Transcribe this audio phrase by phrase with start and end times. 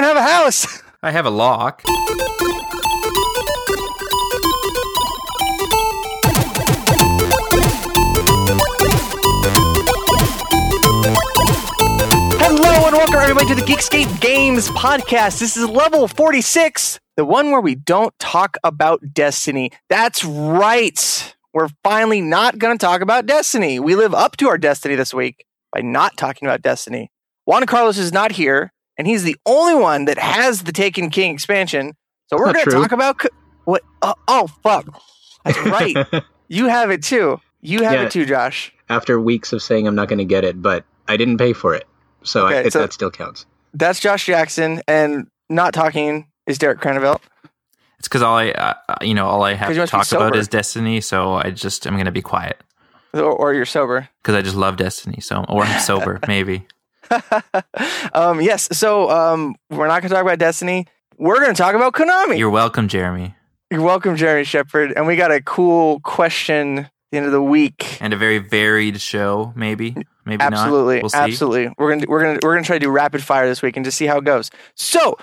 [0.00, 0.82] even have a house.
[1.02, 1.82] I have a lock.
[12.38, 15.38] Hello and welcome everybody to the Geekscape Games podcast.
[15.38, 19.70] This is level 46, the one where we don't talk about Destiny.
[19.90, 21.34] That's right.
[21.52, 23.78] We're finally not going to talk about Destiny.
[23.78, 25.44] We live up to our destiny this week
[25.74, 27.10] by not talking about Destiny.
[27.44, 31.32] Juan Carlos is not here, and he's the only one that has the Taken King
[31.32, 31.94] expansion.
[32.26, 33.28] So we're going to talk about co-
[33.64, 33.80] what?
[34.02, 35.00] Oh, oh, fuck.
[35.42, 36.22] That's right.
[36.48, 37.40] you have it too.
[37.62, 38.02] You have Yeah.
[38.02, 38.74] it too, Josh.
[38.90, 41.74] After weeks of saying I'm not going to get it, but I didn't pay for
[41.74, 41.88] it,
[42.24, 43.46] so, I, Okay, it, so- that still counts.
[43.72, 47.20] That's Josh Jackson, and not talking is Derek Craneville.
[47.98, 50.46] It's because all I, uh, uh, you know, all I have to talk about is
[50.46, 51.00] Destiny.
[51.00, 52.60] So I just, I'm gonna be quiet
[53.14, 54.08] or, or you're sober.
[54.22, 55.20] because I just love Destiny.
[55.20, 56.66] So, or I'm sober, maybe.
[58.12, 58.68] um, yes.
[58.72, 60.86] So um, we're not going to talk about Destiny.
[61.18, 62.38] We're going to talk about Konami.
[62.38, 63.34] You're, welcome, Jeremy.
[63.70, 64.92] You're welcome, Jeremy, Shepard.
[64.96, 67.98] And we got a cool question at the end of the week.
[68.00, 69.52] and a very varied show.
[69.54, 71.02] Maybe, maybe absolutely, not.
[71.02, 71.18] We'll see.
[71.18, 71.74] absolutely.
[71.76, 73.98] We're gonna we're gonna we're gonna try to do rapid fire this week and just
[73.98, 74.50] see how it goes.
[74.74, 75.18] So,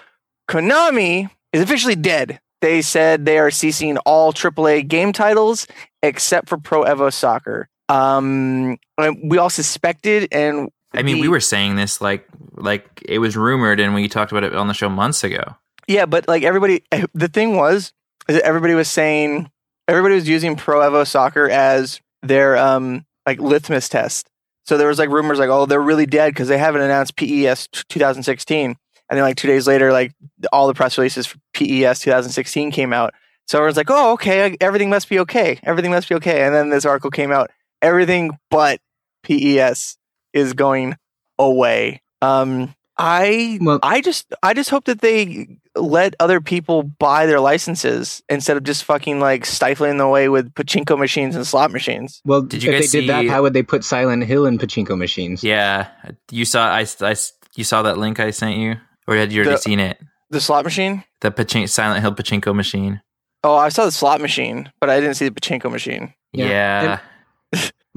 [0.50, 2.40] Konami is officially dead.
[2.62, 5.68] They said they are ceasing all AAA game titles
[6.02, 7.70] except for Pro Evo Soccer.
[7.90, 8.78] Um,
[9.24, 13.38] we all suspected, and I mean, the- we were saying this like, like it was
[13.38, 15.56] rumored, and we talked about it on the show months ago.
[15.88, 17.94] Yeah, but like everybody, the thing was,
[18.28, 19.50] is that everybody was saying,
[19.88, 24.28] everybody was using Pro Evo Soccer as their um like litmus test.
[24.66, 27.70] So there was like rumors like, oh, they're really dead because they haven't announced PES
[27.90, 28.78] 2016, and
[29.10, 30.12] then like two days later, like
[30.52, 33.14] all the press releases for PES 2016 came out.
[33.48, 36.44] So everyone's like, oh, okay, everything must be okay, everything must be okay.
[36.44, 37.50] And then this article came out,
[37.82, 38.82] everything but
[39.24, 39.98] PES
[40.38, 40.96] is going
[41.40, 42.02] away.
[42.22, 47.40] Um, I Well, I just I just hope that they let other people buy their
[47.40, 52.22] licenses instead of just fucking like stifling the way with pachinko machines and slot machines.
[52.26, 54.58] well, Did you if guys they did that, how would they put Silent Hill in
[54.58, 55.44] pachinko machines?
[55.44, 55.90] Yeah,
[56.32, 57.16] you saw, I, I,
[57.56, 60.00] you saw that link I sent you, or had you already The- seen it?
[60.32, 61.04] The slot machine?
[61.22, 63.00] The Pachin- Silent Hill pachinko machine.
[63.46, 66.14] Oh, I saw the slot machine, but I didn't see the pachinko machine.
[66.34, 66.48] Yeah,
[66.84, 67.00] Yeah,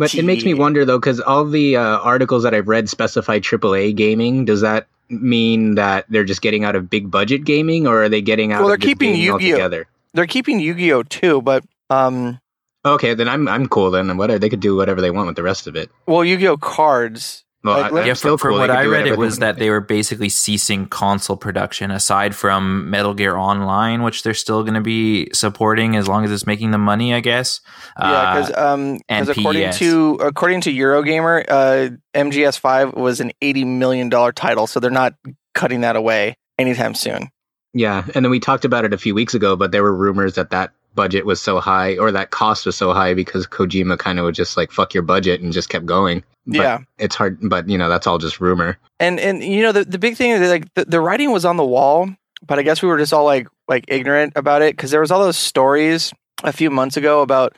[0.00, 3.38] But it makes me wonder though, because all the uh, articles that I've read specify
[3.38, 4.47] AAA gaming.
[4.47, 8.22] Does that mean that they're just getting out of big budget gaming, or are they
[8.22, 9.33] getting out Well, of they're keeping Yu-Gi-Oh!
[9.34, 9.87] altogether?
[10.15, 12.41] They're keeping Yu-Gi-Oh too, but um
[12.84, 14.16] Okay, then I'm I'm cool then.
[14.16, 15.91] Whatever they could do whatever they want with the rest of it.
[16.06, 17.44] well Yu-Gi-Oh cards.
[17.62, 18.15] Well, Like, I, let- I'm yeah.
[18.15, 21.91] still From, from what I read, it was that they were basically ceasing console production
[21.91, 26.31] aside from Metal Gear Online, which they're still going to be supporting as long as
[26.32, 27.60] it's making them money, I guess.
[27.99, 29.78] Yeah, Uh, because um, and 'cause according PES.
[29.81, 34.91] to according to Eurogamer, uh, MGS Five was an eighty million dollar title, so they're
[34.91, 35.15] not
[35.54, 37.28] cutting that away anytime soon.
[37.75, 40.34] Yeah, and then we talked about it a few weeks ago, but there were rumors
[40.37, 44.18] that that budget was so high or that cost was so high because Kojima kind
[44.18, 46.22] of would just like fuck your budget and just kept going.
[46.46, 48.78] But yeah, it's hard, but you know that's all just rumor.
[48.98, 51.56] and and you know the the big thing is like the, the writing was on
[51.56, 52.08] the wall,
[52.46, 55.10] but I guess we were just all like like ignorant about it because there was
[55.10, 56.12] all those stories
[56.42, 57.56] a few months ago about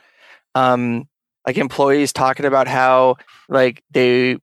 [0.55, 1.07] um
[1.47, 3.15] like employees talking about how
[3.49, 4.37] like they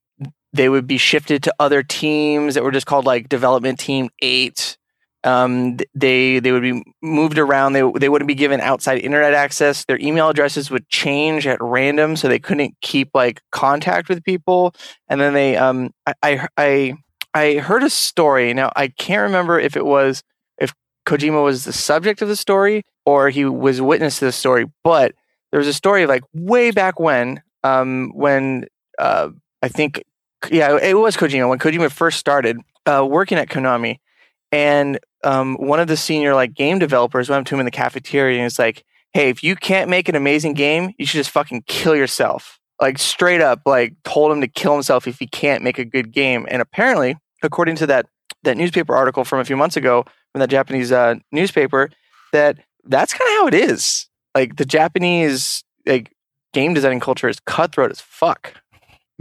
[0.53, 4.77] they would be shifted to other teams that were just called like development team 8
[5.25, 7.75] um they they would be moved around.
[7.75, 9.85] They they wouldn't be given outside internet access.
[9.85, 14.75] Their email addresses would change at random so they couldn't keep like contact with people.
[15.09, 15.91] And then they um
[16.23, 16.95] I I
[17.35, 18.53] I, heard a story.
[18.55, 20.23] Now I can't remember if it was
[20.59, 20.75] if
[21.07, 25.15] Kojima was the subject of the story or he was witness to the story but
[25.51, 28.67] there was a story like way back when um when
[28.99, 29.29] uh
[29.63, 30.03] I think
[30.51, 33.99] yeah it was Kojima when Kojima first started uh working at Konami.
[34.53, 37.71] And um one of the senior like game developers went up to him in the
[37.71, 41.31] cafeteria and was like hey if you can't make an amazing game you should just
[41.31, 42.59] fucking kill yourself.
[42.81, 46.13] Like straight up like told him to kill himself if he can't make a good
[46.13, 46.47] game.
[46.51, 48.07] And apparently according to that
[48.43, 51.91] that newspaper article from a few months ago from that Japanese uh, newspaper
[52.33, 54.07] that that's kind of how it is.
[54.35, 56.13] Like the Japanese like
[56.53, 58.60] game designing culture is cutthroat as fuck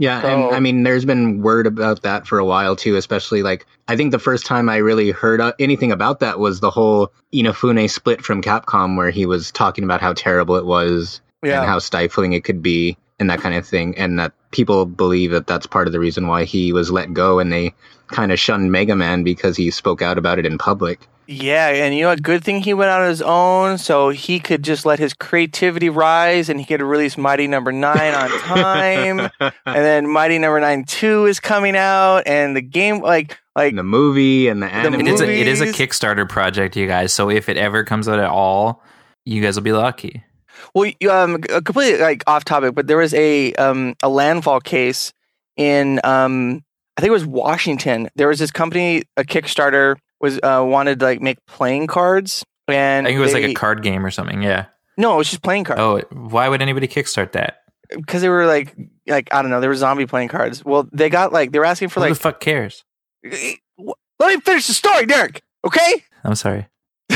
[0.00, 2.96] Yeah, So- and I mean, there's been word about that for a while too.
[2.96, 6.60] Especially like, I think the first time I really heard uh, anything about that was
[6.60, 11.20] the whole Inafune split from Capcom, where he was talking about how terrible it was
[11.42, 14.86] yeah and how stifling it could be and that kind of thing and that people
[14.86, 17.74] believe that that's part of the reason why he was let go and they
[18.08, 21.94] kind of shunned mega man because he spoke out about it in public Yeah, and
[21.94, 24.84] you know, a good thing he went out on his own, so he could just
[24.84, 30.08] let his creativity rise, and he could release Mighty Number Nine on time, and then
[30.08, 34.48] Mighty Number Nine Two is coming out, and the game, like, like And the movie
[34.48, 35.06] and the anime.
[35.06, 37.12] It's a, it is a Kickstarter project, you guys.
[37.12, 38.82] So if it ever comes out at all,
[39.24, 40.24] you guys will be lucky.
[40.74, 45.12] Well, um, uh, completely like off topic, but there was a um a landfall case
[45.56, 46.64] in um
[46.96, 48.08] I think it was Washington.
[48.16, 53.06] There was this company, a Kickstarter was uh wanted to like make playing cards, and
[53.06, 54.42] I think it was like a card game or something.
[54.42, 54.66] Yeah.
[54.96, 57.56] no, it was just playing cards Oh, why would anybody kickstart that?
[57.90, 58.76] because they were like
[59.08, 60.64] like I don't know, they were zombie playing cards.
[60.64, 62.84] Well, they got like they were asking for Who like the fuck cares?
[63.24, 63.58] let
[64.34, 65.42] me finish the story, Derek.
[65.66, 66.68] Okay, I'm sorry.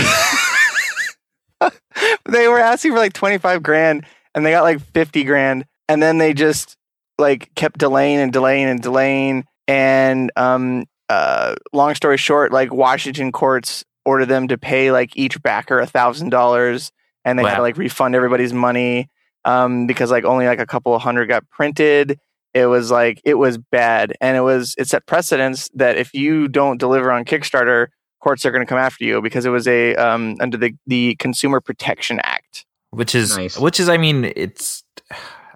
[2.26, 4.04] they were asking for like 25 grand
[4.34, 6.76] and they got like 50 grand and then they just
[7.18, 13.30] like kept delaying and delaying and delaying and um uh long story short like washington
[13.32, 16.90] courts ordered them to pay like each backer a thousand dollars
[17.24, 17.56] and they had Wow.
[17.56, 19.08] to like refund everybody's money
[19.44, 22.18] um because like only like a couple of hundred got printed
[22.54, 26.48] it was like it was bad and it was it set precedence that if you
[26.48, 27.88] don't deliver on kickstarter
[28.20, 31.14] courts are going to come after you because it was a um under the the
[31.16, 33.58] consumer protection act which is Nice.
[33.58, 34.82] which is i mean it's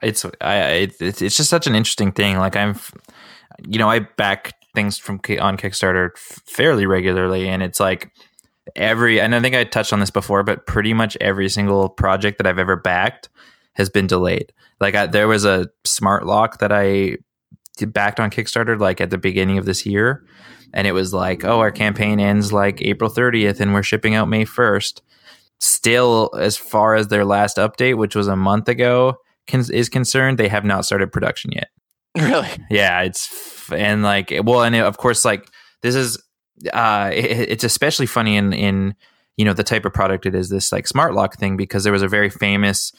[0.03, 2.79] it's i it, it's it's just such an interesting thing like i'm
[3.67, 8.13] you know i back things from on kickstarter fairly regularly and it's like
[8.77, 12.39] every and i think i touched on this before but pretty much every single project
[12.39, 13.29] that i've ever backed
[13.79, 14.53] has been delayed.
[14.81, 17.17] Like I, there was a smart lock that i
[17.87, 20.25] backed on kickstarter like at the beginning of this year
[20.75, 24.29] and it was like oh our campaign ends like april 30th and we're shipping out
[24.29, 25.01] may 1st
[25.61, 29.17] still as far as their last update which was a month ago
[29.47, 31.69] con- is concerned they have not started production yet.
[32.19, 32.49] Really?
[32.69, 33.27] Yeah it's
[33.73, 35.49] and like well and of course like
[35.83, 36.23] this is
[36.73, 38.95] uh it, it's especially funny in in
[39.37, 41.93] you know the type of product it is this like smart lock thing because there
[41.93, 42.93] was a very famous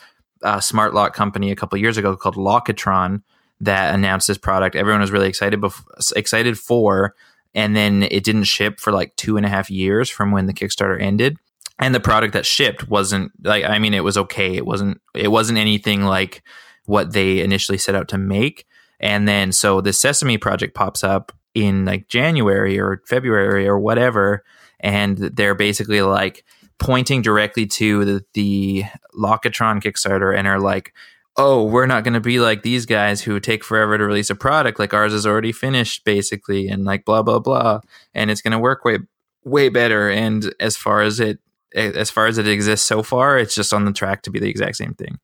[0.43, 3.21] uh, smart lock company a couple years ago called Lockitron
[3.61, 4.75] that announced this product.
[4.75, 5.83] Everyone was really excited bef-
[6.15, 7.15] excited for
[7.53, 10.53] and then it didn't ship for like two and a half years from when the
[10.53, 11.37] kickstarter ended.
[11.79, 14.55] And the product that shipped wasn't like i mean it was okay.
[14.55, 16.43] It wasn't it wasn't anything like
[16.85, 18.65] what they initially set out to make
[18.99, 24.43] and then so the sesame project pops up in like january or february or whatever
[24.79, 26.45] and they're basically like
[26.77, 30.93] pointing directly to the, the Lockitron kickstarter and are like
[31.35, 34.35] oh we're not going to be like these guys who take forever to release a
[34.35, 37.79] product like ours is already finished basically and like blah blah blah
[38.13, 38.97] and it's going to work way
[39.43, 40.09] way better.
[40.09, 41.39] And as far as it
[41.75, 44.49] as far as it exists so far it's just on the track to be the
[44.49, 45.19] exact same thing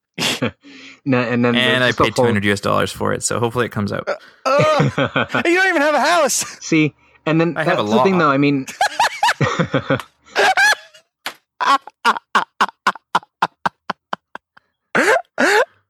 [1.07, 3.91] No, and then and i paid 200 us dollars for it so hopefully it comes
[3.91, 4.07] out.
[4.07, 4.15] Uh,
[4.45, 6.33] uh, Ugh, you don't even have a house.
[6.65, 6.95] See,
[7.25, 8.31] and then I that's have a the thing, though.
[8.31, 8.65] I mean,
[9.37, 10.01] what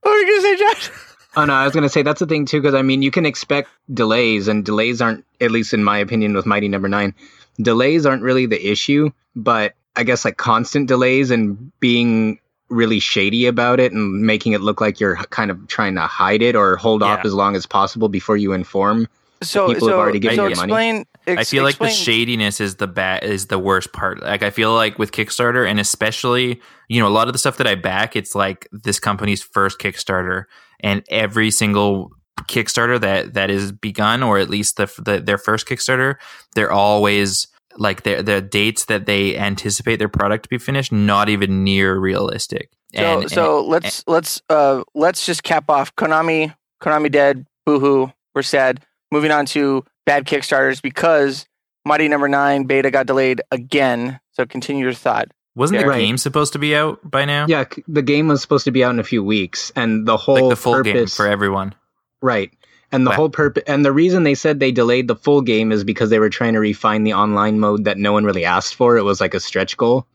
[0.03, 0.91] were you gonna say josh?
[1.37, 3.25] Oh no, I was gonna say that's the thing too, because I mean, you can
[3.25, 7.13] expect delays, and delays aren't, at least in my opinion, with Mighty Number Nine,
[7.57, 12.39] delays aren't really the issue, but I guess like constant delays and being
[12.69, 16.41] really shady about it and making it look like you're kind of trying to hide
[16.41, 19.07] it or hold off as long as possible before you inform.
[19.41, 20.71] so people have already given so you money.
[20.71, 24.21] explain I ex- feel like the shadiness is the bad is the worst part.
[24.21, 27.57] Like I feel like with Kickstarter and especially, you know, a lot of the stuff
[27.57, 30.45] that I back, it's like this company's first Kickstarter
[30.79, 32.11] and every single
[32.43, 36.15] Kickstarter that that is begun or at least the, the their first Kickstarter,
[36.53, 37.47] they're always
[37.77, 41.97] like the the dates that they anticipate their product to be finished not even near
[41.97, 42.69] realistic.
[42.95, 48.41] so And- so let's let's uh let's just cap off konami konami dead boohoo we're
[48.43, 51.45] sad moving on to bad kickstarters because
[51.85, 56.51] mighty number nine beta got delayed again so continue your thought wasn't the game supposed
[56.53, 57.45] to be out by now?
[57.47, 60.35] Yeah, the game was supposed to be out in a few weeks, and the whole
[60.35, 61.73] like the full purpose, game for everyone.
[62.21, 62.51] Right.
[62.95, 63.15] And the Wow.
[63.17, 66.19] whole purpose, and the reason they said they delayed the full game is because they
[66.19, 68.95] were trying to refine the online mode that no one really asked for.
[68.97, 70.05] It was like a stretch goal.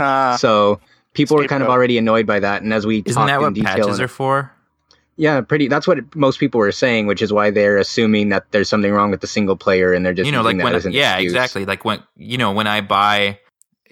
[0.00, 0.80] uh so
[1.12, 2.62] people were kind of already annoyed by that.
[2.62, 4.50] And as we Isn't talked that in what detail, patches are for?
[5.16, 5.68] yeah, pretty.
[5.68, 9.10] That's what most people were saying, which is why they're assuming that there's something wrong
[9.12, 11.14] with the single player, and they're just you know like that when as an yeah
[11.14, 11.32] excuse.
[11.32, 13.38] exactly like when you know when i buy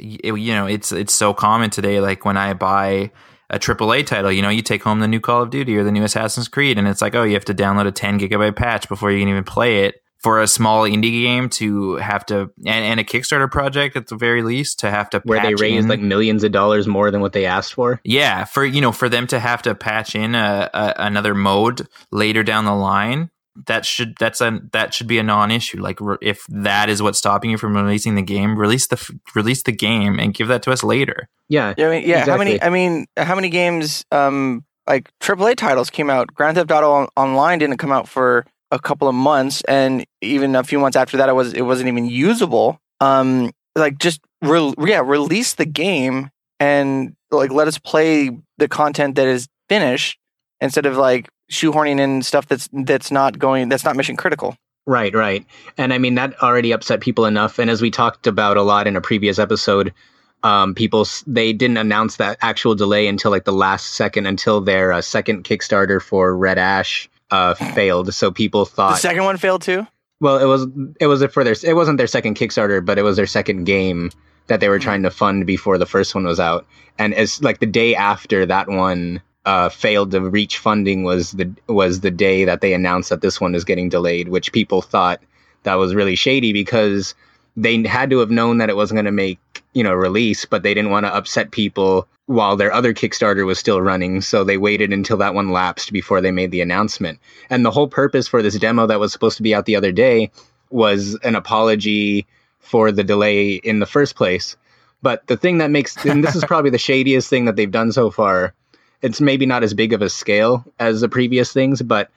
[0.00, 3.10] y- you know it's it's so common today like when i buy
[3.52, 5.92] a AAA title, you know, you take home the new Call of Duty or the
[5.92, 8.88] new Assassin's Creed, and it's like, oh, you have to download a 10 gigabyte patch
[8.88, 9.96] before you can even play it.
[10.20, 14.14] For a small indie game to have to, and, and a Kickstarter project at the
[14.14, 17.20] very least, to have to Where they raised in- like millions of dollars more than
[17.20, 18.00] what they asked for.
[18.04, 21.88] yeah, for you know, for them to have to patch in a, a another mode
[22.12, 23.30] later down the line,
[23.66, 25.80] that should that's a that should be a non-issue.
[25.80, 29.10] Like re- if that is what's stopping you from releasing the game, release the f-
[29.34, 31.28] release the game and give that to us later.
[31.48, 32.24] Yeah, Yeah, I mean, yeah.
[32.24, 32.62] How many?
[32.62, 34.04] I mean, how many games?
[34.10, 36.34] Um, like AAA titles came out.
[36.34, 40.56] Grand Theft Auto on- Online didn't come out for a couple of months, and even
[40.56, 42.80] a few months after that, it was it wasn't even usable.
[43.00, 49.16] Um, like just re- yeah, release the game and like let us play the content
[49.16, 50.18] that is finished
[50.60, 54.56] instead of like shoehorning in stuff that's that's not going that's not mission critical.
[54.84, 55.46] Right, right.
[55.78, 57.60] And I mean, that already upset people enough.
[57.60, 59.94] And as we talked about a lot in a previous episode,
[60.42, 64.92] um, people, they didn't announce that actual delay until like the last second, until their
[64.92, 68.12] uh, second Kickstarter for Red Ash uh, failed.
[68.12, 69.86] So people thought The second one failed too.
[70.20, 70.66] well, it was,
[70.98, 74.10] it was for their, it wasn't their second Kickstarter, but it was their second game
[74.48, 76.66] that they were trying to fund before the first one was out.
[76.98, 81.52] And as like the day after that one, uh, failed to reach funding was the
[81.66, 85.20] was the day that they announced that this one is getting delayed, which people thought
[85.64, 87.14] that was really shady because
[87.56, 89.38] they had to have known that it wasn't going to make
[89.74, 93.58] you know release, but they didn't want to upset people while their other Kickstarter was
[93.58, 97.18] still running, so they waited until that one lapsed before they made the announcement.
[97.50, 99.92] And the whole purpose for this demo that was supposed to be out the other
[99.92, 100.30] day
[100.70, 102.26] was an apology
[102.60, 104.56] for the delay in the first place.
[105.02, 107.90] But the thing that makes, and this is probably the shadiest thing that they've done
[107.90, 108.54] so far,
[109.02, 112.10] it's maybe not as big of a scale as the previous things, but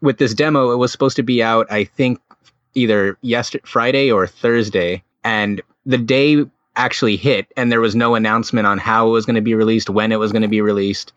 [0.00, 2.20] with this demo, it was supposed to be out, I think,
[2.74, 6.44] either yesterday, Friday or Thursday, and the day
[6.76, 9.90] actually hit, and there was no announcement on how it was going to be released,
[9.90, 11.12] when it was going to be released,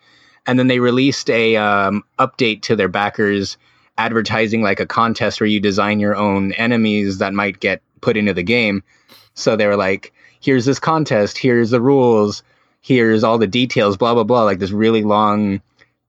[0.46, 3.58] and then they released a um, update to their backers,
[3.98, 8.34] advertising like a contest where you design your own enemies that might get put into
[8.34, 8.84] the game.
[9.36, 10.12] So they were like,
[10.42, 11.38] "Here's this contest.
[11.38, 12.44] Here's the rules."
[12.84, 15.62] Here's all the details, blah blah blah, like this really long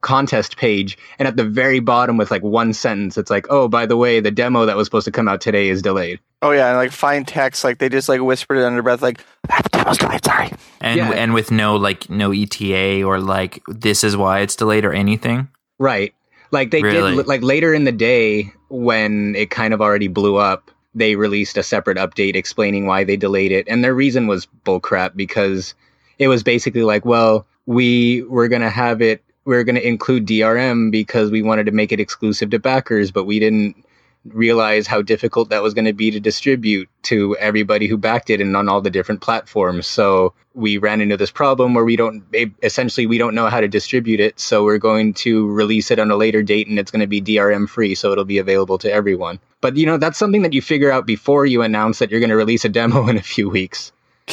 [0.02, 3.87] contest page, and at the very bottom with like one sentence, it's like, oh, by
[3.87, 6.21] the way, the demo that was supposed to come out today is delayed.
[6.43, 9.25] Oh yeah, and like fine text, like they just like whispered it under breath, like
[9.50, 10.23] ah, the demo's delayed.
[10.23, 10.52] Sorry.
[10.83, 11.11] And Yeah.
[11.12, 15.49] and with no like no ETA or like this is why it's delayed or anything.
[15.78, 16.12] Right.
[16.50, 17.16] Like they Really?
[17.16, 21.57] did like later in the day when it kind of already blew up, they released
[21.57, 23.66] a separate update explaining why they delayed it.
[23.69, 25.75] And their reason was bullcrap because
[26.18, 29.87] it was basically like, well, we were going to have it we are going to
[29.87, 33.85] include DRM because we wanted to make it exclusive to backers, but we didn't
[34.25, 38.40] realize how difficult that was going to be to distribute to everybody who backed it
[38.40, 39.87] and on all the different platforms.
[39.87, 42.25] So we ran into this problem where we don't
[42.62, 44.40] essentially we don't know how to distribute it.
[44.40, 47.21] So we're going to release it on a later date and it's going to be
[47.21, 49.40] DRM free, so it'll be available to everyone.
[49.61, 52.30] But you know that's something that you figure out before you announce that you're going
[52.30, 53.92] to release a demo in a few weeks.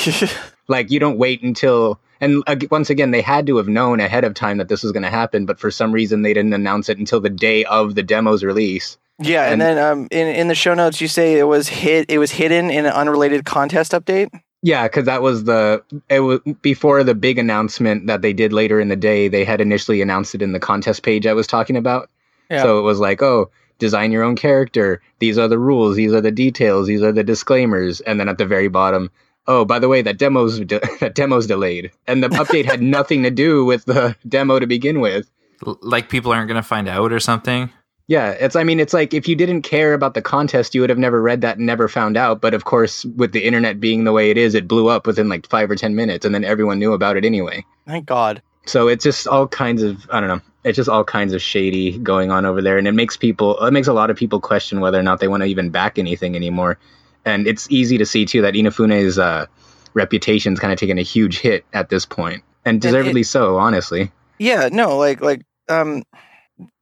[0.72, 4.34] Like you don't wait until and once again they had to have known ahead of
[4.34, 6.98] time that this was going to happen, but for some reason they didn't announce it
[6.98, 8.98] until the day of the demo's release.
[9.20, 12.10] yeah, and, And- then um, in in the show notes you say it was hit,
[12.10, 14.30] it was hidden in an unrelated contest update.
[14.64, 18.80] Yeah, because that was the it was before the big announcement that they did later
[18.80, 19.28] in the day.
[19.28, 22.10] They had initially announced it in the contest page I was talking about.
[22.50, 22.62] Yeah.
[22.62, 23.50] So it was like, oh,
[23.80, 25.02] design your own character.
[25.18, 25.96] These are the rules.
[25.96, 26.86] These are the details.
[26.86, 28.02] These are the disclaimers.
[28.02, 29.10] And then at the very bottom,
[29.48, 33.24] oh, by the way, that demo's de- that demo's delayed, and the update had nothing
[33.24, 35.30] to do with the demo to begin with.
[35.66, 37.72] L- like people aren't going to find out or something.
[38.08, 38.56] Yeah, it's.
[38.56, 41.22] I mean, it's like if you didn't care about the contest, you would have never
[41.22, 42.42] read that and never found out.
[42.42, 45.30] But of course, with the internet being the way it is, it blew up within
[45.30, 47.64] like five or ten minutes, and then everyone knew about it anyway.
[47.88, 48.42] Thank God.
[48.66, 50.42] So it's just all kinds of I don't know.
[50.64, 53.58] It's just all kinds of shady going on over there, and it makes people.
[53.66, 55.98] It makes a lot of people question whether or not they want to even back
[55.98, 56.78] anything anymore.
[57.26, 59.46] And it's easy to see too that Inafune's uh,
[59.94, 64.12] reputation's kind of taken a huge hit at this point, and it- deservedly so, honestly.
[64.40, 66.04] Yeah, no, like like um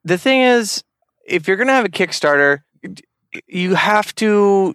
[0.05, 0.84] the thing is
[1.25, 2.60] if you're going to have a Kickstarter,
[3.48, 4.74] you have to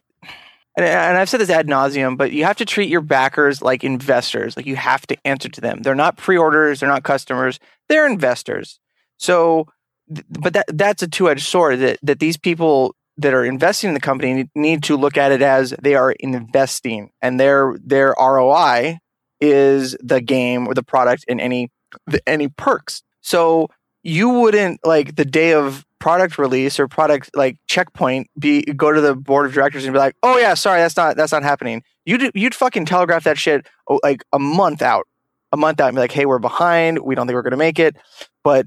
[0.76, 3.84] and, and I've said this ad nauseum, but you have to treat your backers like
[3.84, 4.56] investors.
[4.56, 5.82] Like you have to answer to them.
[5.82, 8.80] They're not pre-orders, they're not customers, they're investors.
[9.16, 9.68] So
[10.08, 14.00] but that that's a two-edged sword that that these people that are investing in the
[14.00, 18.98] company need- to look at it as they are investing and their their ROI
[19.40, 21.70] is the game or the product and any
[22.06, 23.02] the, any perks.
[23.20, 23.68] So
[24.02, 29.00] you wouldn't like the day of product release or product like checkpoint be go to
[29.00, 31.82] the board of directors and be like, "Oh yeah, sorry, that's not that's not happening."
[32.04, 35.06] You'd you'd fucking telegraph that shit oh, like a month out,
[35.52, 36.98] a month out, and be like, "Hey, we're behind.
[36.98, 37.96] We don't think we're gonna make it."
[38.42, 38.66] But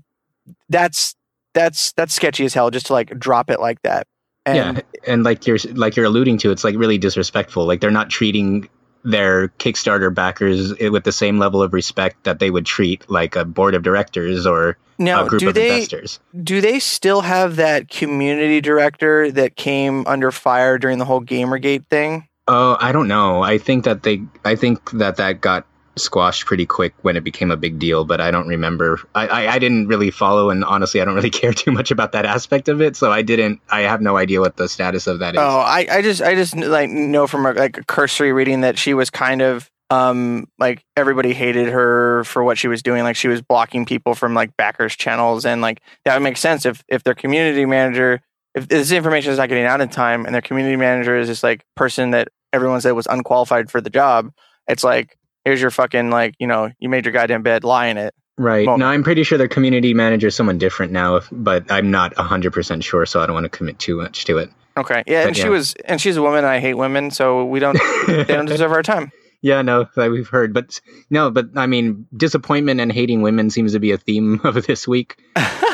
[0.70, 1.16] that's
[1.54, 4.08] that's that's sketchy as hell just to like drop it like that.
[4.48, 7.66] And yeah, and like you're like you're alluding to, it's like really disrespectful.
[7.66, 8.70] Like they're not treating
[9.04, 13.44] their Kickstarter backers with the same level of respect that they would treat like a
[13.44, 16.20] board of directors or Now, a group do of they investors.
[16.44, 21.88] do they still have that community director that came under fire during the whole GamerGate
[21.88, 22.28] thing?
[22.48, 23.44] Oh, I don't know.
[23.44, 25.68] I think that they, I think that that got
[26.00, 29.00] squashed pretty quick when it became a big deal, but I don't remember.
[29.16, 32.12] I, I, I didn't really follow, and honestly, I don't really care too much about
[32.14, 32.96] that aspect of it.
[32.96, 33.62] So I didn't.
[33.70, 35.40] I have no idea what the status of that is.
[35.42, 38.78] Oh, I, I just I just like know from a, like a cursory reading that
[38.78, 43.16] she was kind of um like everybody hated her for what she was doing like
[43.16, 46.84] she was blocking people from like backers channels and like that would make sense if
[46.90, 48.20] if their community manager
[48.54, 51.42] if this information is not getting out in time and their community manager is just
[51.42, 54.30] like person that everyone said was unqualified for the job
[54.68, 57.98] it's like here's your fucking like you know you made your goddamn bed lie in
[57.98, 58.68] it Right.
[58.68, 61.90] Well- no, I'm pretty sure their community manager is someone different now, if- but I'm
[61.90, 64.52] not 100% sure, so I don't want to commit too much to it.
[64.78, 67.60] okay yeah and But she was and she's a woman i hate women so we
[67.60, 69.12] don't they don't deserve our time
[69.42, 70.52] yeah, no, that we've heard.
[70.54, 74.66] But no, but I mean, disappointment and hating women seems to be a theme of
[74.68, 75.18] this week,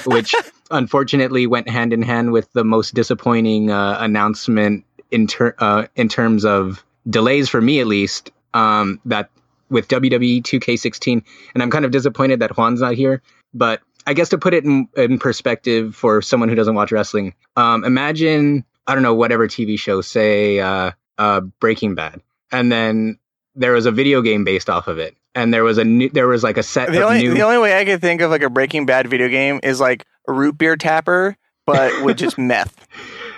[0.05, 0.35] which
[0.71, 6.07] unfortunately went hand in hand with the most disappointing uh, announcement in, ter- uh, in
[6.09, 9.29] terms of delays for me, at least, um, that
[9.73, 11.21] with WWE 2K16.
[11.53, 13.21] And I'm kind of disappointed that Juan's not here.
[13.53, 17.33] But I guess to put it in, in perspective for someone who doesn't watch wrestling,
[17.57, 22.21] um, imagine, I don't know, whatever TV show, say uh, uh, Breaking Bad.
[22.51, 23.17] And then
[23.55, 25.15] there was a video game based off of it.
[25.35, 27.33] And there was a new, there was like a set The of only new.
[27.33, 30.05] the only way I could think of like a Breaking Bad video game is like
[30.27, 32.87] root beer tapper, but with just meth.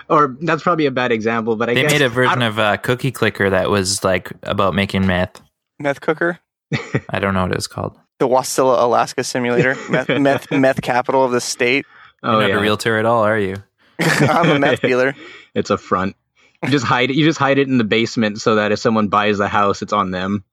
[0.09, 2.75] or that's probably a bad example, but I They guess made a version of uh,
[2.77, 5.41] Cookie Clicker that was like about making meth.
[5.79, 6.39] Meth cooker,
[7.09, 7.97] I don't know what it's called.
[8.19, 11.85] the Wasilla, Alaska simulator, meth, meth, meth capital of the state.
[12.23, 12.57] oh, You're not yeah.
[12.57, 13.55] a realtor at all, are you?
[13.99, 15.15] I'm a meth dealer.
[15.53, 16.15] it's a front.
[16.63, 17.15] You just hide it.
[17.15, 19.93] You just hide it in the basement so that if someone buys the house, it's
[19.93, 20.43] on them.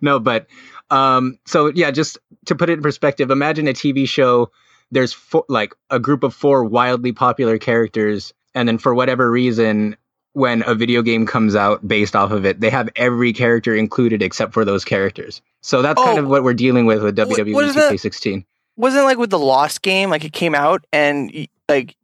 [0.00, 0.46] no, but
[0.90, 4.50] um, so yeah, just to put it in perspective, imagine a TV show.
[4.90, 9.96] There's four, like a group of four wildly popular characters, and then for whatever reason,
[10.38, 14.22] when a video game comes out based off of it, they have every character included
[14.22, 15.42] except for those characters.
[15.62, 16.22] So that's kind Oh.
[16.22, 17.90] of what we're dealing with with WWE what is that?
[17.92, 18.44] 2K16.
[18.76, 21.96] Wasn't like with the Lost game, like it came out and like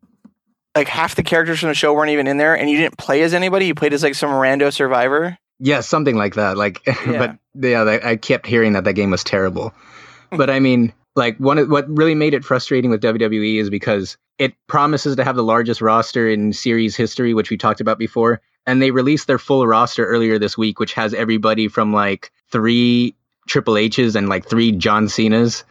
[0.77, 3.23] like half the characters from the show weren't even in there, and you didn't play
[3.23, 3.67] as anybody.
[3.67, 5.39] You played as like some rando survivor.
[5.61, 6.57] Yeah, something like that.
[6.57, 7.37] Like, Yeah.
[7.55, 9.73] but yeah, I kept hearing that that game was terrible.
[10.33, 14.17] but I mean, like one of what really made it frustrating with WWE is because
[14.39, 18.41] it promises to have the largest roster in series history, which we talked about before,
[18.67, 23.15] and they released their full roster earlier this week, which has everybody from like three
[23.47, 25.65] Triple H's and like three John Cena's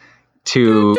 [0.46, 0.96] to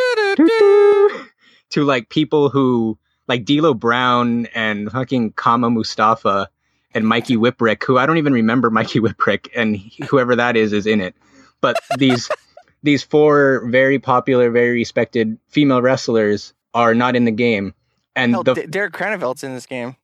[1.70, 6.48] to like people who like D'Lo Brown and fucking Kama Mustafa
[6.92, 9.76] and Mikey Whipwreck, who I don't even remember Mikey Whipwreck, and
[10.08, 11.14] whoever that is is in it.
[11.60, 12.28] But these
[12.84, 17.74] these four very popular, very respected female wrestlers are not in the game,
[18.14, 19.96] and Hell, the, D- Derek Cranvelt's in this game.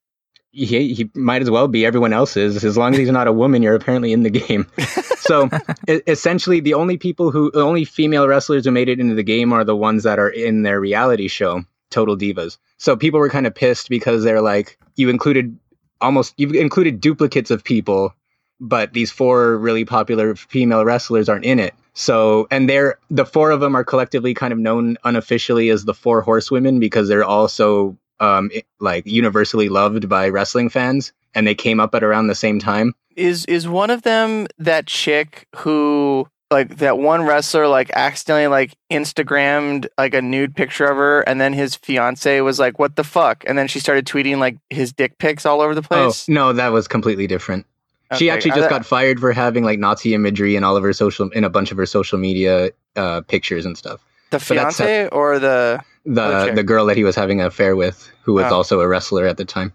[0.50, 1.84] he, he might as well be.
[1.86, 2.64] Everyone else is.
[2.64, 4.66] As long as he's not a woman, you're apparently in the game.
[5.18, 5.48] so
[5.86, 9.52] essentially, the only people who, the only female wrestlers who made it into the game
[9.52, 12.58] are the ones that are in their reality show, Total Divas.
[12.78, 15.56] So people were kind of pissed because they're like, you included
[16.00, 18.14] almost, you've included duplicates of people,
[18.58, 21.74] but these four really popular female wrestlers aren't in it.
[22.00, 25.92] So, and they're, the four of them are collectively kind of known unofficially as the
[25.92, 31.78] four horsewomen because they're also um, like universally loved by wrestling fans, and they came
[31.78, 32.94] up at around the same time.
[33.16, 38.74] Is is one of them that chick who like that one wrestler like accidentally like
[38.90, 43.04] Instagrammed like a nude picture of her and then his fiance was like, What the
[43.04, 43.44] fuck?
[43.46, 46.28] And then she started tweeting like his dick pics all over the place.
[46.28, 47.66] Oh no, that was completely different.
[48.16, 50.92] She Okay, actually just got fired for having like Nazi imagery in all of her
[50.92, 54.00] social in a bunch of her social media uh, pictures and stuff.
[54.30, 56.54] the fiance or the The Okay.
[56.54, 58.56] the girl that he was having an affair with, who was Oh.
[58.56, 59.72] also a wrestler at the time.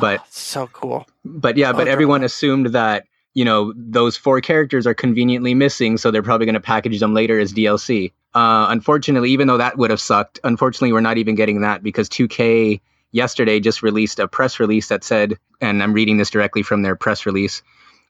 [0.00, 1.06] But- Oh, so cool.
[1.24, 2.26] But yeah, but Oh, everyone girl.
[2.26, 6.60] assumed that you know those four characters are conveniently missing, so they're probably going to
[6.60, 8.12] package them later as DLC.
[8.34, 12.08] Uh, unfortunately, even though that would have sucked, unfortunately, we're not even getting that because
[12.08, 12.80] 2K
[13.12, 16.96] yesterday just released a press release that said, and I'm reading this directly from their
[16.96, 17.62] press release.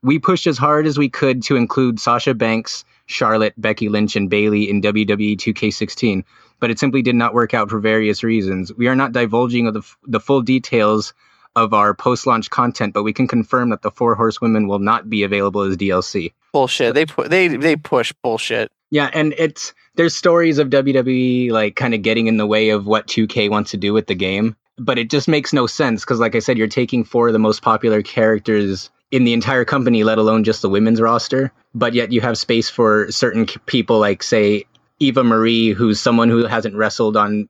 [0.04, 4.30] We pushed as hard as we could to include Sasha Banks, Charlotte, Becky Lynch, and
[4.30, 6.24] Bayley in WWE 2K16,
[6.60, 8.72] but it simply did not work out for various reasons.
[8.74, 11.14] We are not divulging the, f- the full details
[11.56, 15.22] of our post-launch content, but we can confirm that the Four Horsewomen will not be
[15.22, 16.32] available as DLC.
[16.52, 16.94] Bullshit.
[16.94, 18.70] They pu- they they push bullshit.
[18.90, 22.86] Yeah, and it's there's stories of WWE like kind of getting in the way of
[22.86, 24.56] what 2K wants to do with the game.
[24.76, 27.38] but it just makes no sense because, like I said, you're taking four of the
[27.38, 31.52] most popular characters in the entire company, let alone just the women's roster.
[31.72, 34.64] But yet you have space for certain people, like say
[34.98, 37.48] Eva Marie, who's someone who hasn't wrestled on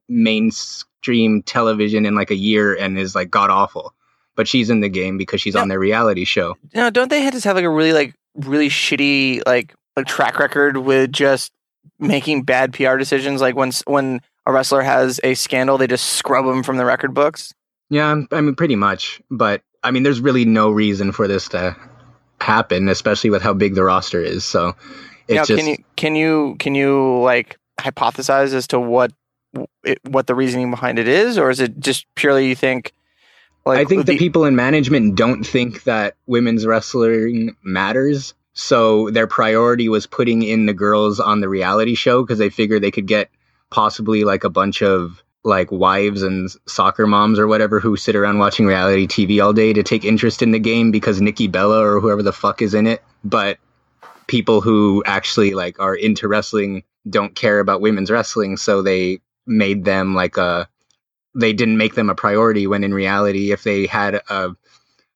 [0.58, 3.94] mainstream television in like a year and is like god awful.
[4.36, 5.62] But she's in the game because she's No.
[5.62, 6.56] on their reality show.
[6.74, 10.76] Now, don't they just have like a really like really shitty like like track record
[10.78, 11.52] with just
[11.98, 13.40] making bad PR decisions?
[13.40, 17.14] Like when when a wrestler has a scandal, they just scrub them from the record
[17.14, 17.54] books.
[17.90, 19.22] Yeah, I mean, pretty much.
[19.30, 21.76] But I mean, there's really no reason for this to
[22.40, 24.44] happen, especially with how big the roster is.
[24.44, 24.74] So
[25.28, 29.12] it's now, just can you can you can you like hypothesize as to what
[29.84, 32.92] it, what the reasoning behind it is, or is it just purely you think?
[33.66, 38.34] Like I think the the- people in management don't think that women's wrestling matters.
[38.52, 42.82] So their priority was putting in the girls on the reality show because they figured
[42.82, 43.30] they could get
[43.70, 48.38] possibly like a bunch of like wives and soccer moms or whatever who sit around
[48.38, 52.00] watching reality TV all day to take interest in the game because Nikki Bella or
[52.00, 53.02] whoever the fuck is in it.
[53.22, 53.58] But
[54.26, 59.84] people who actually like are into wrestling don't care about women's wrestling, so they made
[59.84, 60.68] them like a
[61.34, 64.50] they didn't make them a priority when in reality if they had a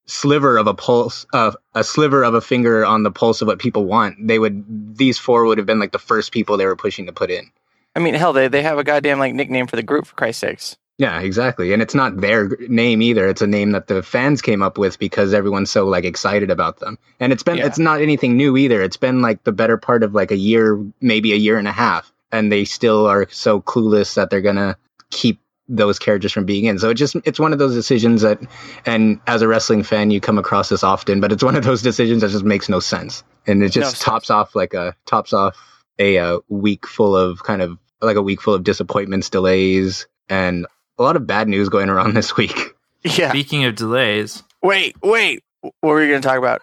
[0.07, 3.59] sliver of a pulse of a sliver of a finger on the pulse of what
[3.59, 6.77] people want they would these four would have been like the first people they were
[6.77, 7.51] pushing to put in
[7.99, 10.41] I mean, hell, they they have a goddamn like nickname for the group for Christ's
[10.41, 10.77] sakes.
[10.99, 11.73] yeah exactly.
[11.73, 13.27] And it's not their name either.
[13.29, 16.79] It's a name that the fans came up with because everyone's so like excited about
[16.79, 16.97] them.
[17.21, 17.67] And it's been Yeah.
[17.67, 18.81] it's not anything new either.
[18.83, 21.73] It's been like the better part of like a year maybe a year and a
[21.73, 22.13] half.
[22.31, 24.77] And they still are so clueless that they're gonna
[25.11, 26.79] keep those characters from being in.
[26.79, 28.39] So it just it's one of those decisions that
[28.87, 31.83] and as a wrestling fan you come across this often but it's one of those
[31.83, 33.23] decisions that just makes no sense.
[33.47, 34.05] And it just sense.
[34.05, 35.57] tops off like a tops off
[36.01, 40.67] a, uh week full of kind of like a week full of disappointments delays and
[40.99, 43.31] a lot of bad news going around this week Yeah.
[43.31, 45.43] Speaking of delays, Wait, wait.
[45.61, 46.63] What were you going to talk about?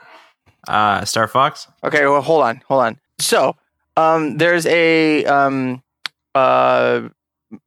[0.68, 1.68] uh, Star Fox.
[1.84, 3.00] Okay, well, hold on, hold on.
[3.20, 3.56] So,
[3.98, 5.82] um, there's a um,
[6.34, 7.08] uh,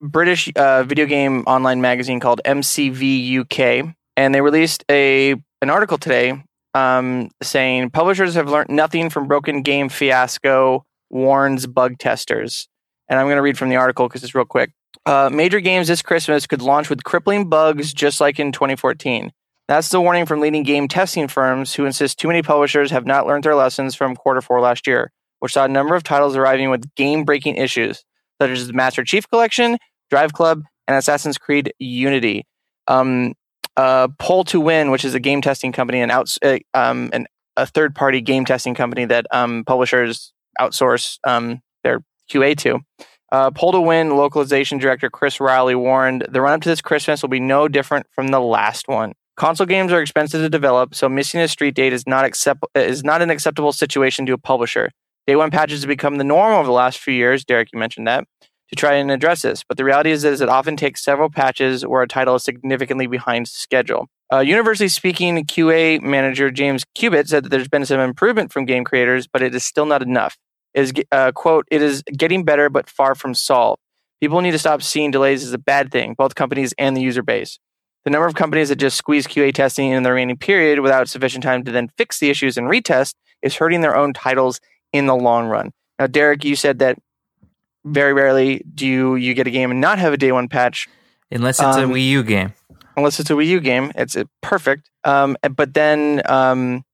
[0.02, 5.96] British uh, video game online magazine called MCV UK, and they released a an article
[5.96, 6.42] today
[6.74, 10.84] um, saying publishers have learned nothing from broken game fiasco.
[11.10, 12.68] Warns bug testers,
[13.08, 14.70] and I'm going to read from the article because it's real quick.
[15.06, 19.32] Uh, major games this Christmas could launch with crippling bugs, just like in 2014.
[19.68, 23.26] That's the warning from leading game testing firms who insist too many publishers have not
[23.26, 26.70] learned their lessons from quarter four last year, which saw a number of titles arriving
[26.70, 28.04] with game breaking issues,
[28.40, 29.76] such as the Master Chief Collection,
[30.10, 32.46] Drive Club, and Assassin's Creed Unity.
[32.86, 33.34] Um,
[33.76, 37.26] uh, Pole To Win, which is a game testing company and outs- uh, um, an,
[37.56, 41.60] a third party game testing company that um, publishers outsource um,
[42.28, 42.80] QA to.
[43.30, 47.20] Uh, Pole To Win localization director Chris Riley warned the run up to this Christmas
[47.22, 49.12] will be no different from the last one.
[49.36, 53.04] Console games are expensive to develop, so missing a street date is not accept- is
[53.04, 54.90] not an acceptable situation to a publisher.
[55.26, 57.44] Day one patches have become the norm over the last few years.
[57.44, 58.24] Derek, you mentioned that
[58.68, 61.86] to try and address this, but the reality is, is it often takes several patches
[61.86, 64.08] where a title is significantly behind schedule.
[64.32, 68.84] Uh, universally speaking, QA manager James Cubitt said that there's been some improvement from game
[68.84, 70.36] creators, but it is still not enough.
[70.74, 73.80] Is uh, quote, it is getting better, but far from solved.
[74.20, 77.22] People need to stop seeing delays as a bad thing, both companies and the user
[77.22, 77.58] base.
[78.04, 81.42] The number of companies that just squeeze QA testing in the remaining period without sufficient
[81.44, 84.60] time to then fix the issues and retest is hurting their own titles
[84.92, 85.72] in the long run.
[85.98, 86.98] Now, Derek, you said that
[87.84, 90.88] very rarely do you, you get a game and not have a day one patch
[91.30, 92.54] Unless it's Um, a Wii U game.
[92.96, 93.92] unless it's a Wii U game.
[93.94, 94.90] It's uh, perfect.
[95.04, 96.84] Um, but then, um,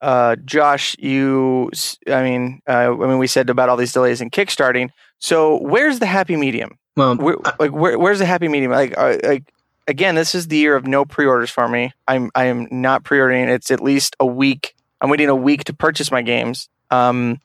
[0.00, 1.70] uh, Josh, you,
[2.06, 4.90] I mean, uh, I mean, we said about all these delays in kickstarting.
[5.18, 6.78] So where's the happy medium?
[6.96, 8.72] well Where, like, where, where's the happy medium?
[8.72, 9.52] Like, uh, like
[9.86, 11.92] again, this is the year of no pre-orders for me.
[12.06, 13.48] I'm, I am not pre-ordering.
[13.48, 14.74] It's at least a week.
[15.00, 16.68] I'm waiting a week to purchase my games.
[16.90, 17.40] Um,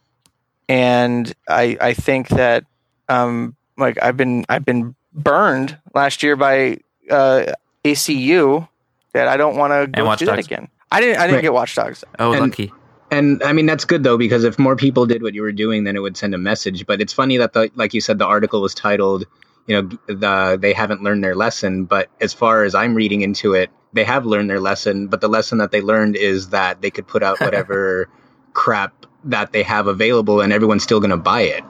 [0.70, 2.66] and I, I think that,
[3.10, 6.78] um, like I've been, I've been burned last year by
[7.10, 7.46] uh,
[7.84, 8.68] ACU
[9.14, 10.70] that I don't want to go Watch through that again.
[10.94, 11.42] I didn't, I didn't Right.
[11.42, 12.04] get Watch Dogs.
[12.20, 12.72] Oh, and- lucky.
[13.12, 15.84] And I mean that's good though because if more people did what you were doing,
[15.84, 16.88] then it would send a message.
[16.88, 19.26] But it's funny that the like you said, the article was titled,
[19.68, 21.86] you know, the they haven't learned their lesson.
[21.86, 25.10] But as far as I'm reading into it, they have learned their lesson.
[25.10, 28.10] But the lesson that they learned is that they could put out whatever
[28.54, 31.64] crap that they have available, and everyone's still going to buy it.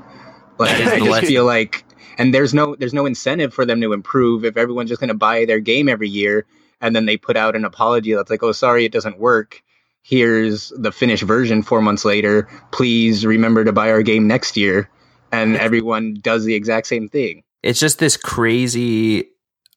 [0.58, 1.28] Like I just lesson.
[1.28, 1.84] feel like,
[2.18, 5.14] and there's no there's no incentive for them to improve if everyone's just going to
[5.14, 6.46] buy their game every year,
[6.84, 9.63] and then they put out an apology that's like, oh, sorry, it doesn't work
[10.04, 12.48] here's the finished version four months later.
[12.72, 14.89] Please remember to buy our game next year.
[15.32, 17.43] And everyone does the exact same thing.
[17.63, 19.30] it's just this crazy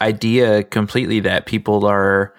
[0.02, 2.34] idea completely that people are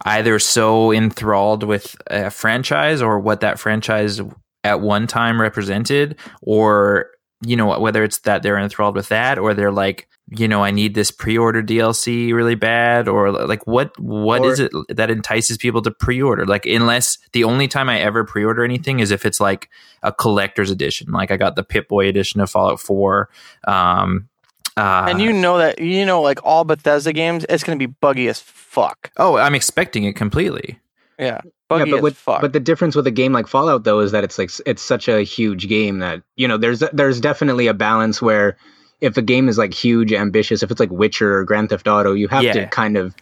[0.00, 4.20] either so enthralled with a franchise or what that franchise
[4.64, 7.10] at one time represented or
[7.42, 10.70] you know whether it's that they're enthralled with that or they're like you know i
[10.72, 15.56] need this pre-order dlc really bad or like what what Or- is it that entices
[15.56, 19.38] people to pre-order like unless the only time i ever pre-order anything is if it's
[19.40, 19.70] like
[20.02, 23.28] a collector's edition like i got the Pip-Boy edition of fallout 4
[23.68, 24.28] um
[24.76, 28.28] uh, and you know that you know like all Bethesda games, it's gonna be buggy
[28.28, 29.10] as fuck.
[29.16, 30.78] oh i'm expecting it completely
[31.18, 32.40] Yeah, buggy yeah, but as with, fuck.
[32.42, 35.08] but the difference with a game like Fallout though is that it's like it's such
[35.08, 38.58] a huge game that you know there's there's definitely a balance where
[39.00, 42.12] if a game is like huge, ambitious, if it's like Witcher or Grand Theft Auto,
[42.14, 42.52] you have Yeah.
[42.54, 43.14] to kind of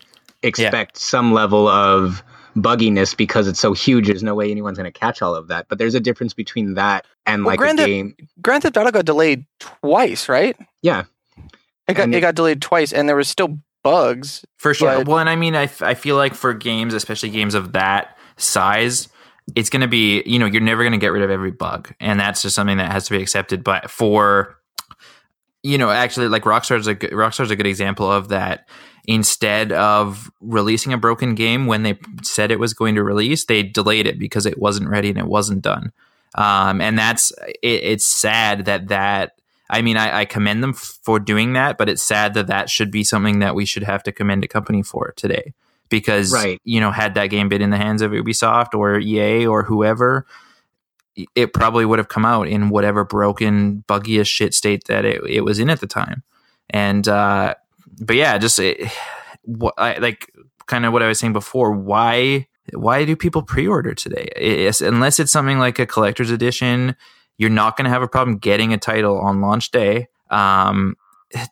[0.42, 2.22] expect some level of
[2.56, 4.06] bugginess because it's so huge.
[4.06, 5.66] There's no way anyone's going to catch all of that.
[5.68, 8.14] But there's a difference between that and Well, like Grand a Theft- game.
[8.42, 10.56] Grand Theft Auto got delayed twice, right?
[10.82, 11.04] Yeah,
[11.88, 14.44] It got it it- got delayed twice, and there was still bugs.
[14.58, 14.98] For sure.
[14.98, 18.16] But- well, and I mean, I I feel like for games, especially games of that
[18.37, 19.08] size,
[19.56, 21.92] it's going to be, you know, you're never going to get rid of every bug.
[22.00, 23.62] And that's just something that has to be accepted.
[23.64, 24.56] But for,
[25.64, 28.68] you know, actually, like Rockstar's a, good- Rockstar's a good example of that.
[29.07, 33.62] Instead of releasing a broken game when they said it was going to release, they
[33.62, 35.92] delayed it because it wasn't ready and it wasn't done.
[36.37, 37.31] Um, and that's,
[37.62, 39.33] it, it's sad that that,
[39.68, 42.90] I mean, I, I commend them for doing that, but it's sad that that should
[42.90, 45.53] be something that we should have to commend a company for today.
[45.90, 46.59] Because Right.
[46.64, 50.27] you know, had that game been in the hands of Ubisoft or EA or whoever,
[51.35, 55.22] it probably would have come out in whatever broken, buggy as shit state that it,
[55.29, 56.22] it was in at the time.
[56.70, 57.55] And uh,
[58.00, 58.90] but yeah, just it,
[59.42, 60.33] what I like,
[60.66, 61.72] kind of what I was saying before.
[61.72, 64.29] Why why do people pre-order today?
[64.37, 66.96] It's, unless it's something like a collector's edition,
[67.37, 70.09] you're not going to have a problem getting a title on launch day.
[70.31, 70.96] Um,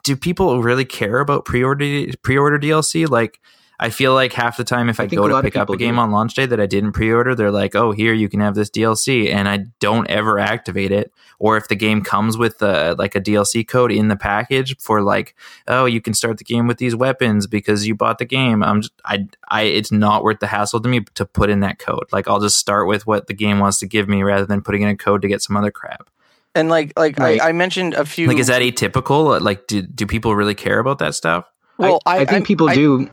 [0.05, 3.09] do people really care about pre-order pre-order DLC?
[3.09, 3.41] Like,
[3.83, 5.97] I feel like half the time if I, I go to pick up a game
[5.97, 6.01] do.
[6.01, 8.71] on launch day that I didn't pre-order, they're like, "Oh, here you can have this
[8.71, 11.13] DLC," and I don't ever activate it.
[11.41, 15.03] Or if the game comes with uh, like a DLC code in the package for
[15.03, 15.35] like,
[15.67, 18.83] "Oh, you can start the game with these weapons because you bought the game," I'm
[18.83, 22.07] just, I I it's not worth the hassle to me to put in that code.
[22.13, 24.83] Like, I'll just start with what the game wants to give me rather than putting
[24.83, 26.09] in a code to get some other crap.
[26.55, 27.41] And like like Right.
[27.41, 28.29] I, I mentioned a few.
[28.29, 29.41] Like, is that atypical?
[29.41, 31.47] Like, do do people really care about that stuff?
[31.79, 32.01] well?
[32.07, 33.09] I, I think people I- do.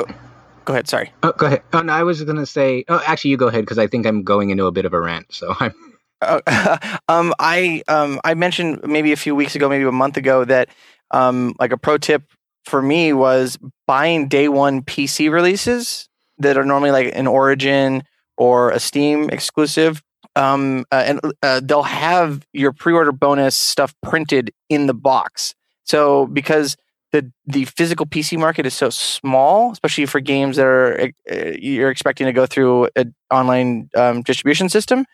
[0.70, 0.88] Go ahead.
[0.88, 1.12] Sorry.
[1.24, 1.64] Oh, go ahead.
[1.74, 2.86] Oh, no, I was going to say.
[2.90, 5.02] Oh, actually, you go ahead because I think I'm going into a bit of a
[5.02, 5.34] rant.
[5.34, 5.74] So I'm.
[6.22, 6.78] Uh,
[7.10, 10.70] um, I um, I mentioned maybe a few weeks ago, maybe a month ago, that
[11.10, 12.22] um, like a pro tip
[12.66, 18.04] for me was buying day one PC releases that are normally like an Origin
[18.38, 20.04] or a Steam exclusive.
[20.36, 25.56] Um, uh, and uh, they'll have your pre-order bonus stuff printed in the box.
[25.86, 26.78] So because
[27.12, 31.89] the the physical PC market is so small, especially for games that are uh, you're
[31.89, 35.06] expecting to go through an online um, distribution system,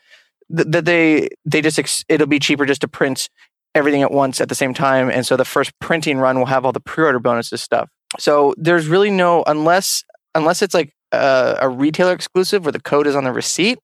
[0.56, 3.30] th- that they they just ex- it'll be cheaper just to print
[3.74, 6.66] everything at once at the same time, and so the first printing run will have
[6.66, 7.90] all the pre-order bonuses stuff.
[8.20, 10.04] So there's really no unless
[10.34, 13.80] unless it's like a, a retailer exclusive where the code is on the receipt.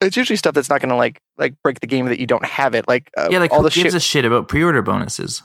[0.00, 2.44] It's usually stuff that's not going to like like break the game that you don't
[2.44, 2.86] have it.
[2.88, 3.94] Like uh, yeah, like all who the gives shit.
[3.94, 5.42] a shit about pre-order bonuses?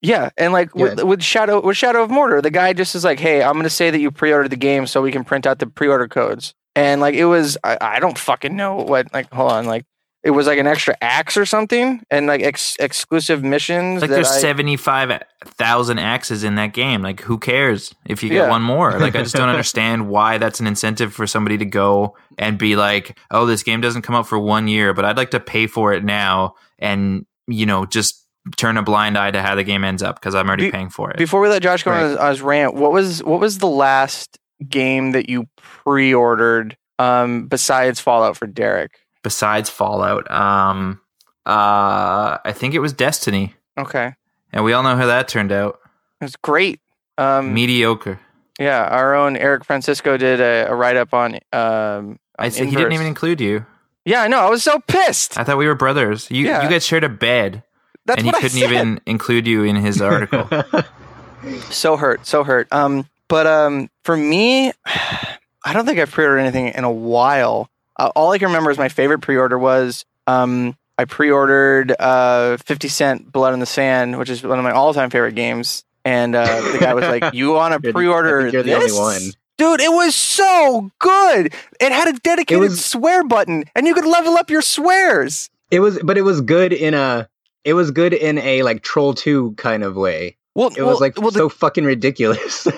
[0.00, 1.04] Yeah, and like with, Yeah.
[1.04, 3.70] with Shadow with Shadow of Mordor, the guy just is like, "Hey, I'm going to
[3.70, 7.00] say that you pre-ordered the game so we can print out the pre-order codes." And
[7.00, 9.12] like it was, I, I don't fucking know what.
[9.12, 9.84] Like, hold on, like
[10.22, 14.00] it was like an extra axe or something, and like ex- exclusive missions.
[14.02, 17.02] Like that there's I, seventy-five thousand axes in that game.
[17.02, 18.50] Like who cares if you get Yeah.
[18.50, 18.96] one more?
[19.00, 22.76] Like I just don't understand why that's an incentive for somebody to go and be
[22.76, 25.66] like, "Oh, this game doesn't come out for one year, but I'd like to pay
[25.66, 28.24] for it now," and you know just
[28.56, 30.90] turn a blind eye to how the game ends up because I'm already Be- paying
[30.90, 31.16] for it.
[31.18, 32.08] Before we let Josh go on, Right.
[32.10, 35.46] his, on his rant, what was what was the last game that you
[35.92, 38.92] pre-ordered um, besides Fallout for Derek?
[39.22, 41.00] Besides Fallout, um,
[41.46, 44.12] uh, I think it was Destiny, Okay,
[44.52, 45.78] and we all know how that turned out.
[46.20, 46.80] it was great.
[47.16, 48.20] Um, Mediocre.
[48.60, 51.34] yeah, our own Eric Francisco did a, a write-up on.
[51.52, 53.66] Um, I on said he didn't even include you.
[54.04, 54.38] Yeah, I know.
[54.40, 55.36] I was so pissed.
[55.38, 56.30] I thought we were brothers.
[56.30, 56.62] You Yeah.
[56.62, 57.62] you guys shared a bed,
[58.08, 58.72] That's and he what couldn't I said.
[58.72, 60.48] even include you in his article.
[61.70, 62.66] so hurt, so hurt.
[62.72, 67.68] Um, but um, for me, I don't think I've pre-ordered anything in a while.
[67.96, 72.88] Uh, all I can remember is my favorite pre-order was um, I pre-ordered uh, Fifty
[72.88, 75.84] Cent Blood in the Sand, which is one of my all-time favorite games.
[76.04, 78.62] And uh, the guy was like, "You want to You're the- I pre-order think you're
[78.62, 79.20] the only one.
[79.58, 81.52] Dude, it was so good.
[81.80, 85.50] It had a dedicated was- swear button, and you could level up your swears.
[85.70, 87.28] It was, but it was good in a.
[87.64, 90.36] It was good in a like Troll Two kind of way.
[90.54, 92.66] Well, It was like well, the- so fucking ridiculous.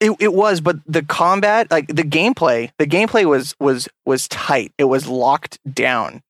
[0.00, 4.72] It, it was, but the combat, like the gameplay, the gameplay was was was tight.
[4.78, 6.22] It was locked down.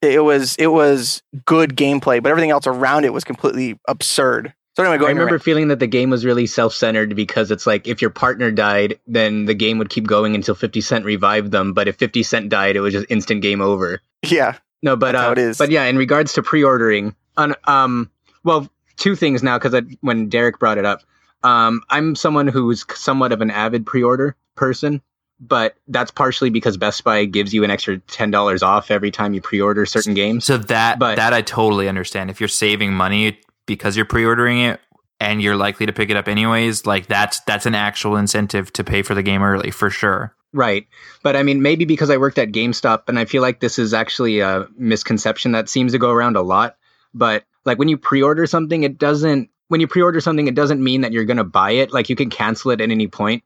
[0.00, 4.54] It was it was good gameplay, but everything else around it was completely absurd.
[4.74, 7.86] So anyway, go I remember feeling that the game was really self-centered because it's like
[7.86, 11.74] if your partner died, then the game would keep going until 50 Cent revived them,
[11.74, 14.00] but if 50 Cent died, it was just instant game over.
[14.22, 15.58] Yeah, No, but uh, it is.
[15.58, 18.10] but yeah, in regards to pre-ordering, on um,
[18.44, 21.00] well, two things now because when Derek brought it up,
[21.42, 25.00] um, I'm someone who's somewhat of an avid pre-order person,
[25.40, 29.34] but that's partially because Best Buy gives you an extra ten dollars off every time
[29.34, 30.44] you pre-order certain games.
[30.44, 32.30] So that But- that I totally understand.
[32.30, 34.80] If you're saving money because you're pre-ordering it
[35.18, 38.84] and you're likely to pick it up anyways, like that's that's an actual incentive to
[38.84, 40.34] pay for the game early for sure.
[40.52, 40.88] Right.
[41.22, 43.94] But I mean, maybe because I worked at GameStop and I feel like this is
[43.94, 46.76] actually a misconception that seems to go around a lot.
[47.14, 50.54] But like when you pre order something, it doesn't, when you pre order something, it
[50.54, 51.92] doesn't mean that you're going to buy it.
[51.92, 53.42] Like you can cancel it at any point.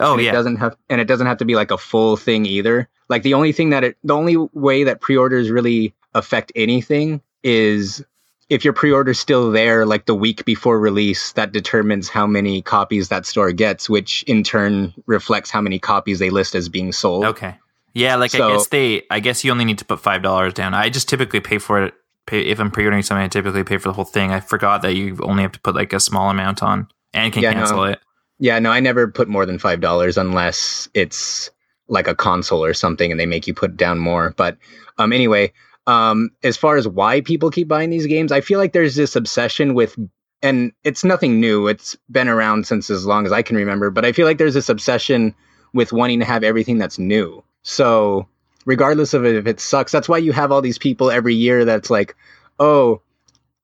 [0.00, 0.30] Oh and yeah.
[0.30, 2.88] It doesn't have, and it doesn't have to be like a full thing either.
[3.08, 7.20] Like the only thing that it, the only way that pre orders really affect anything
[7.42, 8.04] is
[8.48, 13.10] if your pre-order's still there like the week before release that determines how many copies
[13.10, 17.24] that store gets which in turn reflects how many copies they list as being sold
[17.24, 17.56] Okay.
[17.94, 20.72] Yeah, like I guess they I guess you only need to put five dollars down.
[20.72, 21.94] I just typically pay for it
[22.28, 24.30] pay if I'm pre ordering something, I typically pay for the whole thing.
[24.32, 27.42] I forgot that you only have to put like a small amount on and can
[27.42, 27.58] Yeah, no.
[27.60, 27.98] cancel it.
[28.38, 31.50] yeah no i never put more than five dollars unless it's
[31.88, 34.58] like a console or something and they make you put down more but
[34.98, 35.50] um anyway
[35.86, 39.16] um as far as why people keep buying these games i feel like there's this
[39.16, 39.96] obsession with
[40.42, 44.04] and it's nothing new it's been around since as long as i can remember but
[44.04, 45.34] i feel like there's this obsession
[45.72, 48.28] with wanting to have everything that's new so
[48.64, 49.92] regardless of if it sucks.
[49.92, 52.16] That's why you have all these people every year that's like
[52.60, 53.00] oh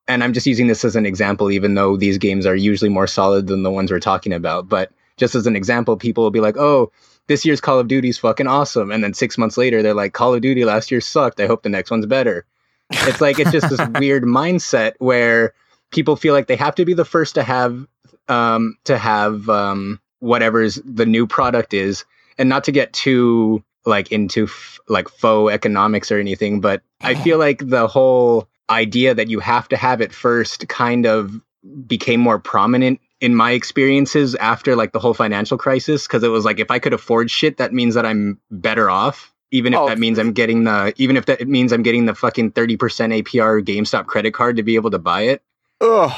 [0.07, 3.09] and i'm just using this as an example even though these games are usually more
[3.09, 6.41] solid than the ones we're talking about but just as an example people will be
[6.41, 6.93] like oh
[7.27, 8.91] this year's call of duty's fucking awesome.
[8.91, 11.41] And then six months later they're like call of duty last year sucked.
[11.41, 12.45] I hope the next one's better.
[12.91, 15.55] It's like it's just this weird mindset where
[15.91, 17.87] people feel like they have to be the first to have
[18.29, 22.05] um to have um whatever's the new product is
[22.39, 27.15] and not to get too like into f- like faux economics or anything but i
[27.25, 31.41] feel like the whole idea that you have to have it first kind of
[31.87, 36.45] became more prominent in my experiences after like the whole financial crisis because it was
[36.45, 39.87] like if i could afford shit that means that i'm better off even if Oh.
[39.89, 42.79] that means i'm getting the even if that it means i'm getting the fucking 30%
[42.79, 45.43] apr gamestop credit card to be able to buy it
[45.81, 46.13] ugh,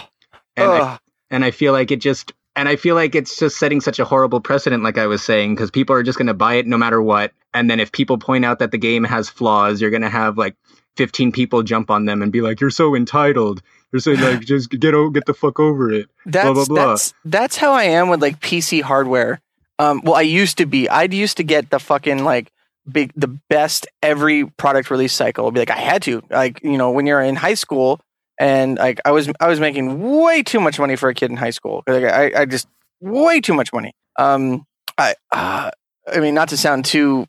[0.57, 1.01] and I, ugh.
[1.31, 4.05] and I feel like it just and I feel like it's just setting such a
[4.05, 6.79] horrible precedent like I was saying because people are just going to buy it no
[6.79, 10.03] matter what and then if people point out that the game has flaws you're going
[10.03, 10.57] to have like
[10.97, 14.71] 15 people jump on them and be like you're so entitled you're so like just
[14.71, 16.87] get o- get the fuck over it that's blah, blah.
[16.89, 19.41] that's that's how I am with like PC hardware.
[19.79, 20.89] Um, well, I used to be.
[20.89, 22.51] I used to get the fucking like
[22.91, 25.45] big, the best every product release cycle.
[25.45, 28.01] It'd be like I had to, like you know, when you're in high school,
[28.39, 31.37] and like I was, I was making way too much money for a kid in
[31.37, 31.83] high school.
[31.87, 32.67] Like I, I just
[33.01, 33.93] way too much money.
[34.19, 34.65] Um,
[34.99, 35.71] I, uh,
[36.13, 37.27] I mean, not to sound too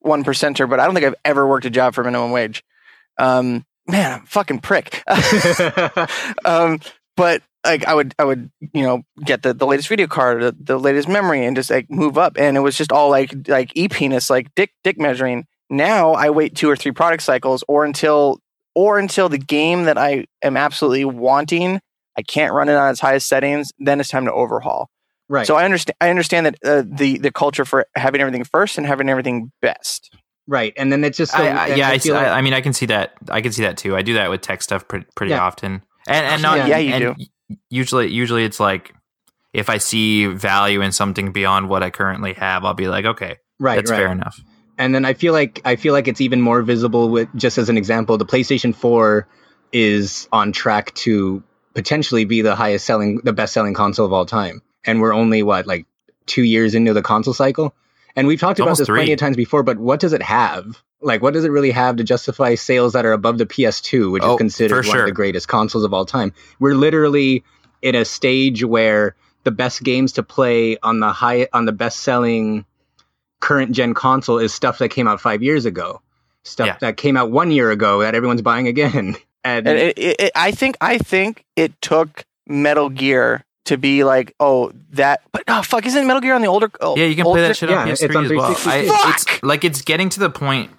[0.00, 2.64] one percenter, but I don't think I've ever worked a job for minimum wage.
[3.18, 5.02] Um, man, I'm fucking prick.
[6.44, 6.80] um,
[7.16, 10.56] but like I would, I would, you know, get the, the latest video card, the,
[10.58, 12.36] the latest memory, and just like move up.
[12.38, 15.46] And it was just all like like e penis, like dick dick measuring.
[15.68, 18.40] Now I wait two or three product cycles, or until
[18.74, 21.80] or until the game that I am absolutely wanting,
[22.16, 23.72] I can't run it on its highest settings.
[23.78, 24.90] Then it's time to overhaul.
[25.28, 25.96] right So I understand.
[26.00, 30.14] I understand that uh, the the culture for having everything first and having everything best.
[30.46, 32.54] right and then it's just so, I, I, yeah, I, feel I, like- I mean,
[32.54, 33.12] I can see that.
[33.28, 33.96] I can see that too.
[33.96, 35.44] I do that with tech stuff pretty, pretty Yeah.
[35.44, 37.26] often, and and not Yeah, you and
[37.68, 38.94] Usually, usually it's like
[39.52, 43.38] if I see value in something beyond what I currently have, I'll be like, okay,
[43.58, 44.38] right that's right fair enough.
[44.80, 47.68] And then I feel like I feel like it's even more visible with just as
[47.68, 49.28] an example, the PlayStation 4
[49.72, 51.42] is on track to
[51.74, 55.42] potentially be the highest selling, the best selling console of all time, and we're only
[55.42, 55.86] what like
[56.26, 57.74] two years into the console cycle,
[58.16, 59.62] and we've talked about this plenty of times before.
[59.62, 60.82] But what does it have?
[61.02, 64.22] Like, what does it really have to justify sales that are above the PS2, which
[64.22, 65.04] Oh, is considered for one sure.
[65.04, 66.32] of the greatest consoles of all time?
[66.58, 67.44] We're literally
[67.82, 69.14] in a stage where
[69.44, 72.64] the best games to play on the high on the best selling
[73.40, 76.00] current gen console is stuff that came out five years ago,
[76.44, 76.76] stuff Yeah.
[76.80, 79.16] that came out one year ago that everyone's buying again.
[79.42, 84.04] And, And it, it, it, I think I think it took Metal Gear to be
[84.04, 85.22] like, oh, that.
[85.32, 86.70] But oh, fuck, isn't Metal Gear on the older?
[86.82, 88.52] Oh, Yeah, you can older- play that shit on yeah, it's PS3 on as well.
[88.54, 88.70] 360.
[88.70, 89.42] I, it's Fuck!
[89.42, 90.70] like it's getting to the point,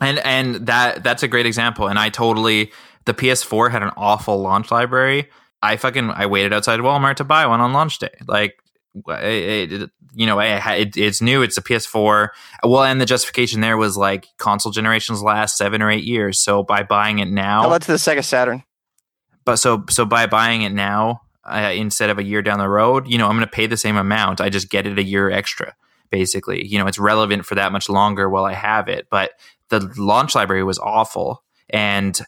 [0.00, 1.86] and and that that's a great example.
[1.86, 2.72] And I totally
[3.04, 5.28] the PS4 had an awful launch library.
[5.62, 8.10] I fucking I waited outside Walmart to buy one on launch day.
[8.26, 8.58] Like
[9.06, 11.42] it, it, you know, it, it's new.
[11.42, 12.28] It's a PS4.
[12.62, 16.40] Well, and the justification there was like console generations last seven or eight years.
[16.40, 18.62] So by buying it now, oh, that's the Sega Saturn.
[19.44, 23.08] But so so by buying it now uh, instead of a year down the road,
[23.08, 24.40] you know, I'm going to pay the same amount.
[24.40, 25.74] I just get it a year extra.
[26.10, 29.08] Basically, you know, it's relevant for that much longer while I have it.
[29.10, 29.32] But
[29.68, 32.18] the launch library was awful, and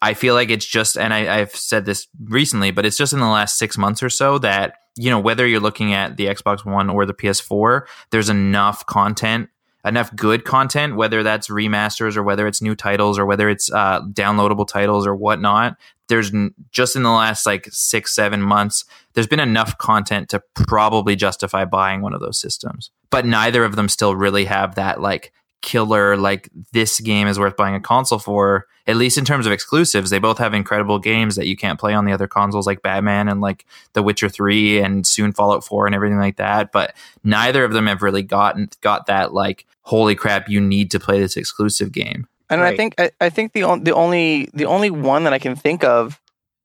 [0.00, 3.18] I feel like it's just, and I, I've said this recently, but it's just in
[3.18, 6.64] the last six months or so that you know whether you're looking at the Xbox
[6.64, 9.48] One or the PS4, there's enough content,
[9.84, 14.00] enough good content, whether that's remasters or whether it's new titles or whether it's uh,
[14.12, 15.76] downloadable titles or whatnot.
[16.08, 18.84] There's n- just in the last like six, seven months,
[19.14, 22.90] there's been enough content to probably justify buying one of those systems.
[23.10, 25.32] But neither of them still really have that like
[25.66, 29.52] killer like this game is worth buying a console for at least in terms of
[29.52, 30.10] exclusives.
[30.10, 33.28] They both have incredible games that you can't play on the other consoles like batman
[33.28, 36.94] and like the witcher 3 and soon fallout 4 and everything like that but
[37.24, 41.18] neither of them have really gotten got that like holy crap you need to play
[41.18, 42.28] this exclusive game.
[42.48, 42.72] And right.
[42.72, 45.56] i think I, I think the, on, the only the only one that i can
[45.56, 46.20] think of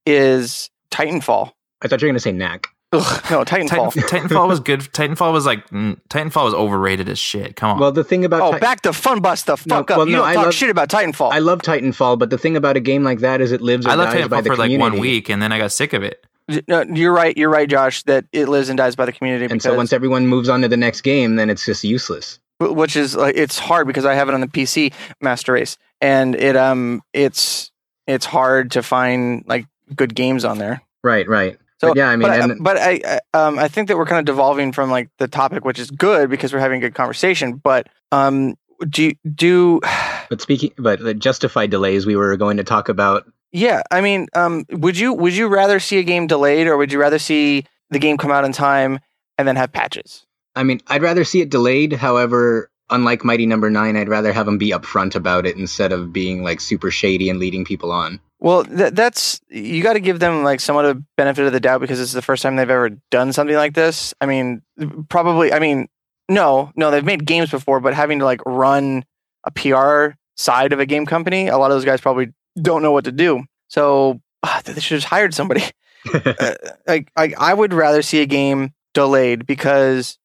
[0.06, 1.52] is titanfall.
[1.82, 3.94] I thought you were going to say knack Ugh, no, Titanfall.
[3.94, 4.82] Titan, Titanfall was good.
[4.82, 7.56] Titanfall was like mm, Titanfall was overrated as shit.
[7.56, 7.80] Come on.
[7.80, 9.98] Well, the thing about oh, back to fun bust the fuck no, up.
[9.98, 11.32] Well, you no, don't I talk love, shit about Titanfall.
[11.32, 13.86] I love Titanfall, but the thing about a game like that is it lives.
[13.86, 16.26] I love Titanfall for like one week, and then I got sick of it.
[16.68, 17.38] No, you're right.
[17.38, 18.04] You're right, Josh.
[18.04, 19.48] That it lives and dies by the community.
[19.50, 22.40] And so once everyone moves on to the next game, then it's just useless.
[22.60, 26.36] Which is like it's hard because I have it on the PC Master Race, and
[26.36, 27.72] it um it's
[28.06, 29.66] it's hard to find like
[29.96, 30.82] good games on there.
[31.04, 31.58] Right, right.
[31.82, 34.06] So but yeah, I mean, but, and, but I I, um, I think that we're
[34.06, 36.94] kind of devolving from like the topic, which is good because we're having a good
[36.94, 37.56] conversation.
[37.56, 38.54] But um,
[38.88, 39.80] do do
[40.30, 43.26] but speaking but justified delays, we were going to talk about.
[43.52, 46.92] Yeah, I mean, um, would you would you rather see a game delayed, or would
[46.92, 49.00] you rather see the game come out in time
[49.40, 50.28] and then have patches?
[50.56, 51.94] I mean, I'd rather see it delayed.
[51.94, 53.82] However, unlike Mighty Number no.
[53.82, 57.28] Nine, I'd rather have them be upfront about it instead of being like super shady
[57.32, 58.20] and leading people on.
[58.42, 61.80] Well, th- that's you got to give them like somewhat of benefit of the doubt
[61.80, 64.16] because it's the first time they've ever done something like this.
[64.20, 64.64] I mean,
[65.10, 65.54] probably.
[65.54, 65.88] I mean,
[66.28, 69.06] no, no, they've made games before, but having to like run
[69.44, 72.92] a PR side of a game company, a lot of those guys probably don't know
[72.92, 73.44] what to do.
[73.68, 75.64] So uh, they should have hired somebody.
[76.14, 76.54] uh,
[76.88, 80.18] like, I, I would rather see a game delayed because,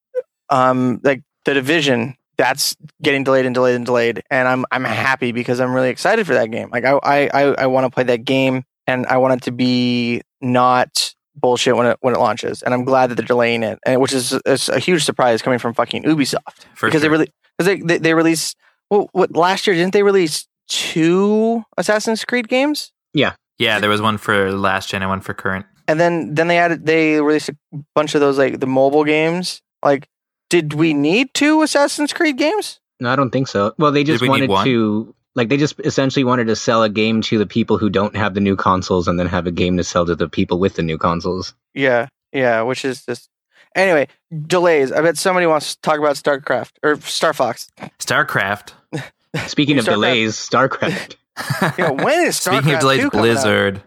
[0.48, 4.22] um, like the division that's getting delayed and delayed and delayed.
[4.30, 4.92] And I'm I'm mm-hmm.
[4.92, 6.70] happy because I'm really excited for that game.
[6.70, 10.22] Like I I I want to play that game and I want it to be
[10.40, 12.62] not bullshit when it when it launches.
[12.62, 12.88] And I'm mm-hmm.
[12.88, 16.04] glad that they're delaying it, and which is, is a huge surprise coming from fucking
[16.04, 17.00] Ubisoft for because sure.
[17.00, 18.56] they really because they, they they released
[18.90, 22.92] well what last year didn't they release two Assassin's Creed games?
[23.14, 23.80] Yeah, yeah.
[23.80, 25.66] There was one for last gen and one for current.
[25.88, 27.56] And then then they added they released a
[27.94, 30.08] bunch of those like the mobile games like
[30.48, 32.80] did we need two Assassin's Creed games?
[33.00, 33.74] No, I don't think so.
[33.78, 37.20] Well, they just we wanted to like they just essentially wanted to sell a game
[37.22, 39.84] to the people who don't have the new consoles and then have a game to
[39.84, 41.54] sell to the people with the new consoles.
[41.74, 42.08] Yeah.
[42.32, 43.28] Yeah, which is just
[43.76, 44.08] Anyway,
[44.46, 44.90] delays.
[44.90, 47.68] I bet somebody wants to talk about StarCraft or Star Fox.
[47.98, 48.72] StarCraft.
[49.46, 49.90] Speaking of Starcraft.
[49.90, 51.16] delays, StarCraft.
[51.78, 53.82] yeah, when is StarCraft Speaking of delays, Blizzard.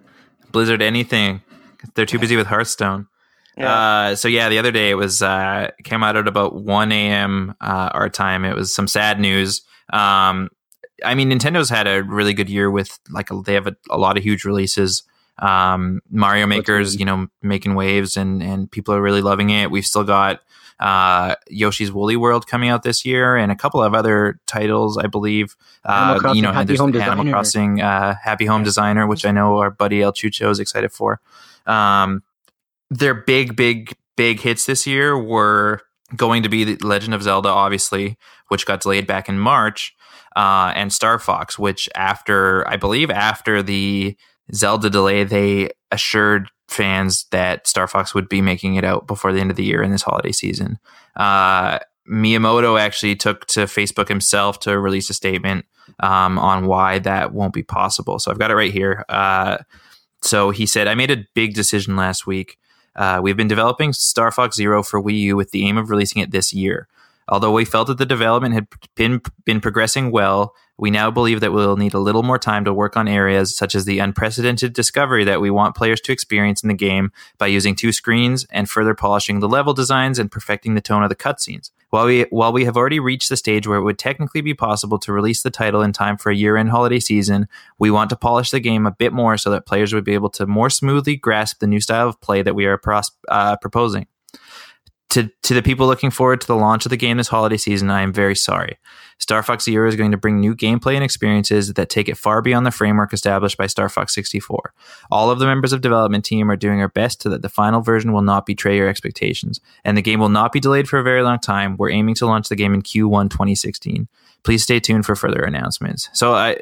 [0.51, 1.41] Blizzard anything.
[1.95, 3.07] They're too busy with Hearthstone.
[3.57, 3.73] Yeah.
[3.73, 7.55] Uh, so yeah, the other day it was uh, came out at about one a.m.
[7.59, 8.45] Uh, our time.
[8.45, 9.61] It was some sad news.
[9.91, 10.49] Um,
[11.03, 14.17] I mean, Nintendo's had a really good year with like they have a, a lot
[14.17, 15.03] of huge releases.
[15.39, 19.71] Um, Mario Maker's, you know, making waves and and people are really loving it.
[19.71, 20.41] We've still got
[20.79, 25.07] uh, Yoshi's Woolly World coming out this year, and a couple of other titles, I
[25.07, 25.55] believe.
[25.83, 27.31] Uh, you know, Happy Home Animal Designer.
[27.31, 31.19] Crossing, uh, Happy Home Designer, which I know our buddy El Chucho is excited for.
[31.65, 32.23] Um,
[32.89, 35.81] their big, big, big hits this year were
[36.15, 38.17] going to be the Legend of Zelda, obviously,
[38.47, 39.95] which got delayed back in March,
[40.35, 44.17] uh, and Star Fox, which after I believe after the
[44.53, 49.39] Zelda delay, they assured fans that Star Fox would be making it out before the
[49.39, 50.79] end of the year in this holiday season.
[51.15, 51.79] Uh,
[52.09, 55.65] Miyamoto actually took to Facebook himself to release a statement
[55.99, 58.19] um, on why that won't be possible.
[58.19, 59.05] So I've got it right here.
[59.09, 59.57] Uh,
[60.21, 62.57] so he said, I made a big decision last week.
[62.95, 66.21] Uh, we've been developing Star Fox Zero for Wii U with the aim of releasing
[66.21, 66.87] it this year.
[67.27, 71.51] Although we felt that the development had been, been progressing well, we now believe that
[71.51, 75.25] we'll need a little more time to work on areas such as the unprecedented discovery
[75.25, 78.95] that we want players to experience in the game by using two screens and further
[78.95, 81.71] polishing the level designs and perfecting the tone of the cutscenes.
[81.89, 84.99] While we while we have already reached the stage where it would technically be possible
[84.99, 88.51] to release the title in time for a year-end holiday season, we want to polish
[88.51, 91.59] the game a bit more so that players would be able to more smoothly grasp
[91.59, 94.07] the new style of play that we are pros- uh, proposing.
[95.09, 97.89] To to the people looking forward to the launch of the game this holiday season,
[97.89, 98.77] I am very sorry.
[99.17, 102.41] Star Fox Zero is going to bring new gameplay and experiences that take it far
[102.41, 104.73] beyond the framework established by Star Fox 64.
[105.11, 107.81] All of the members of development team are doing our best so that the final
[107.81, 111.03] version will not betray your expectations, and the game will not be delayed for a
[111.03, 111.75] very long time.
[111.77, 114.07] We're aiming to launch the game in Q1 2016.
[114.43, 116.09] Please stay tuned for further announcements.
[116.13, 116.57] So I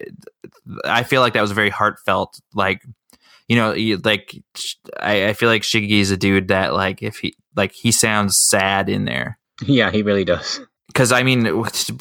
[0.85, 2.81] I feel like that was very heartfelt like
[3.47, 4.35] you know, like
[4.99, 8.37] I, I feel like Shiggy is a dude that like if he like he sounds
[8.37, 9.39] sad in there.
[9.65, 10.59] Yeah, he really does.
[10.87, 11.47] Because I mean,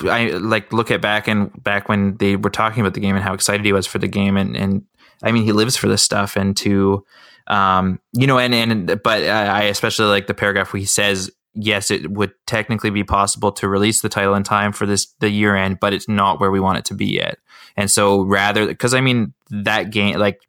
[0.05, 3.25] I like look at back and back when they were talking about the game and
[3.25, 4.83] how excited he was for the game, and and
[5.23, 7.05] I mean he lives for this stuff, and to
[7.47, 11.91] um you know, and and but I especially like the paragraph where he says yes,
[11.91, 15.57] it would technically be possible to release the title in time for this the year
[15.57, 17.39] end, but it's not where we want it to be yet.
[17.77, 20.41] And so rather, because I mean that game, like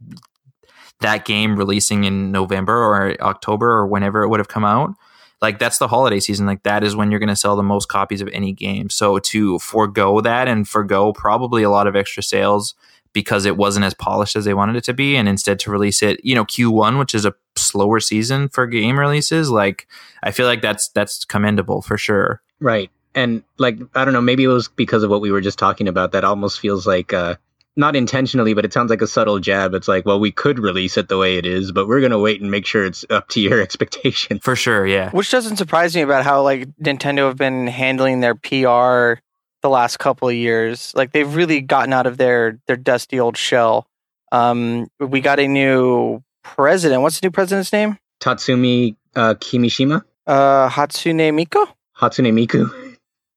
[1.02, 4.94] that game releasing in November or October or whenever it would have come out,
[5.42, 6.46] like that's the holiday season.
[6.46, 8.90] Like that is when you're going to sell the most copies of any game.
[8.90, 12.74] So to forego that and forego probably a lot of extra sales
[13.14, 16.04] because it wasn't as polished as they wanted it to be, and instead to release
[16.04, 19.88] it, you know, Q1, which is a slower season for game releases, like
[20.22, 22.42] I feel like that's that's commendable for sure.
[22.60, 22.92] Right.
[23.16, 25.88] And like I don't know, maybe it was because of what we were just talking
[25.88, 27.38] about that almost feels like uh
[27.78, 29.74] not intentionally, but it sounds like a subtle jab.
[29.74, 32.42] It's like, well, we could release it the way it is, but we're gonna wait
[32.42, 34.42] and make sure it's up to your expectations.
[34.44, 35.12] For sure, yeah.
[35.12, 39.22] Which doesn't surprise me about how like Nintendo have been handling their PR
[39.62, 40.94] the last couple of years.
[40.96, 43.88] Like they've really gotten out of their their dusty old shell.
[44.32, 47.02] Um, we got a new president.
[47.02, 47.98] What's the new president's name?
[48.20, 50.04] Tatsumi uh, Kimishima.
[50.26, 51.66] Uh, Hatsune Miku.
[51.98, 52.72] Hatsune Miku.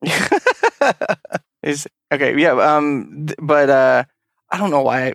[1.62, 2.52] Is okay, yeah.
[2.52, 4.04] Um, th- but uh,
[4.50, 5.12] I don't know why.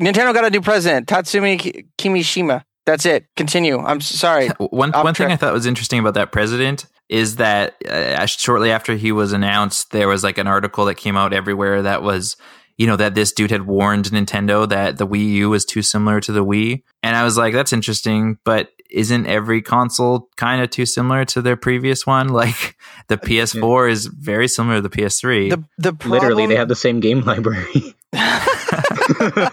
[0.00, 2.64] Nintendo got a new president, Tatsumi Kimishima.
[2.86, 3.26] That's it.
[3.36, 3.78] Continue.
[3.78, 4.48] I'm sorry.
[4.58, 5.30] One Off one thing.
[5.30, 9.90] I thought was interesting about that president is that uh, shortly after he was announced,
[9.92, 12.36] there was like an article that came out everywhere that was,
[12.76, 16.20] you know, that this dude had warned Nintendo that the Wii U was too similar
[16.20, 20.70] to the Wii, and I was like, that's interesting, but isn't every console kind of
[20.70, 22.28] too similar to their previous one?
[22.34, 22.76] Like
[23.08, 25.50] the PS4 is very similar to the PS3.
[25.50, 27.94] The the problem, Literally, they have the same game library.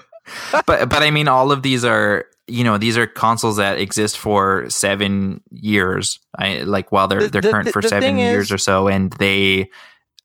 [0.65, 4.17] but but I mean, all of these are you know these are consoles that exist
[4.17, 6.19] for seven years.
[6.37, 8.87] I like while they're The- they're the- current the- for seven years is- or so,
[8.87, 9.69] and they,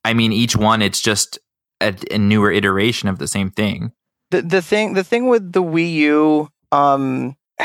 [0.05, 1.39] I mean, each one it's just
[1.80, 3.93] a, a newer iteration of the same thing.
[4.30, 7.37] the the thing the thing with the Wii U, um,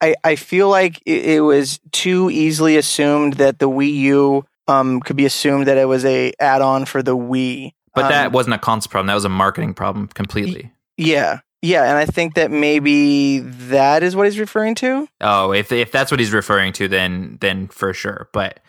[0.00, 5.00] I I feel like it, it was too easily assumed that the Wii U um
[5.00, 7.72] could be assumed that it was a add on for the Wii.
[7.98, 10.72] But Um, that wasn't a console problem; that was a marketing problem completely.
[10.96, 15.08] yeah yeah, and I think that maybe that is what he's referring to.
[15.20, 18.28] Oh, if if that's what he's referring to, then then for sure.
[18.32, 18.60] But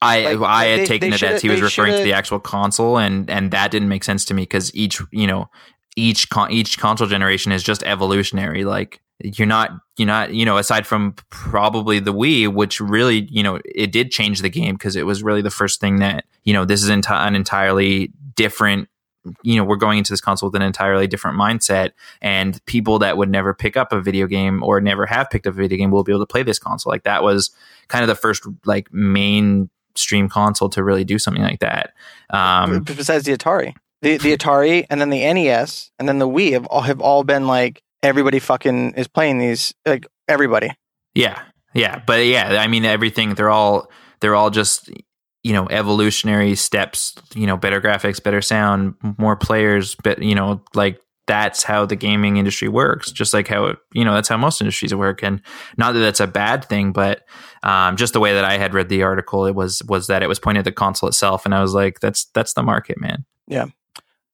[0.00, 2.96] I Like, I had they- taken it as he was referring to the actual console,
[2.98, 5.50] and and that didn't make sense to me because each you know
[5.94, 8.64] each con- each console generation is just evolutionary.
[8.64, 13.42] Like you're not you're not you know aside from probably the Wii, which really you
[13.42, 16.54] know it did change the game because it was really the first thing that you
[16.54, 18.88] know this is enti- an entirely different
[19.42, 23.16] you know we're going into this console with an entirely different mindset and people that
[23.16, 25.90] would never pick up a video game or never have picked up a video game
[25.90, 27.50] will be able to play this console like that was
[27.88, 31.92] kind of the first like mainstream console to really do something like that
[32.30, 36.52] um besides the Atari, the the Atari, and then the NES, and then the Wii
[36.52, 39.72] have all have all been like everybody fucking is playing these.
[39.86, 40.70] Like everybody.
[41.14, 41.42] yeah
[41.74, 44.90] yeah but yeah i mean everything they're all they're all just
[45.42, 50.62] you know evolutionary steps you know better graphics better sound more players but you know
[50.74, 54.36] like that's how the gaming industry works just like how it, you know that's how
[54.36, 55.40] most industries work and
[55.76, 57.22] not that that's a bad thing but
[57.62, 60.28] um, just the way that i had read the article it was was that it
[60.28, 63.24] was pointed at the console itself and i was like that's that's the market man
[63.46, 63.66] Yeah.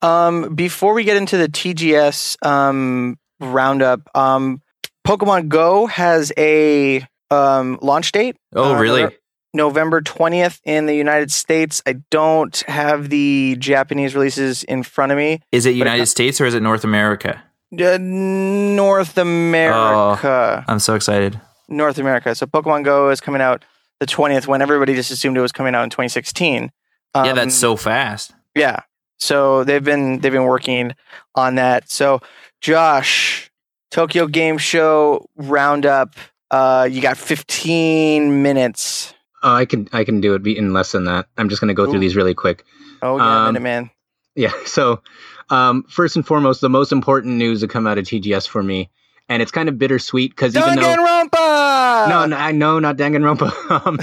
[0.00, 4.62] Um, before we get into the TGS um, roundup, um,
[5.06, 8.36] Pokemon Go has a um, launch date.
[8.54, 9.17] oh Uh, really
[9.55, 11.82] November- November 20th in the United States.
[11.86, 15.40] I don't have the Japanese releases in front of me.
[15.53, 17.42] is it united states or is it north america
[17.72, 20.64] Uh, North America.
[20.68, 21.40] i'm so excited
[21.70, 22.34] North America.
[22.34, 23.62] So Pokemon Go is coming out
[24.01, 26.70] the 20th when everybody just assumed it was coming out in 2016.
[27.14, 28.80] yeah Um, that's so fast Yeah.
[29.18, 30.94] So they've been they've been working
[31.34, 31.90] on that.
[31.90, 32.20] So
[32.62, 33.51] Josh,
[33.90, 36.14] Tokyo Game Show roundup.
[36.51, 39.12] Uh, you got 15 minutes.
[39.43, 41.26] Oh, I can I can do it in less than that.
[41.36, 41.91] I'm just going to go Ooh.
[41.91, 42.64] through these really quick.
[43.03, 43.91] Oh yeah, Um.
[44.34, 44.53] Yeah.
[44.66, 45.03] So,
[45.51, 48.91] um, first and foremost, the most important news to come out of TGS for me,
[49.28, 52.09] and it's kind of bittersweet because even though Danganronpa.
[52.09, 53.86] no, no, I know not Danganronpa.
[53.86, 53.99] um,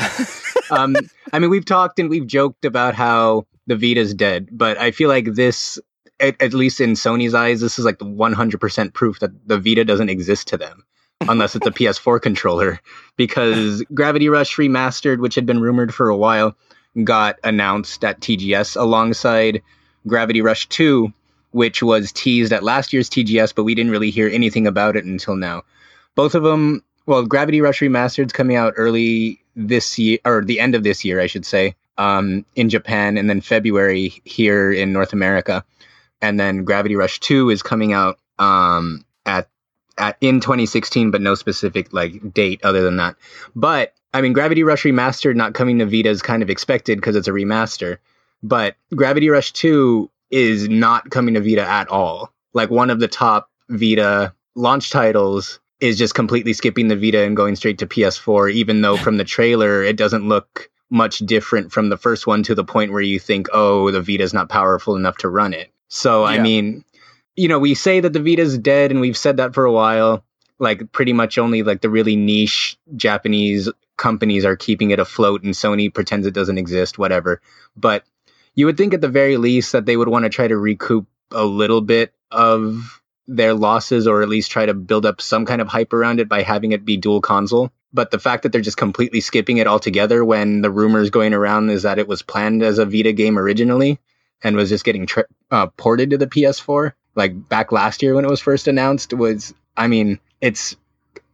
[0.72, 0.96] um,
[1.32, 5.10] I mean, we've talked and we've joked about how the Vita's dead, but I feel
[5.10, 5.80] like this,
[6.20, 9.84] at, at least in Sony's eyes, this is like the 100% proof that the Vita
[9.84, 10.84] doesn't exist to them.
[11.22, 12.80] Unless it's a PS4 controller,
[13.16, 16.55] because Gravity Rush Remastered, which had been rumored for a while,
[17.03, 19.61] got announced at TGS alongside
[20.07, 21.11] Gravity Rush 2,
[21.51, 25.05] which was teased at last year's TGS, but we didn't really hear anything about it
[25.05, 25.63] until now.
[26.16, 30.76] Both of them, well, Gravity Rush Remastered's coming out early this year, or the end
[30.76, 35.13] of this year, I should say, um, in Japan, and then February here in North
[35.13, 35.63] America.
[36.22, 39.49] And then Gravity Rush 2 is coming out um, at,
[39.98, 43.16] at in 2016, but no specific like date other than that.
[43.56, 47.16] But I mean, Gravity Rush Remastered not coming to Vita is kind of expected because
[47.16, 47.98] it's a remaster.
[48.43, 52.32] But Gravity Rush 2 is not coming to Vita at all.
[52.54, 57.36] Like one of the top Vita launch titles is just completely skipping the Vita and
[57.36, 61.89] going straight to PS4, even though from the trailer it doesn't look much different from
[61.89, 65.18] the first one to the point where you think, oh, the Vita's not powerful enough
[65.18, 65.72] to run it.
[65.88, 66.84] So, I mean,
[67.36, 70.24] you know, we say that the Vita's dead and we've said that for a while.
[70.58, 75.54] Like, pretty much only like the really niche Japanese companies are keeping it afloat and
[75.54, 77.42] Sony pretends it doesn't exist, whatever.
[77.76, 78.06] But
[78.54, 81.08] you would think at the very least that they would want to try to recoup
[81.32, 85.62] a little bit of their losses or at least try to build up some kind
[85.62, 87.72] of hype around it by having it be dual console.
[87.92, 91.70] But the fact that they're just completely skipping it altogether when the rumors going around
[91.70, 94.00] is that it was planned as a Vita game originally
[94.44, 98.26] and was just getting tri- uh, ported to the PS4, like back last year when
[98.26, 100.76] it was first announced, was, I mean, it's,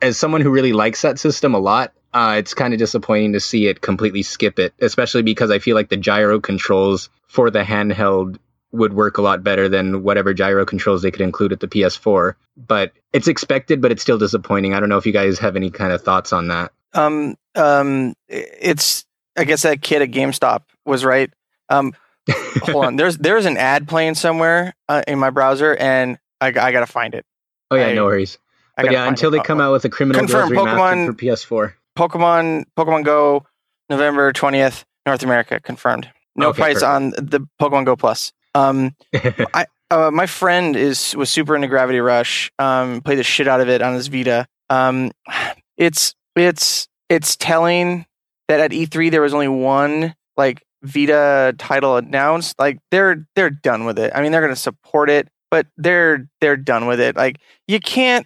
[0.02, 3.40] as someone who really likes that system a lot, uh, it's kind of disappointing to
[3.40, 7.64] see it completely skip it, especially because I feel like the gyro controls for the
[7.64, 8.38] handheld
[8.72, 12.36] would work a lot better than whatever gyro controls they could include at the PS4.
[12.58, 14.74] But it's expected, but it's still disappointing.
[14.74, 16.72] I don't know if you guys have any kind of thoughts on that.
[16.94, 19.06] Um, um, it's
[19.38, 21.32] I guess that kid at GameStop was right.
[21.70, 21.94] Um,
[22.30, 26.72] hold on, there's there's an ad playing somewhere uh, in my browser, and I, I
[26.72, 27.26] gotta find it.
[27.70, 28.38] Oh yeah, I- no worries.
[28.78, 29.38] I But yeah, until it.
[29.38, 31.74] they come out with a Criminal Confirm, Girls Pokemon- for PS4.
[31.98, 33.46] Pokemon Pokemon Go
[33.90, 36.10] November twentieth, North America confirmed.
[36.36, 36.90] No Okay, price perfect.
[36.90, 38.32] on the Pokemon Go Plus.
[38.56, 38.96] Um,
[39.54, 42.50] I uh, my friend is was super into Gravity Rush.
[42.60, 44.48] Um, played the shit out of it on his Vita.
[44.70, 45.12] Um,
[45.78, 48.06] it's it's it's telling
[48.48, 52.58] that at E3 there was only one like Vita title announced.
[52.60, 54.12] Like they're they're done with it.
[54.16, 57.16] I mean they're going to support it, but they're they're done with it.
[57.16, 58.26] Like you can't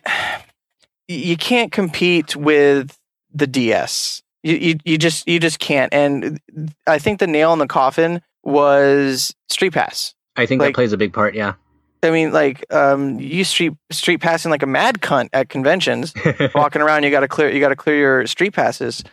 [1.07, 2.97] you can't compete with
[3.33, 4.21] the DS.
[4.43, 5.93] You, you you just you just can't.
[5.93, 6.39] And
[6.87, 10.13] I think the nail in the coffin was Street Pass.
[10.35, 11.35] I think Like- that plays a big part.
[11.35, 11.53] Yeah.
[12.03, 16.13] I mean, like, um, you street street passing like a mad cunt at conventions,
[16.53, 17.01] walking around.
[17.01, 19.03] You got to clear, you got to clear your street passes.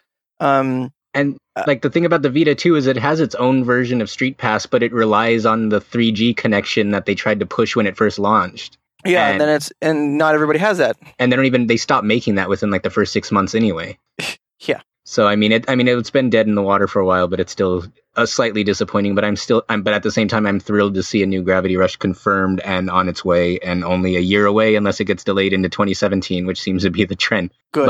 [0.41, 4.01] Um, And like the thing about the Vita too is it has its own version
[4.01, 7.77] of Street Pass, but it relies on the 3G connection that they tried to push
[7.77, 8.79] when it first launched.
[9.05, 10.97] yeah, And- and then it's and not everybody has that.
[11.19, 13.99] And they don't even they stopped making that within like the first six months anyway.
[14.61, 14.81] Yeah.
[15.05, 17.27] So I mean it I mean it's been dead in the water for a while,
[17.27, 17.85] but it's still
[18.15, 19.17] uh, slightly disappointing.
[19.17, 21.43] But I'm still I'm but at the same time I'm thrilled to see a new
[21.43, 25.25] Gravity Rush confirmed and on its way and only a year away unless it gets
[25.25, 27.51] delayed into 2017, which seems to be the trend.
[27.73, 27.87] Good.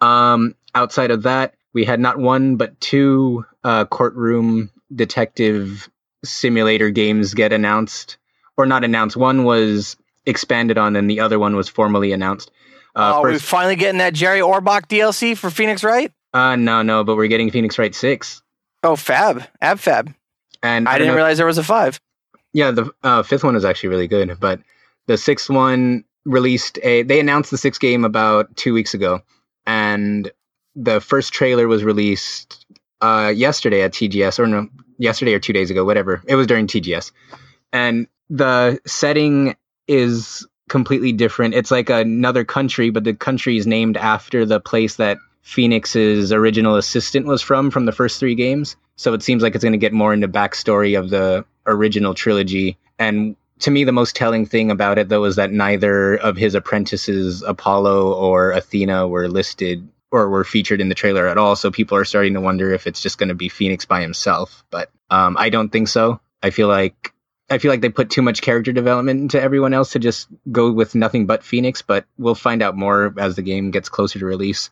[0.00, 5.88] But um, outside of that, we had not one but two uh, courtroom detective
[6.24, 8.16] simulator games get announced,
[8.56, 9.16] or not announced.
[9.16, 9.96] One was
[10.26, 12.50] expanded on, and the other one was formally announced.
[12.94, 16.12] Uh, oh, we're first, finally getting that Jerry Orbach DLC for Phoenix Wright.
[16.34, 18.42] uh, no, no, but we're getting Phoenix Wright six.
[18.82, 20.12] Oh, Fab, Ab Fab.
[20.62, 22.00] and I, don't didn't know- realize there was a five.
[22.52, 24.60] Yeah, the uh, fifth one is actually really good, but
[25.06, 27.04] the sixth one released a.
[27.04, 29.20] They announced the sixth game about two weeks ago,
[29.66, 30.30] and
[30.76, 32.66] the first trailer was released
[33.00, 34.68] uh, yesterday at TGS, or no,
[34.98, 36.22] yesterday or two days ago, whatever.
[36.26, 37.12] It was during TGS,
[37.72, 39.56] and the setting
[39.88, 41.54] is completely different.
[41.54, 46.76] It's like another country, but the country is named after the place that Phoenix's original
[46.76, 48.76] assistant was from from the first three games.
[48.96, 52.78] So it seems like it's going to get more into backstory of the original trilogy.
[52.98, 56.54] And to me, the most telling thing about it, though, is that neither of his
[56.54, 61.56] apprentices, Apollo or Athena, were listed or were featured in the trailer at all.
[61.56, 64.64] So people are starting to wonder if it's just going to be Phoenix by himself.
[64.70, 66.20] But um, I don't think so.
[66.42, 67.12] I feel like
[67.48, 70.70] I feel like they put too much character development into everyone else to just go
[70.70, 71.82] with nothing but Phoenix.
[71.82, 74.70] But we'll find out more as the game gets closer to release.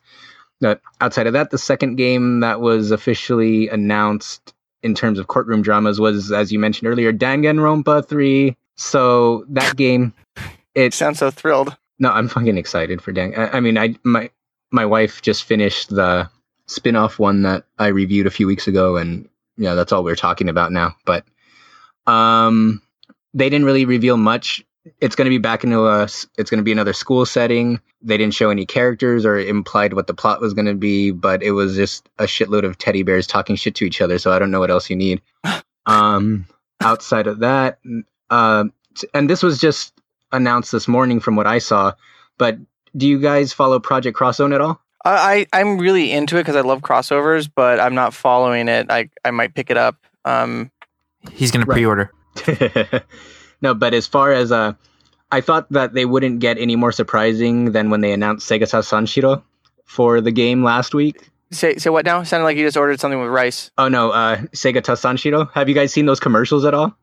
[0.61, 5.61] But outside of that, the second game that was officially announced in terms of courtroom
[5.61, 8.57] dramas was, as you mentioned earlier, Danganronpa 3.
[8.75, 10.13] So that game,
[10.75, 11.75] it sounds so thrilled.
[11.99, 13.35] no, I'm fucking excited for Dang.
[13.37, 14.29] I, I mean, I my
[14.71, 16.29] my wife just finished the
[16.67, 20.49] spin-off one that I reviewed a few weeks ago and yeah, that's all we're talking
[20.49, 20.95] about now.
[21.05, 21.25] But
[22.07, 22.81] um
[23.33, 24.63] they didn't really reveal much.
[24.99, 27.79] It's going to be back into a it's going to be another school setting.
[28.01, 31.43] They didn't show any characters or implied what the plot was going to be, but
[31.43, 34.39] it was just a shitload of teddy bears talking shit to each other, so I
[34.39, 35.21] don't know what else you need.
[35.85, 36.45] um
[36.81, 37.79] outside of that,
[38.29, 38.63] uh,
[39.13, 39.93] and this was just
[40.31, 41.93] announced this morning from what I saw,
[42.37, 42.57] but
[42.95, 44.81] do you guys follow Project Crosszone at all?
[45.05, 48.87] I, I am really into it because I love crossovers, but I'm not following it.
[48.89, 49.95] I I might pick it up.
[50.25, 50.71] Um,
[51.31, 51.75] He's going Right.
[51.75, 53.03] to pre-order.
[53.61, 54.73] no, but as far as uh,
[55.31, 59.41] I thought that they wouldn't get any more surprising than when they announced Segata Sanshiro
[59.85, 61.29] for the game last week.
[61.51, 62.23] say say what now?
[62.23, 63.71] Sounded like you just ordered something with rice.
[63.77, 65.49] Oh no, uh, Segata Sanshiro.
[65.53, 66.95] Have you guys seen those commercials at all?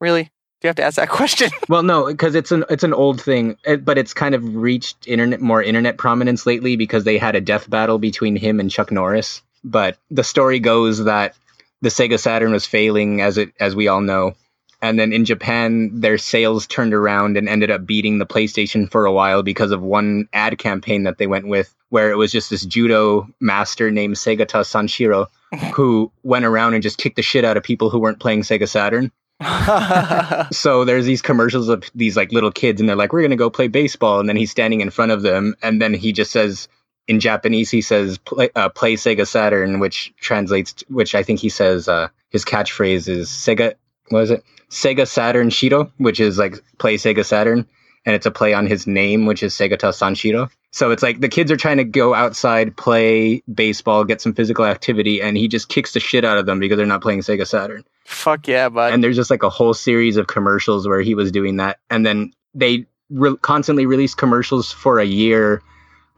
[0.00, 0.30] Really?
[0.62, 1.50] Do you have to ask that question?
[1.68, 5.08] Well, no, because it's an it's an old thing, it, but it's kind of reached
[5.08, 8.92] internet more internet prominence lately because they had a death battle between him and Chuck
[8.92, 9.42] Norris.
[9.64, 11.34] But the story goes that
[11.80, 14.34] the Sega Saturn was failing, as it as we all know,
[14.80, 19.04] and then in Japan their sales turned around and ended up beating the PlayStation for
[19.04, 22.50] a while because of one ad campaign that they went with, where it was just
[22.50, 25.26] this judo master named Segata Sanshiro
[25.74, 28.68] who went around and just kicked the shit out of people who weren't playing Sega
[28.68, 29.10] Saturn.
[30.52, 33.50] So there's these commercials of these like little kids, and they're like, "We're gonna go
[33.50, 36.68] play baseball," and then he's standing in front of them, and then he just says
[37.08, 41.40] in Japanese, he says, "Play, uh, play Sega Saturn," which translates, to, which I think
[41.40, 43.74] he says uh, his catchphrase is Sega.
[44.08, 44.44] What is it?
[44.70, 47.66] Sega Saturn Shiro, which is like play Sega Saturn,
[48.06, 50.50] and it's a play on his name, which is Segata Sanshiro.
[50.72, 54.64] So it's like the kids are trying to go outside, play baseball, get some physical
[54.64, 57.46] activity, and he just kicks the shit out of them because they're not playing Sega
[57.46, 57.84] Saturn.
[58.06, 58.92] Fuck yeah, bud.
[58.92, 61.78] and there's just like a whole series of commercials where he was doing that.
[61.90, 65.62] And then they re- constantly released commercials for a year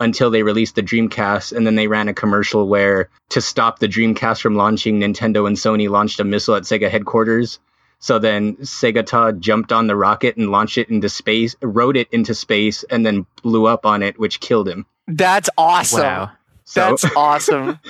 [0.00, 1.52] until they released the dreamcast.
[1.52, 5.56] And then they ran a commercial where to stop the dreamcast from launching nintendo and
[5.56, 7.58] sony launched a missile at sega headquarters
[8.04, 12.34] so then Segata jumped on the rocket and launched it into space, rode it into
[12.34, 14.84] space, and then blew up on it, which killed him.
[15.06, 16.02] That's awesome.
[16.02, 16.32] Wow.
[16.66, 17.80] So That's awesome.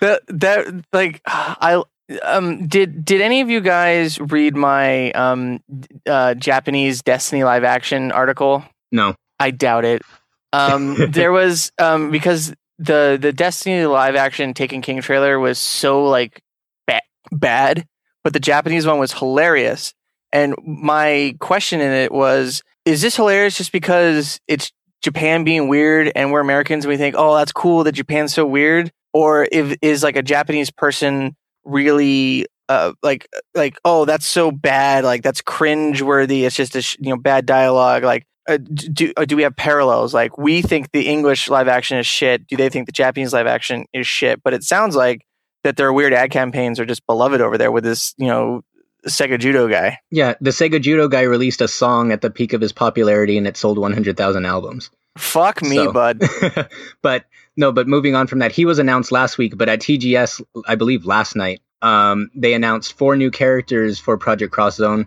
[0.00, 1.82] that that like I
[2.22, 5.58] um did did any of you guys read my um
[6.06, 8.62] uh Japanese Destiny live action article?
[8.92, 10.02] no, I doubt it.
[10.52, 16.04] Um there was um because the the Destiny live action Taken King trailer was so
[16.04, 16.40] like
[16.86, 17.00] ba-
[17.32, 17.88] bad,
[18.24, 19.94] but the Japanese one was hilarious.
[20.32, 24.72] And my question in it was is this hilarious just because it's
[25.02, 28.44] Japan being weird and we're Americans and we think, "Oh, that's cool that Japan's so
[28.44, 34.50] weird?" Or if is like a Japanese person really uh, like like oh that's so
[34.50, 38.56] bad like that's cringe worthy it's just a sh- you know bad dialogue like uh,
[38.56, 42.46] do uh, do we have parallels like we think the english live action is shit
[42.46, 45.26] do they think the japanese live action is shit but it sounds like
[45.64, 48.62] that their weird ad campaigns are just beloved over there with this you know
[49.06, 52.60] sega judo guy yeah, the Sega Judo guy released a song at the peak of
[52.60, 54.90] his popularity, and it sold 100,000 albums.
[55.18, 56.22] fuck me So- bud
[57.02, 57.24] but
[57.56, 60.74] no, but moving on from that, he was announced last week, but at TGS, I
[60.74, 65.06] believe last night, um, they announced four new characters for Project Cross Zone.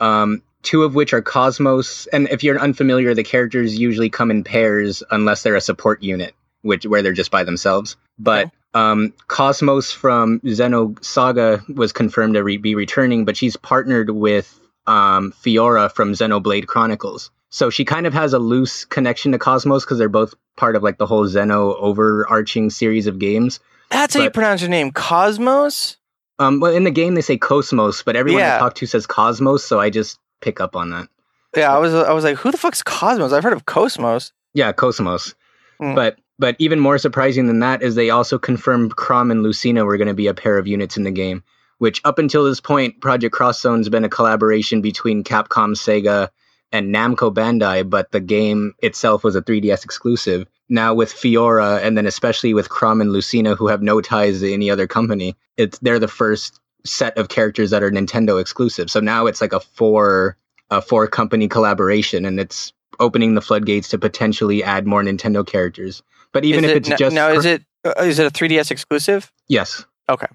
[0.00, 4.44] Um, two of which are Cosmos, and if you're unfamiliar, the characters usually come in
[4.44, 7.96] pairs unless they're a support unit, which where they're just by themselves.
[8.18, 14.58] But um, Cosmos from Xenosaga was confirmed to re- be returning, but she's partnered with
[14.86, 17.30] um, Fiora from Xenoblade Chronicles.
[17.50, 20.82] So she kind of has a loose connection to Cosmos because they're both part of
[20.82, 23.60] like the whole Zeno overarching series of games.
[23.90, 25.96] that's how you pronounce your name cosmos
[26.38, 28.56] Um, well, in the game they say Cosmos, but everyone Yeah.
[28.56, 31.08] I talk to says Cosmos, so I just pick up on that.
[31.56, 34.72] yeah i was i was like who the fuck's cosmos i've heard of cosmos Yeah,
[34.72, 35.34] Cosmos.
[35.80, 35.94] Mm.
[35.94, 39.96] But but even more surprising than that is they also confirmed Chrom and Lucina were
[39.96, 41.42] going to be a pair of units in the game.
[41.78, 46.30] Which up until this point, Project Cross Zone's been a collaboration between Capcom, Sega,
[46.72, 50.46] and Namco Bandai, but the game itself was a 3DS exclusive.
[50.68, 54.52] Now with Fiora, and then especially with Chrom and Lucina, who have no ties to
[54.52, 58.90] any other company, it's they're the first set of characters that are Nintendo exclusive.
[58.90, 60.36] So now it's like a four
[60.70, 66.02] a four company collaboration, and it's opening the floodgates to potentially add more Nintendo characters.
[66.34, 68.70] But even is if it, it's n- just now is it uh, it a 3ds
[68.70, 70.26] exclusive yes, Okay.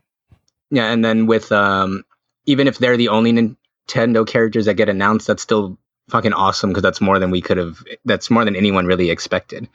[0.72, 2.04] yeah, and then with um,
[2.48, 5.78] even if they're the only Nintendo characters that get announced, that's still
[6.10, 7.84] fucking awesome because that's more than we could have.
[8.06, 9.68] That's more than anyone really expected.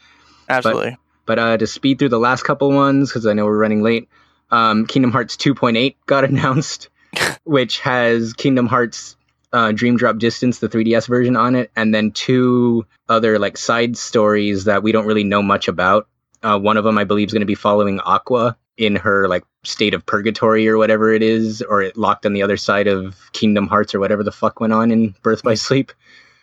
[0.49, 0.97] absolutely
[1.27, 4.09] But uh, to speed through the last couple ones, because I know we're running late,
[4.51, 6.89] um, Kingdom Hearts 2.8 got announced,
[7.45, 9.17] which has Kingdom Hearts
[9.53, 13.97] uh, Dream Drop Distance, the 3DS version on it, and then two other like side
[13.97, 16.09] stories that we don't really know much about.
[16.45, 19.45] Uh, one of them, I believe, is going to be following Aqua in her like
[19.63, 23.17] state of purgatory or whatever it is, or it locked on the other side of
[23.33, 25.93] Kingdom Hearts or whatever the fuck went on in Birth by Sleep.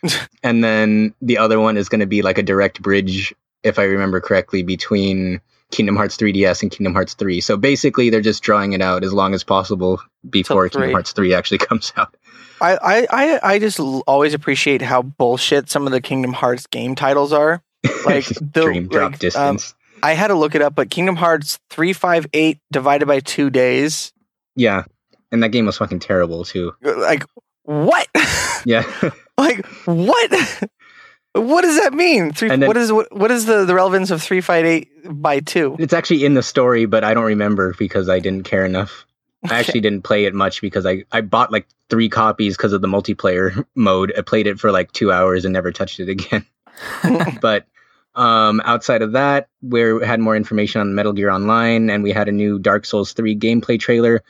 [0.42, 3.84] and then the other one is going to be like a direct bridge, if I
[3.84, 5.40] remember correctly, between
[5.70, 7.40] Kingdom Hearts 3DS and Kingdom Hearts 3.
[7.40, 11.34] So basically, they're just drawing it out as long as possible before Kingdom Hearts 3
[11.34, 12.16] actually comes out.
[12.60, 17.32] I, I, I, just always appreciate how bullshit some of the Kingdom Hearts game titles
[17.32, 17.62] are.
[18.04, 19.74] Like the Dream drop like, um, distance.
[20.02, 23.50] I had to look it up, but Kingdom Hearts three five eight divided by two
[23.50, 24.12] days.
[24.56, 24.84] yeah.
[25.30, 26.72] And that game was fucking terrible too.
[26.82, 27.24] Like
[27.64, 28.06] what?
[28.64, 28.84] Yeah.
[29.38, 30.30] like what?
[31.32, 32.32] what does that mean?
[32.32, 35.40] Three, then- what is what, what is the, the relevance of three five eight by
[35.40, 35.74] two?
[35.80, 39.04] it's actually in the story, but I don't remember because I didn't care enough.
[39.50, 42.82] I actually didn't play it much because I, I bought like three copies because of
[42.82, 44.12] the multiplayer mode.
[44.16, 46.46] I played it for like two hours and never touched it again.
[47.40, 47.66] but
[48.14, 52.28] um, outside of that, we had more information on Metal Gear Online, and we had
[52.28, 54.22] a new Dark Souls 3 gameplay trailer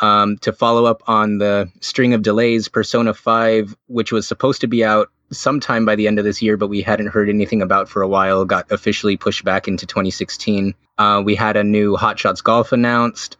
[0.00, 2.68] um, to follow up on the string of delays.
[2.68, 6.56] Persona 5, which was supposed to be out sometime by the end of this year,
[6.56, 10.74] but we hadn't heard anything about for a while, got officially pushed back into 2016.
[10.96, 13.36] Uh, we had a new Hot Shots Golf announced.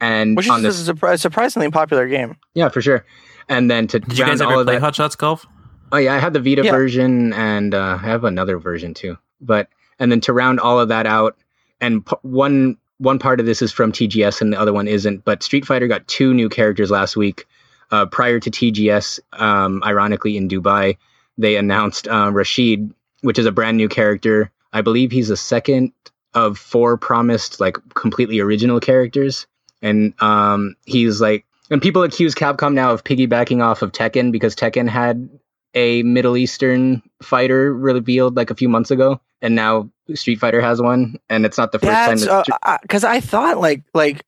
[0.00, 2.36] And Which on is this, a surpri- surprisingly popular game.
[2.54, 3.04] yeah, for sure.
[3.48, 5.46] And then to Did you guys all ever play that, Hot Shots Golf?
[5.92, 6.72] Oh yeah, I had the Vita Yeah.
[6.72, 9.16] version and uh, I have another version too.
[9.44, 9.68] But
[9.98, 11.36] and then to round all of that out,
[11.80, 15.24] and p- one one part of this is from TGS and the other one isn't.
[15.24, 17.46] But Street Fighter got two new characters last week.
[17.90, 20.96] Uh, prior to TGS, um, ironically in Dubai,
[21.36, 24.50] they announced uh, Rashid, which is a brand new character.
[24.72, 25.92] I believe he's the second
[26.32, 29.46] of four promised like completely original characters,
[29.82, 31.44] and um, he's like.
[31.70, 35.28] And people accuse Capcom now of piggybacking off of Tekken because Tekken had
[35.74, 40.80] a Middle Eastern fighter revealed like a few months ago, and now Street Fighter has
[40.80, 42.18] one, and it's not the first time.
[42.18, 44.24] That's That uh, because I thought like like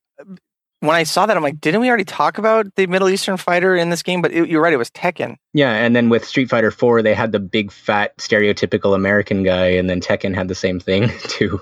[0.80, 3.74] when I saw that I'm like, didn't we already talk about the Middle Eastern fighter
[3.74, 4.22] in this game?
[4.22, 5.36] But it, you're right, it was Tekken.
[5.52, 9.66] yeah, and then with Street Fighter Four, they had the big fat stereotypical American guy,
[9.66, 11.60] and then Tekken had the same thing too.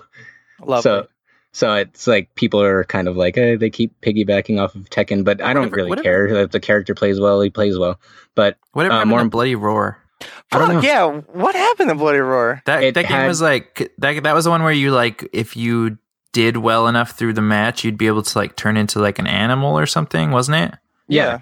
[0.60, 0.82] Lovely.
[0.82, 1.08] So,
[1.54, 5.24] so it's like people are kind of like eh, they keep piggybacking off of Tekken,
[5.24, 6.02] but I don't Whatever- really whatever.
[6.02, 7.40] care if the character plays well.
[7.40, 7.98] He plays well,
[8.34, 9.96] but Whatever Uh, happened more to Bloody Roar?
[10.52, 10.80] I don't Fuck know.
[10.82, 11.06] yeah!
[11.32, 12.62] What happened to Bloody Roar?
[12.66, 14.22] That It that game had- was like that.
[14.22, 15.96] That was the one where you like if you
[16.32, 19.26] did well enough through the match, you'd be able to like turn into like an
[19.26, 20.78] animal or something, wasn't it?
[21.08, 21.40] yeah,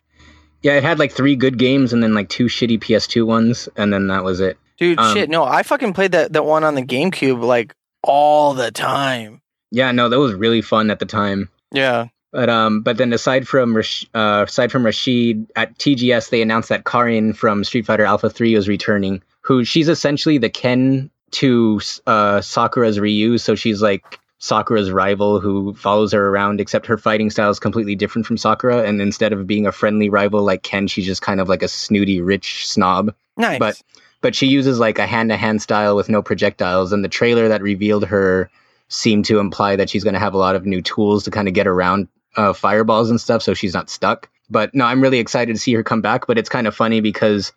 [0.63, 3.93] yeah, it had like three good games and then like two shitty PS2 ones, and
[3.93, 4.59] then that was it.
[4.79, 5.29] dude, Um, shit.
[5.31, 9.42] No, I fucking played that that one on the GameCube like all the time.
[9.73, 11.49] Yeah, no, that was really fun at the time.
[11.73, 12.09] Yeah.
[12.31, 16.69] But um, but then aside from Rash- uh, aside from Rashid at TGS, they announced
[16.69, 19.23] that Karin from Street Fighter Alpha Three was returning.
[19.41, 25.75] Who she's essentially the Ken to uh, Sakura's Ryu, so she's like Sakura's rival who
[25.75, 26.61] follows her around.
[26.61, 30.09] Except her fighting style is completely different from Sakura, and instead of being a friendly
[30.09, 33.59] rival like Ken, she's just kind of like a snooty rich snob Nice.
[33.59, 33.83] But-
[34.21, 36.93] but she uses like a hand to hand style with no projectiles.
[36.93, 38.49] And the trailer that revealed her
[38.93, 41.49] seemed to imply that she's going to have a lot of new tools to kind
[41.49, 44.29] of get around uh, fireballs and stuff, so she's not stuck.
[44.51, 46.27] But no, I'm really excited to see her come back.
[46.27, 47.53] But it's kind of funny because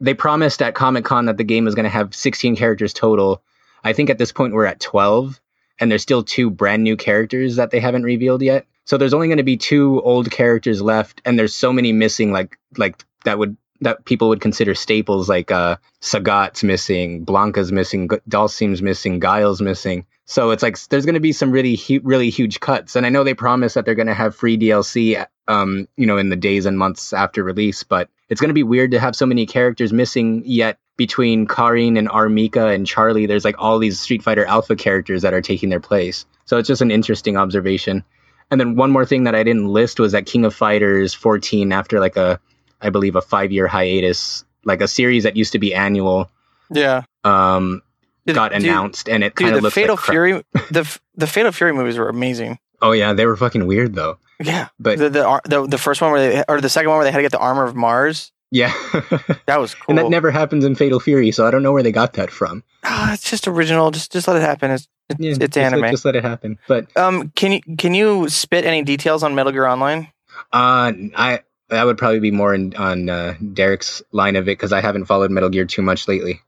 [0.00, 3.42] they promised at Comic Con that the game is going to have 16 characters total.
[3.84, 5.40] I think at this point we're at 12,
[5.80, 8.66] and there's still two brand new characters that they haven't revealed yet.
[8.84, 12.32] So there's only going to be two old characters left, and there's so many missing,
[12.32, 18.08] like like that would that people would consider staples, like uh, Sagat's missing, Blanka's missing,
[18.08, 20.06] Dhalsim's missing, Guile's missing.
[20.24, 23.08] So it's like there's going to be some really hu- really huge cuts, and I
[23.08, 26.36] know they promise that they're going to have free DLC, um, you know, in the
[26.36, 29.46] days and months after release, but it's going to be weird to have so many
[29.46, 30.78] characters missing yet.
[30.98, 32.28] Between Karin and R.
[32.28, 35.80] Mika and Charlie, there's like all these Street Fighter Alpha characters that are taking their
[35.80, 36.26] place.
[36.44, 38.04] So it's just an interesting observation.
[38.50, 41.72] And then one more thing that I didn't list was that King of Fighters 14,
[41.72, 42.38] after like a,
[42.80, 46.30] I believe a five year hiatus, like a series that used to be annual,
[46.70, 47.04] yeah.
[47.24, 47.80] um,
[48.26, 50.04] got dude, announced, and it kind of the looks Fatal like.
[50.04, 50.32] Fury,
[50.70, 52.58] the the Fatal Fury movies were amazing.
[52.80, 54.18] Oh yeah, they were fucking weird though.
[54.40, 57.04] Yeah, But the, the the the first one where they or the second one where
[57.04, 58.32] they had to get the armor of Mars.
[58.50, 58.72] yeah,
[59.46, 59.84] That was cool.
[59.90, 62.30] and that never happens in Fatal Fury, so I don't know where they got that
[62.30, 62.64] from.
[62.84, 63.90] Ah, it's just original.
[63.92, 64.70] Just just let it happen.
[64.72, 65.90] It's it's, Yeah, it's just let- anime.
[65.92, 66.58] Just let it happen.
[66.66, 70.08] But um, can you can you spit any details on Metal Gear Online?
[70.52, 74.72] uh, I that would probably be more in, on uh, Derek's line of it because
[74.72, 76.40] I haven't followed Metal Gear too much lately.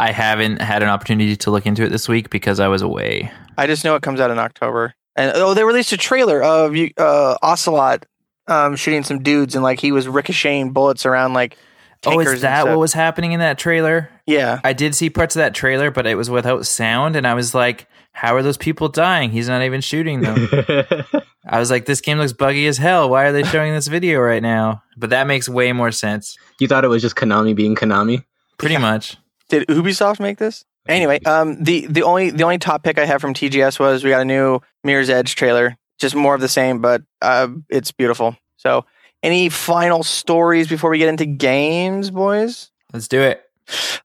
[0.00, 3.30] I haven't had an opportunity to look into it this week because I was away.
[3.58, 4.94] I just know it comes out in October.
[5.14, 8.06] And oh, they released a trailer of uh, Ocelot
[8.46, 11.58] um, shooting some dudes, and like he was ricocheting bullets around like
[12.06, 14.08] Oh, is that what was happening in that trailer?
[14.26, 17.34] Yeah, I did see parts of that trailer, but it was without sound, and I
[17.34, 19.30] was like, "How are those people dying?
[19.30, 20.48] He's not even shooting them."
[21.46, 23.10] I was like, "This game looks buggy as hell.
[23.10, 26.38] Why are they showing this video right now?" But that makes way more sense.
[26.58, 28.24] you thought it was just Konami being Konami?
[28.56, 29.18] Pretty much.
[29.50, 30.64] Did Ubisoft make this?
[30.88, 34.10] Anyway, um, the the only the only top pick I have from TGS was we
[34.10, 38.36] got a new Mirror's Edge trailer, just more of the same, but uh, it's beautiful.
[38.56, 38.86] So,
[39.22, 42.70] any final stories before we get into games, boys?
[42.92, 43.44] Let's do it.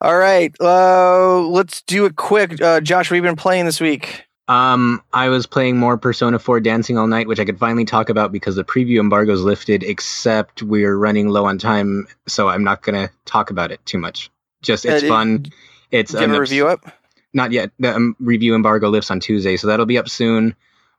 [0.01, 2.61] All right, uh, let's do it quick.
[2.61, 4.25] Uh, Josh, what have you been playing this week?
[4.47, 8.09] Um, I was playing more Persona 4 Dancing All Night, which I could finally talk
[8.09, 12.83] about because the preview embargo's lifted, except we're running low on time, so I'm not
[12.83, 14.29] going to talk about it too much.
[14.65, 15.45] Just, it's Uh, fun.
[15.91, 16.85] It's you a obs- review up?
[17.33, 17.71] Not yet.
[17.79, 20.55] The um, review embargo lifts on Tuesday, so that'll be up soon.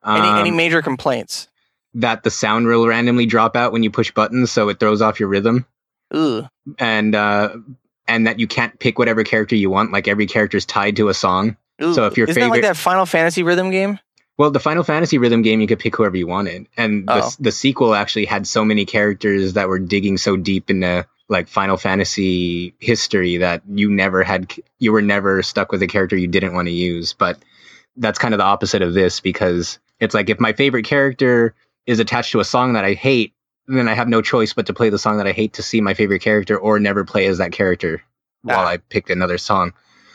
[0.06, 1.48] Any any Um, major complaints?
[1.94, 5.18] that the sound will randomly drop out when you push buttons, so it throws off
[5.18, 5.64] your rhythm.
[6.12, 6.46] Ugh.
[6.78, 7.56] And, uh,
[8.06, 11.08] and that you can't pick whatever character you want, like every character is tied to
[11.08, 11.56] a song.
[11.80, 13.98] So if your isn't that like that Final Fantasy rhythm game?
[14.38, 17.30] Well, the Final Fantasy rhythm game, you could pick whoever you wanted, and the, Oh.
[17.40, 21.76] the sequel actually had so many characters that were digging so deep into like Final
[21.76, 26.54] Fantasy history that you never had, you were never stuck with a character you didn't
[26.54, 27.12] want to use.
[27.12, 27.38] But
[27.96, 31.54] that's kind of the opposite of this because it's like if my favorite character
[31.86, 33.32] is attached to a song that I hate,
[33.66, 35.80] then I have no choice but to play the song that I hate to see
[35.80, 38.02] my favorite character, or never play as that character
[38.42, 38.68] while Ah.
[38.68, 39.72] I picked another song.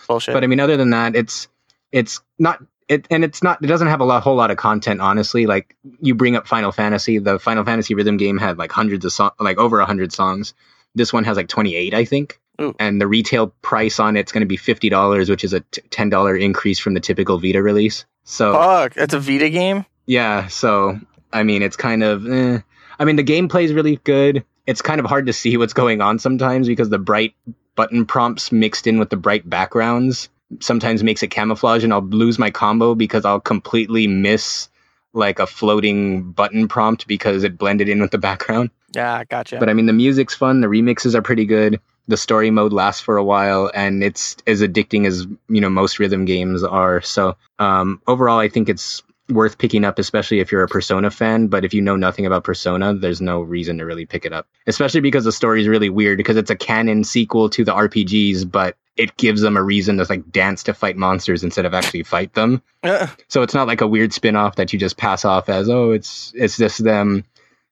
[0.07, 0.33] Bullshit.
[0.33, 1.49] But I mean, other than that, it's
[1.91, 3.61] it's not it, and it's not.
[3.63, 5.45] It doesn't have a lot, whole lot of content, honestly.
[5.47, 9.11] Like you bring up Final Fantasy, the Final Fantasy rhythm game had like hundreds of
[9.11, 10.53] songs, like over a hundred songs.
[10.95, 12.39] This one has like twenty eight, I think.
[12.59, 12.75] Ooh.
[12.79, 15.81] And the retail price on it's going to be fifty dollars, which is a t-
[15.89, 18.05] ten dollar increase from the typical Vita release.
[18.23, 19.85] So Fuck, it's a Vita game.
[20.05, 20.99] yeah, so
[21.33, 22.27] I mean, it's kind of.
[22.29, 22.59] Eh.
[22.99, 24.43] I mean, the gameplay is really good.
[24.67, 27.33] It's kind of hard to see what's going on sometimes because the bright
[27.75, 30.29] button prompts mixed in with the bright backgrounds
[30.59, 34.69] sometimes makes it camouflage, and I'll lose my combo because I'll completely miss
[35.13, 38.69] like a floating button prompt because it blended in with the background.
[38.93, 39.57] Yeah, gotcha.
[39.57, 40.61] But I mean, the music's fun.
[40.61, 41.79] The remixes are pretty good.
[42.07, 45.99] The story mode lasts for a while, and it's as addicting as you know most
[45.99, 47.01] rhythm games are.
[47.01, 51.47] So um, overall, I think it's worth picking up, especially if you're a Persona fan.
[51.47, 54.47] But if you know nothing about Persona, there's no reason to really pick it up,
[54.67, 58.49] especially because the story is really weird because it's a canon sequel to the RPGs,
[58.51, 62.03] but it gives them a reason to like dance to fight monsters instead of actually
[62.03, 62.61] fight them.
[62.83, 65.91] Uh, So it's not like a weird spin-off that you just pass off as, oh,
[65.91, 67.23] it's it's just them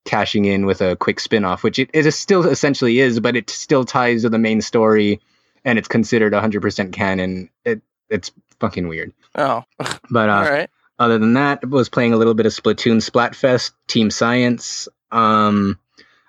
[0.06, 3.50] cashing in with a quick spin-off, which it, it is still essentially is, but it
[3.50, 5.20] still ties to the main story
[5.66, 7.50] and it's considered 100% canon.
[7.66, 9.14] It it's fucking weird.
[9.36, 9.64] oh,
[10.10, 10.70] But uh, all right.
[10.98, 14.88] other than that, I was playing a little bit of Splatoon Splatfest, Team Science.
[15.12, 15.78] Um,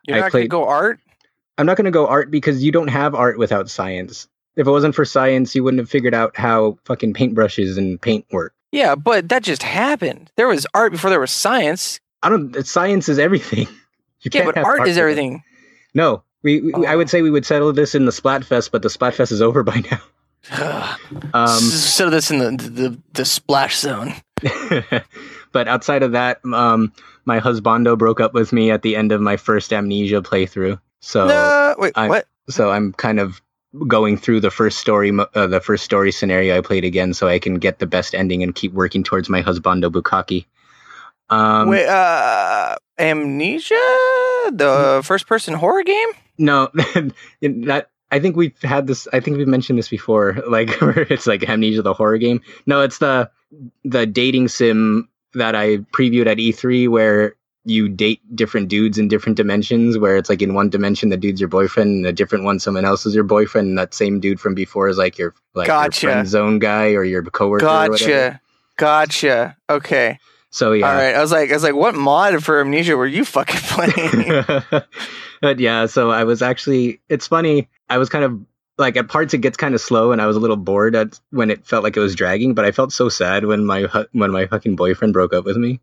[0.07, 1.01] You're I not played- gonna go art.
[1.59, 4.29] I'm not going to go art because you don't have art without science.
[4.57, 8.25] If it wasn't for science, you wouldn't have figured out how fucking paintbrushes and paint
[8.33, 8.55] work.
[8.73, 10.31] Yeah, but that just happened.
[10.37, 12.01] There was art before there was science.
[12.23, 12.67] I don't.
[12.67, 13.67] Science is everything.
[14.23, 15.43] You Yeah, can't but have art is everything.
[15.95, 16.99] No, we, we I Oh.
[16.99, 19.83] would say we would settle this in the Splatfest, but the Splatfest is over by
[19.91, 20.95] now.
[21.33, 24.13] Um, Settle this in the, the the splash zone.
[25.53, 26.93] but outside of that, um,
[27.25, 30.79] my husbando broke up with me at the end of my first Amnesia playthrough.
[31.01, 32.27] So, no, wait, I- what?
[32.51, 33.41] so I'm kind of
[33.87, 37.39] going through the first story, uh, the first story scenario I played again, so I
[37.39, 40.45] can get the best ending and keep working towards my husbando Bukaki.
[41.31, 43.75] Um, wait, uh, Amnesia,
[44.53, 46.09] the first person horror game.
[46.39, 49.07] No, that I think we've had this.
[49.13, 50.37] I think we've mentioned this before.
[50.51, 52.41] Like where it's like Amnesia, the horror game.
[52.67, 53.31] No, it's the
[53.85, 59.37] the dating sim that I previewed at E3, where you date different dudes in different
[59.37, 59.97] dimensions.
[59.97, 62.85] Where it's like in one dimension the dude's your boyfriend, and a different one someone
[62.85, 63.69] else is your boyfriend.
[63.69, 66.07] And that same dude from before is like your like Gotcha.
[66.07, 67.65] your friend zone guy or your coworker.
[67.65, 67.69] Or.
[67.69, 68.41] Gotcha,
[68.77, 69.57] gotcha.
[69.69, 70.19] Okay,
[70.51, 70.89] So yeah.
[70.89, 71.15] all right.
[71.15, 74.45] I was like, I was like, what mod for Amnesia were you fucking playing?
[75.41, 77.69] but yeah, so I was actually it's funny.
[77.89, 78.41] I was kind of
[78.77, 81.21] like at parts it gets kind of slow and I was a little bored at
[81.31, 84.33] when it felt like it was dragging, but I felt so sad when my when
[84.33, 85.81] my fucking boyfriend broke up with me.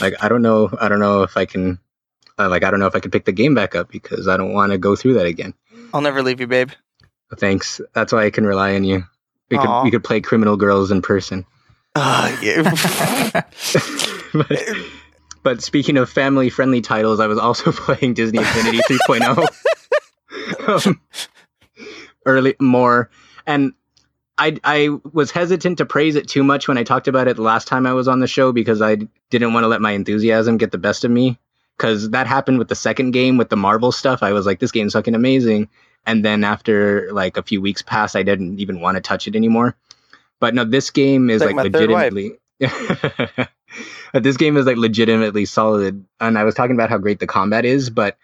[0.00, 1.78] Like I don't know, I don't know if I can
[2.38, 4.36] uh, like I don't know if I can pick the game back up because I
[4.36, 5.54] don't want to go through that again.
[5.92, 6.70] I'll never leave you, babe.
[7.36, 7.80] Thanks.
[7.92, 9.04] That's why I can rely on you.
[9.50, 11.44] We could we could play Criminal Girls in person.
[11.98, 13.42] Ah, yeah.
[14.34, 14.62] but,
[15.42, 19.46] but speaking of family friendly titles, I was also playing Disney Infinity 3.0
[20.86, 21.00] um,
[22.26, 23.08] early more,
[23.46, 23.72] and
[24.36, 27.42] I I was hesitant to praise it too much when I talked about it the
[27.42, 28.96] last time I was on the show because I
[29.30, 31.38] didn't want to let my enthusiasm get the best of me.
[31.78, 34.22] Because that happened with the second game with the Marvel stuff.
[34.22, 35.68] I was like, this game's fucking amazing.
[36.06, 39.36] and then after like a few weeks passed, I didn't even want to touch it
[39.36, 39.76] anymore.
[40.40, 42.38] But no, this game is like like, legitimately.
[42.58, 47.26] but this game is like legitimately solid, and I was talking about how great the
[47.26, 48.16] combat is, but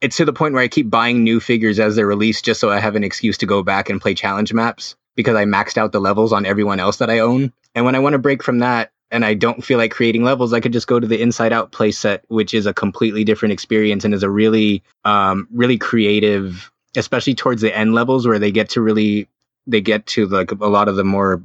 [0.00, 2.70] it's to the point where I keep buying new figures as they're released just so
[2.70, 5.92] I have an excuse to go back and play challenge maps because I maxed out
[5.92, 7.52] the levels on everyone else that I own.
[7.74, 10.52] And when I want to break from that and I don't feel like creating levels,
[10.52, 14.04] I could just go to the Inside Out playset, which is a completely different experience
[14.04, 18.70] and is a really, um, really creative, especially towards the end levels where they get
[18.70, 19.28] to really,
[19.66, 21.42] they get to like a lot of the more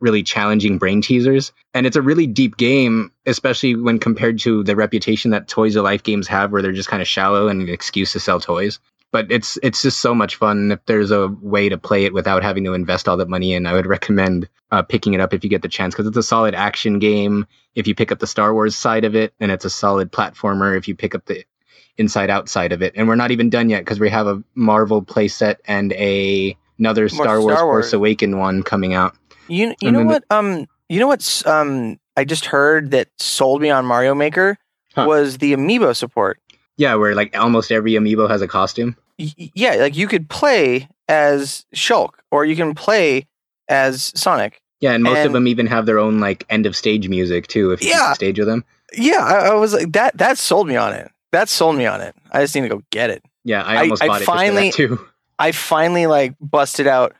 [0.00, 1.52] really challenging brain teasers.
[1.74, 5.84] And it's a really deep game, especially when compared to the reputation that Toys of
[5.84, 8.80] Life games have, where they're just kind of shallow and an excuse to sell toys.
[9.12, 10.72] But it's it's just so much fun.
[10.72, 13.66] If there's a way to play it without having to invest all that money in,
[13.66, 16.22] I would recommend uh, picking it up if you get the chance because it's a
[16.22, 17.46] solid action game.
[17.74, 20.78] If you pick up the Star Wars side of it, and it's a solid platformer.
[20.78, 21.44] If you pick up the
[21.96, 24.44] Inside Out side of it, and we're not even done yet because we have a
[24.54, 27.60] Marvel playset and a another More Star Wars Wars.
[27.60, 29.14] Force Awaken one coming out.
[29.48, 30.24] You you And know then the- what?
[30.30, 34.58] Um, you know what's um I just heard that sold me on Mario Maker
[34.96, 35.04] Huh.
[35.06, 36.40] was the amiibo support.
[36.76, 38.96] Yeah, where like almost every amiibo has a costume.
[39.18, 43.26] Y- y- yeah, like you could play as Shulk or you can play
[43.68, 44.60] as Sonic.
[44.80, 47.70] Yeah, and most of them even have their own like end of stage music too.
[47.70, 47.96] If you Yeah.
[48.08, 48.12] yeah.
[48.14, 48.64] stage with them.
[48.92, 50.16] Yeah, I, I was like that.
[50.18, 51.10] That sold me on it.
[51.32, 52.14] That sold me on it.
[52.32, 53.22] I just need to go get it.
[53.44, 55.08] Yeah, I I- almost I bought finally- it just for that too.
[55.40, 57.14] I finally like busted out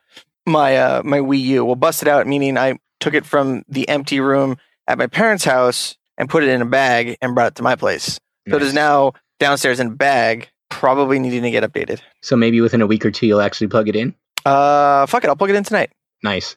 [0.46, 1.64] my uh my Wii U.
[1.64, 5.96] Well, busted out meaning I took it from the empty room at my parents' house
[6.18, 8.20] and put it in a bag and brought it to my place.
[8.48, 12.00] So it is now downstairs in a bag, probably needing to get updated.
[12.20, 14.14] So maybe within a week or two, you'll actually plug it in.
[14.44, 15.90] Uh, fuck it, I'll plug it in tonight.
[16.22, 16.56] Nice.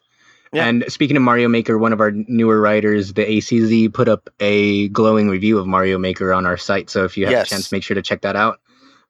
[0.51, 0.65] Yeah.
[0.67, 4.87] And speaking of Mario Maker, one of our newer writers, the ACZ, put up a
[4.89, 6.89] glowing review of Mario Maker on our site.
[6.89, 7.47] So if you have Yes.
[7.47, 8.59] a chance, make sure to check that out.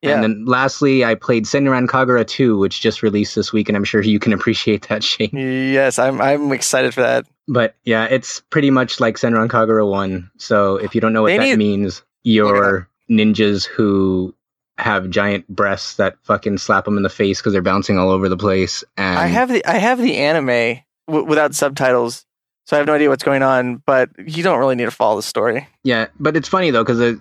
[0.03, 3.75] Yeah, And then lastly, I played Senran Kagura 2, which just released this week, and
[3.77, 5.29] I'm sure you can appreciate that, Shane.
[5.33, 7.25] yes, I'm I'm excited for that.
[7.47, 10.29] But yeah, it's pretty much like Senran Kagura 1.
[10.37, 14.33] So if you don't know what They that need- means, you're ninjas who
[14.77, 18.27] have giant breasts that fucking slap them in the face because they're bouncing all over
[18.27, 18.83] the place.
[18.97, 22.25] And I have the I have the anime w- without subtitles,
[22.65, 23.83] so I have no idea what's going on.
[23.85, 25.67] But you don't really need to follow the story.
[25.83, 27.19] Yeah, but it's funny though because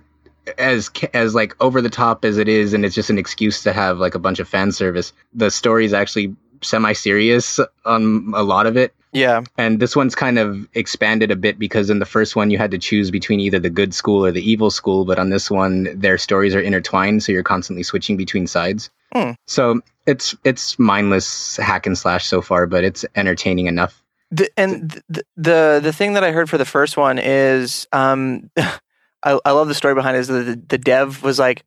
[0.58, 3.72] as as like over the top as it is, and it's just an excuse to
[3.72, 5.12] have like a bunch of fan service.
[5.34, 10.14] The story is actually semi serious on a lot of it, Yeah, and this one's
[10.14, 13.40] kind of expanded a bit because in the first one you had to choose between
[13.40, 16.60] either the good school or the evil school, but on this one their stories are
[16.60, 18.90] intertwined, so you're constantly switching between sides.
[19.12, 19.32] Hmm.
[19.46, 24.02] So it's it's mindless hack and slash so far, but it's entertaining enough.
[24.32, 28.50] the, and the, the the thing that I heard for the first one is, um,
[29.24, 30.20] I I love the story behind it.
[30.20, 31.64] Is the the dev was like,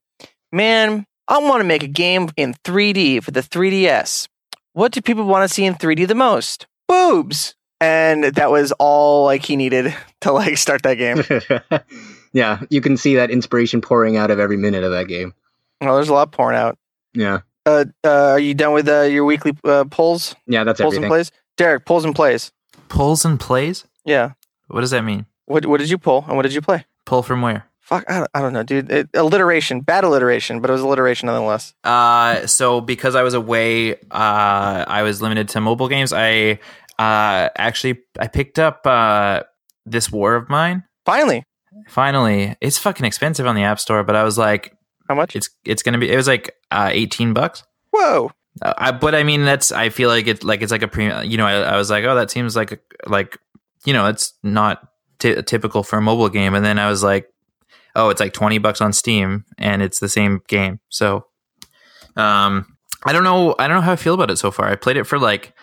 [0.52, 4.28] man, I want to make a game in 3D for the 3DS.
[4.74, 6.68] What do people want to see in 3D the most?
[6.88, 7.56] Boobs.
[7.82, 11.24] And that was all like he needed to like start that game.
[12.34, 15.34] yeah, you can see that inspiration pouring out of every minute of that game.
[15.82, 16.78] well, there's a lot pouring out.
[17.14, 20.36] Yeah, Uh, uh, are you done with uh, your weekly uh, polls?
[20.48, 21.10] yeah, that's Polls and everything.
[21.10, 21.32] plays.
[21.58, 22.52] Derek, polls and plays.
[22.90, 23.86] Pulls and plays.
[24.04, 24.34] Yeah.
[24.68, 25.26] What does that mean?
[25.46, 26.86] What what did you pull and what did you play?
[27.06, 27.66] Pull from where?
[27.82, 28.92] Fuck, I don't, I don't know, dude.
[28.92, 31.76] It, alliteration, bad alliteration, but it was alliteration nonetheless.
[31.84, 36.12] Uh, so because I was away, uh, I was limited to mobile games.
[36.12, 36.60] I
[36.98, 39.44] uh, actually I picked up uh,
[39.86, 40.84] this War of Mine.
[41.06, 41.44] Finally,
[41.88, 44.76] Finally, it's fucking expensive on the App Store, but I was like,
[45.08, 45.36] how much?
[45.36, 46.10] it's it's gonna be.
[46.12, 47.64] It was like uh, eighteen bucks.
[47.92, 48.32] Whoa,
[48.62, 51.30] Uh, I, but I mean, that's I feel like it's like it's like a premium.
[51.30, 53.38] You know, I, I was like, oh, that seems like a, like
[53.86, 54.88] you know, it's not
[55.20, 56.54] ty- typical for a mobile game.
[56.54, 57.28] And then I was like,
[57.96, 60.80] oh, it's like twenty bucks on Steam, and it's the same game.
[60.90, 61.26] So,
[62.16, 63.56] um, I don't know.
[63.60, 64.68] I don't know how I feel about it so far.
[64.68, 65.54] I played it for like,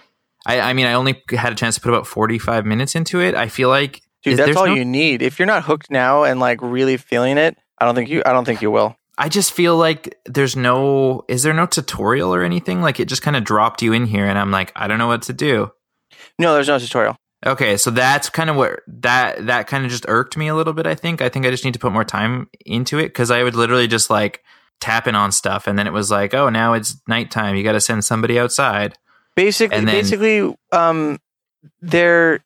[0.46, 3.20] I, I mean, I only had a chance to put about forty five minutes into
[3.20, 3.34] it.
[3.34, 5.22] I feel like dude, that's all no- you need.
[5.22, 8.22] If you're not hooked now and like really feeling it, I don't think you.
[8.24, 8.96] I don't think you will.
[9.18, 13.22] I just feel like there's no is there no tutorial or anything like it just
[13.22, 15.70] kind of dropped you in here and I'm like I don't know what to do.
[16.38, 17.16] No, there's no tutorial.
[17.44, 20.72] Okay, so that's kind of what that that kind of just irked me a little
[20.72, 20.86] bit.
[20.86, 23.42] I think I think I just need to put more time into it because I
[23.42, 24.42] would literally just like
[24.80, 27.56] tapping on stuff and then it was like, oh, now it's nighttime.
[27.56, 28.94] You got to send somebody outside.
[29.34, 31.18] Basically, then- basically, um,
[31.80, 32.44] there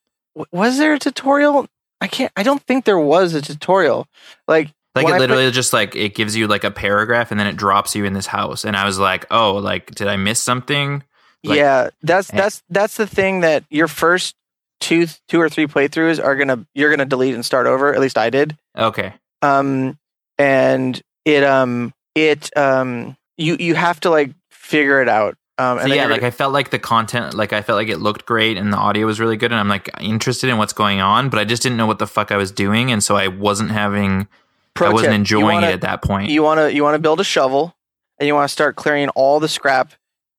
[0.52, 1.66] was there a tutorial.
[2.00, 2.32] I can't.
[2.36, 4.06] I don't think there was a tutorial.
[4.46, 7.40] Like, Like it I put- literally just like it gives you like a paragraph and
[7.40, 8.64] then it drops you in this house.
[8.64, 11.02] And I was like, oh, like did I miss something?
[11.44, 14.36] Like- yeah, that's that's that's the thing that your first
[14.80, 17.94] two two or three playthroughs are gonna you're gonna delete and start over.
[17.94, 18.56] At least I did.
[18.76, 19.12] Okay,
[19.42, 19.98] um
[20.38, 25.36] and it um it um you you have to like figure it out.
[25.58, 28.26] Um, So yeah, like I felt like the content, like I felt like it looked
[28.26, 31.30] great and the audio was really good, and I'm like interested in what's going on,
[31.30, 33.70] but I just didn't know what the fuck I was doing, and so I wasn't
[33.70, 34.28] having,
[34.74, 36.28] pro I wasn't tip, enjoying wanna- it at that point.
[36.30, 37.74] You want to you want to build a shovel,
[38.20, 39.92] and you want to start clearing all the scrap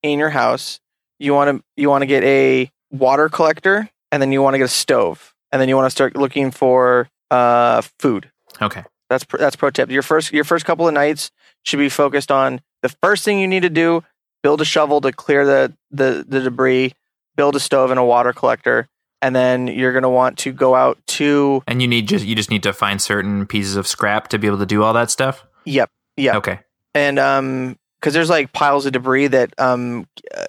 [0.04, 0.80] in your house.
[1.18, 4.58] You want to you want to get a water collector, and then you want to
[4.58, 8.30] get a stove, and then you want to start looking for uh, food.
[8.62, 9.90] okay, That's pr- that's pro tip.
[9.92, 11.32] Your first your first couple of nights
[11.64, 14.04] should be focused on the first thing you need to do:
[14.44, 16.94] build a shovel to clear the the, the debris,
[17.36, 18.88] build a stove and a water collector,
[19.22, 22.36] and then you're going to want to go out to and you need just you
[22.36, 25.10] just need to find certain pieces of scrap to be able to do all that
[25.12, 25.46] stuff.
[25.66, 26.38] yep Yeah.
[26.38, 26.60] Okay,
[26.94, 30.46] and um because there's like piles of debris that um uh,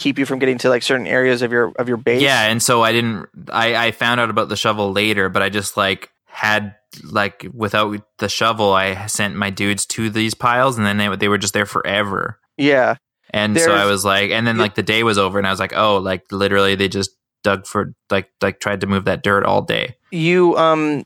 [0.00, 2.22] keep you from getting to like certain areas of your of your base.
[2.22, 3.26] yeah, and so I didn't.
[3.52, 6.74] I I found out about the shovel later, but I just like had
[7.04, 11.28] like without the shovel, I sent my dudes to these piles, and then they they
[11.28, 12.38] were just there forever.
[12.56, 12.96] yeah,
[13.32, 15.60] And so I was like, and then like the day was over, and I was
[15.60, 17.10] like, oh, like literally they just
[17.42, 19.96] dug for like like tried to move that dirt all day.
[20.10, 21.04] you um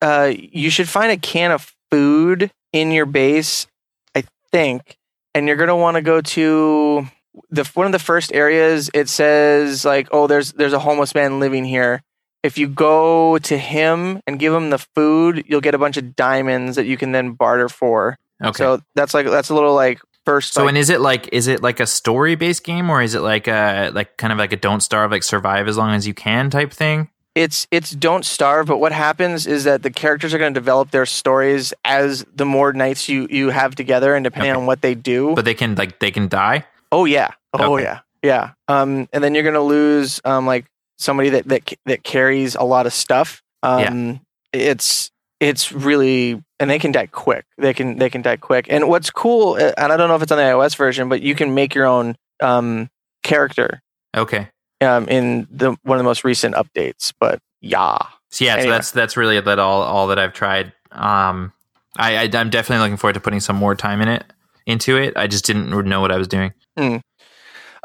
[0.00, 3.66] uh you should find a can of food in your base,
[4.14, 4.96] I think,
[5.34, 7.06] and you're gonna want to go to
[7.50, 8.90] the one of the first areas.
[8.94, 12.02] It says like, oh, there's there's a homeless man living here.
[12.42, 16.16] If you go to him and give him the food, you'll get a bunch of
[16.16, 18.18] diamonds that you can then barter for.
[18.42, 18.58] Okay.
[18.58, 20.54] So that's like that's a little like first.
[20.54, 23.14] So like, and is it like is it like a story based game or is
[23.14, 26.06] it like a like kind of like a don't starve like survive as long as
[26.06, 27.08] you can type thing?
[27.34, 30.90] it's it's don't starve but what happens is that the characters are going to develop
[30.90, 34.60] their stories as the more nights you you have together and depending Okay.
[34.60, 36.66] on what they do But they can like they can die.
[36.92, 37.84] Oh yeah oh Okay.
[37.84, 40.66] yeah yeah um and then you're going to lose um like
[40.98, 44.20] somebody that that that carries a lot of stuff um
[44.52, 45.10] it's
[45.40, 49.10] it's really and they can die quick they can they can die quick and what's
[49.10, 51.54] cool uh, and i don't know if it's on the ios version but you can
[51.54, 52.88] make your own um
[53.24, 53.80] character
[54.16, 54.48] Okay.
[54.80, 57.96] um in the one of the most recent updates but yeah
[58.30, 60.72] So yeah, so that's that's really that all all that I've tried.
[60.90, 61.52] Um,
[61.96, 64.24] I, I I'm definitely looking forward to putting some more time in it
[64.66, 65.16] into it.
[65.16, 66.52] I just didn't know what I was doing.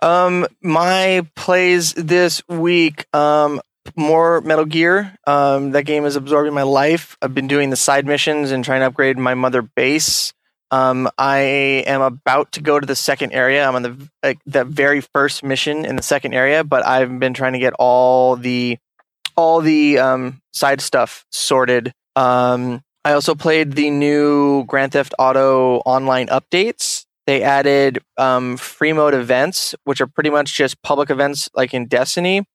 [0.01, 3.61] Um, my plays this week, um,
[3.95, 5.15] more Metal Gear.
[5.25, 7.17] Um, that game is absorbing my life.
[7.21, 10.33] I've been doing the side missions and trying to upgrade my mother base.
[10.69, 11.39] Um, I
[11.87, 13.65] am about to go to the second area.
[13.65, 17.33] I'm on the like the very first mission in the second area, but I've been
[17.33, 18.77] trying to get all the
[19.35, 21.93] all the um, side stuff sorted.
[22.15, 27.06] Um, I also played the new Grand Theft Auto online updates.
[27.27, 31.87] They added um, free mode events, which are pretty much just public events like in
[31.87, 32.47] Destiny.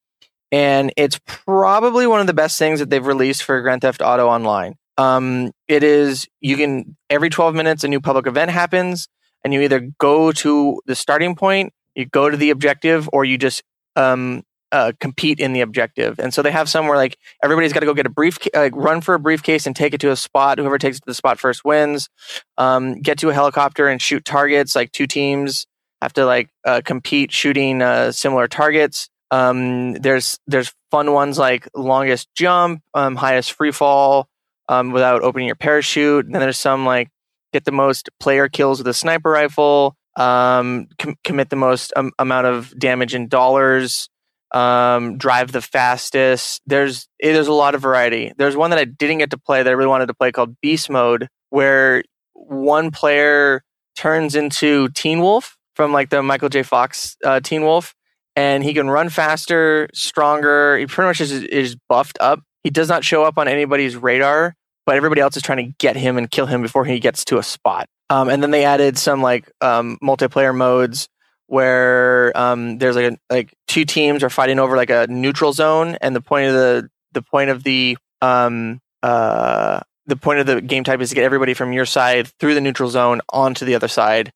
[0.50, 4.26] And it's probably one of the best things that they've released for Grand Theft Auto
[4.26, 4.74] Online.
[4.98, 9.08] Um, it is, you can, every 12 minutes, a new public event happens,
[9.44, 13.38] and you either go to the starting point, you go to the objective, or you
[13.38, 13.62] just
[13.96, 14.42] um,
[14.72, 16.18] uh, compete in the objective.
[16.18, 18.74] And so they have some where like everybody's got to go get a brief, like
[18.74, 20.58] run for a briefcase and take it to a spot.
[20.58, 22.08] Whoever takes it to the spot first wins
[22.56, 24.74] um, get to a helicopter and shoot targets.
[24.74, 25.66] Like two teams
[26.00, 29.08] have to like uh, compete shooting uh, similar targets.
[29.30, 34.28] Um, there's there's fun ones like longest jump, um, highest free fall
[34.68, 36.26] um, without opening your parachute.
[36.26, 37.08] And then there's some like
[37.52, 42.46] get the most player kills with a sniper rifle, um, com- commit the most amount
[42.46, 44.08] of damage in dollars,
[44.52, 46.62] um, drive the fastest.
[46.66, 48.32] There's eh, there's a lot of variety.
[48.36, 50.56] There's one that I didn't get to play that I really wanted to play called
[50.60, 52.02] Beast Mode, where
[52.34, 53.62] one player
[53.96, 56.62] turns into Teen Wolf from like the Michael J.
[56.62, 57.94] Fox uh, Teen Wolf,
[58.36, 60.78] and he can run faster, stronger.
[60.78, 62.40] He pretty much is, is buffed up.
[62.62, 64.54] He does not show up on anybody's radar,
[64.86, 67.38] but everybody else is trying to get him and kill him before he gets to
[67.38, 67.88] a spot.
[68.10, 71.08] Um, and then they added some like um, multiplayer modes
[71.52, 75.98] where um, there's like a, like two teams are fighting over like a neutral zone,
[76.00, 80.62] and the point of the the point of the um, uh, the point of the
[80.62, 83.74] game type is to get everybody from your side through the neutral zone onto the
[83.74, 84.32] other side.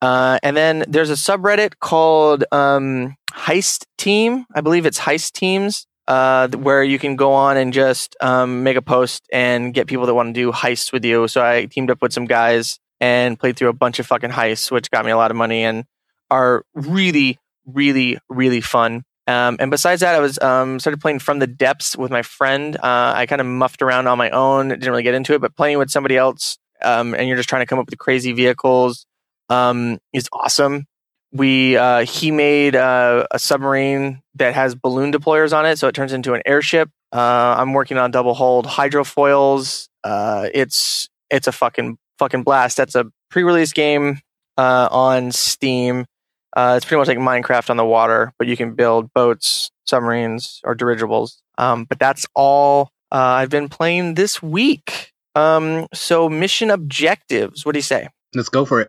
[0.00, 4.46] Uh, and then there's a subreddit called um, Heist Team.
[4.54, 8.76] I believe it's Heist Teams, uh, where you can go on and just um, make
[8.76, 11.26] a post and get people that want to do heists with you.
[11.26, 14.70] So I teamed up with some guys and played through a bunch of fucking heists,
[14.70, 15.84] which got me a lot of money and
[16.30, 19.04] are really, really, really fun.
[19.26, 22.76] Um, and besides that, I was um, started playing From the Depths with my friend.
[22.76, 25.56] Uh, I kind of muffed around on my own, didn't really get into it, but
[25.56, 29.06] playing with somebody else, um, and you're just trying to come up with crazy vehicles,
[29.48, 30.86] um, is awesome.
[31.32, 35.94] We uh, he made uh, a submarine that has balloon deployers on it, so it
[35.94, 36.90] turns into an airship.
[37.12, 39.88] Uh, I'm working on double hulled hydrofoils.
[40.04, 42.76] Uh, it's it's a fucking fucking blast.
[42.76, 44.20] That's a pre-release game.
[44.56, 46.06] uh, on Steam.
[46.54, 50.60] Uh, it's pretty much like Minecraft on the water, but you can build boats, submarines,
[50.64, 51.42] or dirigibles.
[51.58, 55.12] Um, but that's all uh, I've been playing this week.
[55.34, 57.66] Um, so mission objectives.
[57.66, 58.08] What do you say?
[58.34, 58.88] Let's go for it.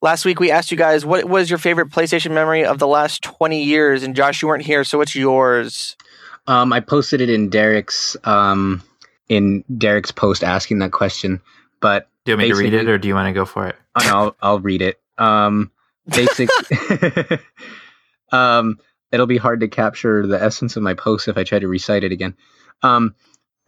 [0.00, 3.22] Last week we asked you guys what was your favorite PlayStation memory of the last
[3.22, 5.96] 20 years, and Josh, you weren't here, so what's yours?
[6.46, 8.82] Um, I posted it in Derek's um,
[9.28, 11.40] in Derek's post asking that question.
[11.80, 13.66] But Do you want me to read it, or do you want to go for
[13.66, 13.76] it?
[13.96, 15.00] oh, no, I'll, I'll read it.
[15.18, 15.70] Um,
[16.08, 16.48] basic.
[18.32, 18.78] um,
[19.12, 22.04] it'll be hard to capture the essence of my post if I try to recite
[22.04, 22.34] it again.
[22.82, 23.14] Um,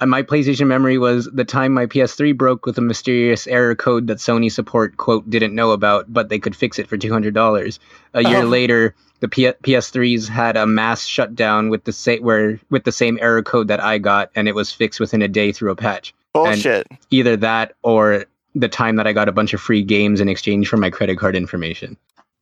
[0.04, 4.18] my PlayStation memory was the time my PS3 broke with a mysterious error code that
[4.18, 7.78] Sony support quote didn't know about, but they could fix it for two hundred dollars.
[8.12, 8.46] A year Oh.
[8.46, 13.18] later, the P- PS3s had a mass shutdown with the sa- where with the same
[13.22, 16.12] error code that I got, and it was fixed within a day through a patch.
[16.34, 16.86] Bullshit.
[17.10, 20.68] Either that or the time that I got a bunch of free games in exchange
[20.68, 21.96] for my credit card information.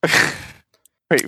[1.11, 1.27] Wait,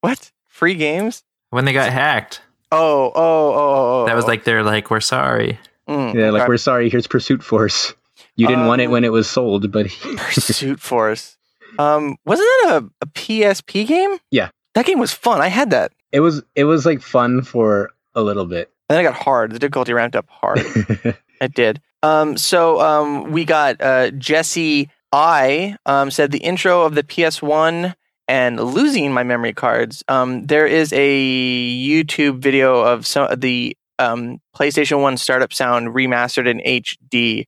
[0.00, 0.30] what?
[0.48, 1.22] Free games?
[1.50, 2.40] When they got hacked,
[2.70, 4.06] Oh, oh, oh, oh, oh.
[4.06, 5.58] that was like they're like, we're sorry.
[5.88, 6.48] Mm, Yeah, like okay.
[6.48, 6.88] we're sorry.
[6.88, 7.94] Here's Pursuit Force.
[8.36, 11.36] You didn't want it Um, when it was sold, but Pursuit Force.
[11.78, 14.16] Um, wasn't that a, a PSP game?
[14.30, 14.48] Yeah.
[14.74, 15.40] That game was fun.
[15.42, 15.92] I had that.
[16.12, 18.70] it was it was like fun for a little bit.
[18.88, 19.52] And then it got hard.
[19.52, 20.60] The difficulty ramped up hard.
[21.42, 21.80] It did.
[22.04, 27.96] Um, so um, we got uh, Jesse I um, said the intro of the PS1
[28.32, 30.02] and losing my memory cards.
[30.08, 35.88] Um, there is a YouTube video of some of the um, PlayStation One startup sound
[35.88, 37.44] remastered in HD,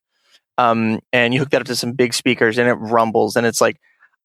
[0.59, 3.62] um, and you hook that up to some big speakers and it rumbles, and it's
[3.62, 3.78] like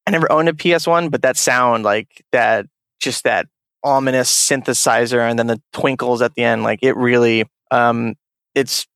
[0.06, 2.66] I never owned a PS1, but that sound like that,
[3.00, 3.46] just that
[3.82, 8.16] ominous synthesizer, and then the twinkles at the end, like it really, um,
[8.54, 8.86] it's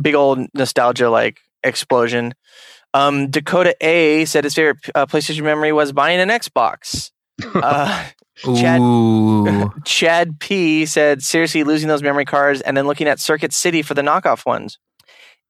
[0.00, 2.32] big old nostalgia like explosion.
[2.92, 7.10] Um, Dakota A said his favorite uh, PlayStation memory was buying an Xbox.
[7.42, 8.06] Uh,
[8.36, 13.80] Chad- Chad P said seriously losing those memory cards and then looking at Circuit City
[13.80, 14.78] for the knockoff ones.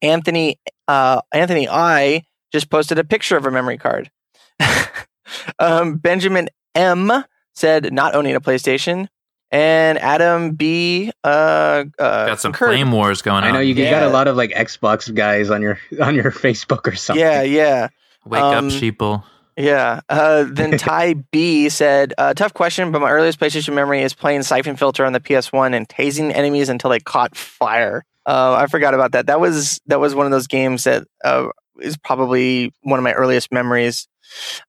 [0.03, 2.23] Anthony uh, Anthony I
[2.53, 4.11] just posted a picture of a memory card.
[5.59, 9.09] um, Benjamin M said not owning a PlayStation.
[9.53, 12.71] And Adam B uh, uh, got some concurred.
[12.71, 13.45] flame wars going on.
[13.45, 13.91] I know you Yeah.
[13.91, 17.21] got a lot of like Xbox guys on your on your Facebook or something.
[17.21, 17.89] Yeah, yeah.
[18.25, 19.25] Wake um, up, sheeple.
[19.57, 20.01] Yeah.
[20.09, 24.43] Uh, then Ty B said, uh, "Tough question, but my earliest PlayStation memory is playing
[24.45, 28.95] Siphon Filter on the PS1 and tasing enemies until they caught fire." Uh, I forgot
[28.95, 29.27] about that.
[29.27, 31.49] That was that was one of those games that uh,
[31.81, 34.07] is probably one of my earliest memories.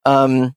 [0.05, 0.55] Um,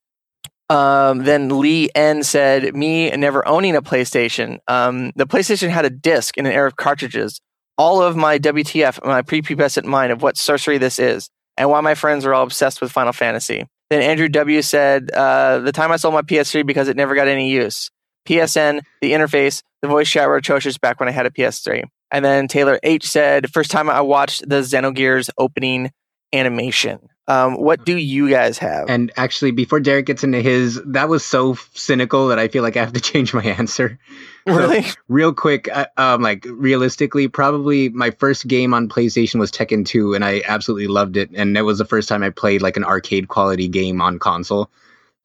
[0.70, 4.59] um, then Lee N said, "Me never owning a PlayStation.
[4.66, 7.41] Um, the PlayStation had a disc in an era of cartridges.
[7.77, 11.95] All of my WTF, my prepubescent mind of what sorcery this is, and why my
[11.95, 15.97] friends are all obsessed with Final Fantasy." Then Andrew W said, uh, "The time I
[15.97, 17.91] sold my PS3 because it never got any use.
[18.27, 22.24] PSN, the interface, the voice chat were atrocious back when I had a PS3." And
[22.24, 25.91] then Taylor H said, "First time I watched the Xenogears opening
[26.35, 26.98] animation.
[27.27, 31.24] Um, what do you guys have?" And actually, before Derek gets into his, that was
[31.24, 33.98] so cynical that I feel like I have to change my answer.
[34.47, 34.85] really?
[35.09, 40.12] Real quick, I- um, like realistically, probably my first game on PlayStation was Tekken 2,
[40.15, 41.31] and I absolutely loved it.
[41.32, 44.69] And that was the first time I played like an arcade quality game on console.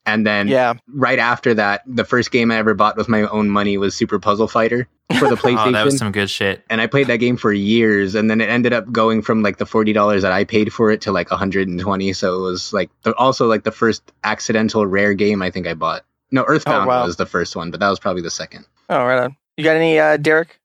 [0.06, 0.74] And then yeah.
[0.88, 4.18] right after that, the first game I ever bought with my own money was Super
[4.18, 4.88] Puzzle Fighter
[5.20, 5.58] for the PlayStation.
[5.68, 6.64] Oh, that was some good shit.
[6.70, 9.58] and I played that game for years, and then it ended up going from like
[9.58, 12.14] the forty dollars that I paid for it to like hundred and twenty.
[12.14, 15.74] So it was like the, also like the first accidental rare game I think I
[15.74, 16.06] bought.
[16.32, 17.06] No, Earthbound wow.
[17.06, 18.66] was the first one, but that was probably the second.
[18.90, 19.36] Oh, right on.
[19.58, 20.60] You got any, uh, Derek?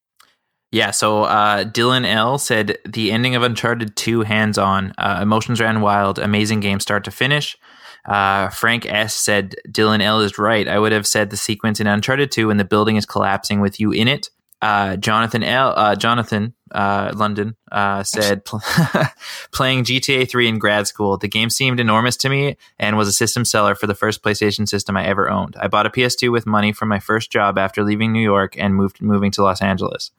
[0.70, 4.93] Yeah, so uh, Dylan L said the ending of Uncharted 2 hands on.
[4.98, 6.19] Uh, emotions ran wild.
[6.19, 7.56] Amazing game start to finish.
[8.05, 10.69] Uh, Frank S said Dylan L is right.
[10.69, 13.81] I would have said the sequence in Uncharted 2 when the building is collapsing with
[13.81, 14.31] you in it.
[14.61, 15.75] Uh, Jonathan L.
[15.77, 18.45] Uh, Jonathan uh, London uh, said
[19.53, 21.19] playing GTA 3 in grad school.
[21.19, 24.67] The game seemed enormous to me and was a system seller for the first PlayStation
[24.67, 25.55] system I ever owned.
[25.61, 28.75] I bought a PS2 with money from my first job after leaving New York and
[28.75, 30.13] moved moving to Los Angeles.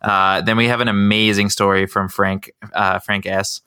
[0.00, 2.50] Uh, then we have an amazing story from Frank
[3.04, 3.60] Frank S.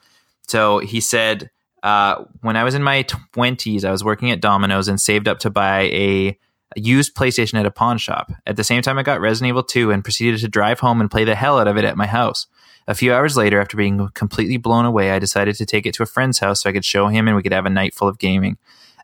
[0.48, 1.50] So he said,
[1.84, 5.39] uh, when I was in my twenties, I was working at Domino's and saved up
[5.39, 6.38] to buy a,
[6.76, 8.31] a used PlayStation at a pawn shop.
[8.45, 11.11] At the same time, I got Resident Evil 2 and proceeded to drive home and
[11.11, 12.47] play the hell out of it at my house.
[12.88, 16.03] A few hours later, after being completely blown away, I decided to take it to
[16.03, 18.07] a friend's house so I could show him and we could have a night full
[18.07, 18.57] of gaming.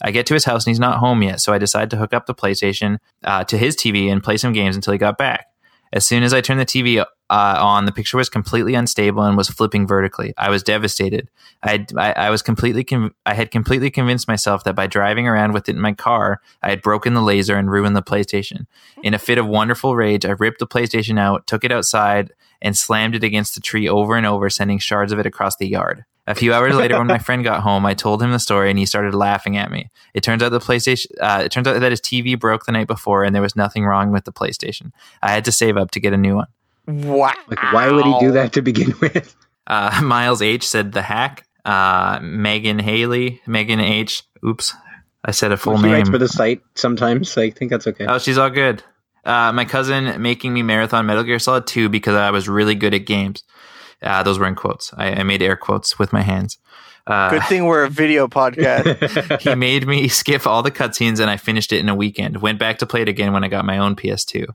[0.04, 2.14] I get to his house and he's not home yet, so I decide to hook
[2.14, 5.48] up the PlayStation uh, to his TV and play some games until he got back.
[5.94, 9.36] As soon as I turned the TV uh, on, the picture was completely unstable and
[9.36, 10.34] was flipping vertically.
[10.38, 11.30] I was devastated.
[11.64, 12.86] I, I, I was completely,
[13.26, 16.70] I had completely convinced myself that by driving around with it in my car, I
[16.70, 18.68] had broken the laser and ruined the PlayStation.
[19.04, 22.32] In a fit of wonderful rage, I ripped the PlayStation out, took it outside,
[22.62, 25.68] and slammed it against the tree over and over, sending shards of it across the
[25.68, 26.06] yard.
[26.28, 28.78] A few hours later, when my friend got home, I told him the story, and
[28.78, 29.90] he started laughing at me.
[30.14, 31.08] It turns out the PlayStation.
[31.20, 33.86] Uh, it turns out that his TV broke the night before, and there was nothing
[33.86, 34.92] wrong with the PlayStation.
[35.22, 36.48] I had to save up to get a new one.
[36.88, 37.34] Wow.
[37.48, 39.36] Like, why would he do that to begin with?
[39.68, 41.46] Uh, Miles H said the hack.
[41.64, 44.24] Uh, Megan Haley, Megan H.
[44.44, 44.74] Oops,
[45.24, 45.92] I said a full he name.
[45.92, 48.06] writes for the site sometimes, so I think that's okay.
[48.08, 48.84] Oh, she's all good.
[49.24, 52.96] Uh, my cousin making me marathon Metal Gear Solid 2 because I was really good
[52.96, 53.44] at games.
[54.02, 54.94] Uh, those were in quotes.
[54.96, 56.58] I, I made air quotes with my hands.
[57.08, 59.42] Uh, Good thing we're a video podcast.
[59.42, 62.42] he made me skip all the cutscenes and I finished it in a weekend.
[62.42, 64.48] Went back to play it again when I got my own PS2.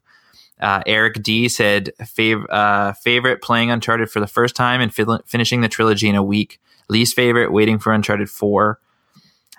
[0.61, 5.19] Uh, Eric D said fav- uh, favorite playing Uncharted for the first time and fi-
[5.27, 6.61] finishing the trilogy in a week.
[6.89, 8.81] Least favorite waiting for Uncharted 4.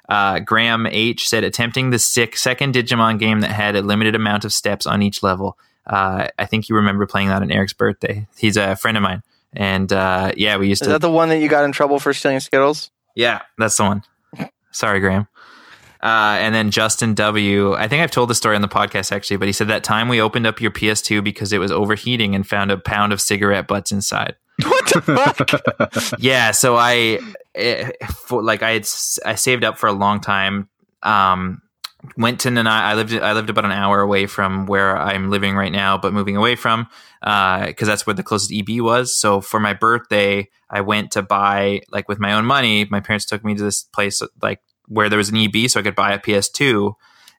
[0.09, 4.45] Uh, Graham H said attempting the sick second Digimon game that had a limited amount
[4.45, 5.57] of steps on each level.
[5.85, 8.27] Uh, I think you remember playing that on Eric's birthday.
[8.37, 9.23] He's a friend of mine,
[9.53, 10.91] and uh, yeah, we used Is to.
[10.91, 12.91] Is that the one that you got in trouble for stealing Skittles?
[13.15, 14.03] yeah, that's the one.
[14.71, 15.27] Sorry, Graham.
[16.01, 17.73] Uh, and then Justin W.
[17.73, 20.07] I think I've told the story on the podcast actually, but he said that time
[20.07, 23.67] we opened up your PS2 because it was overheating and found a pound of cigarette
[23.67, 24.35] butts inside.
[24.63, 26.19] What the fuck?
[26.19, 27.19] yeah so i
[27.53, 27.91] eh,
[28.25, 28.89] for, like i had
[29.23, 30.67] i saved up for a long time
[31.03, 31.61] um
[32.15, 32.85] went to Nanaimo.
[32.85, 36.13] I lived I lived about an hour away from where I'm living right now, but
[36.13, 36.87] moving away from
[37.21, 39.17] because that's where the closest EB was.
[39.17, 42.85] So for my birthday, I went to buy like with my own money.
[42.85, 45.83] My parents took me to this place like where there was an EB, so I
[45.83, 46.93] could buy a PS2.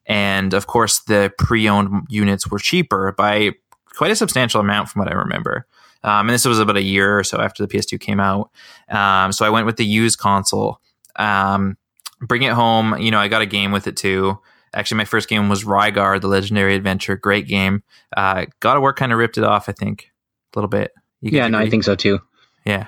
[0.07, 3.53] And of course, the pre-owned units were cheaper by
[3.95, 5.67] quite a substantial amount, from what I remember.
[6.03, 8.51] Um, and this was about a year or so after the PS2 came out.
[8.89, 10.81] Um, so I went with the used console.
[11.17, 11.77] Um,
[12.21, 12.99] bring it home.
[12.99, 14.39] You know, I got a game with it too.
[14.79, 17.17] Actually, my first game was Rygar, the Legendary Adventure.
[17.17, 17.83] Great game.
[18.17, 20.13] Uh, God of War kind of ripped it off, I think,
[20.55, 20.93] a little bit.
[21.21, 22.21] You yeah, guys no, I think so too.
[22.65, 22.87] Yeah.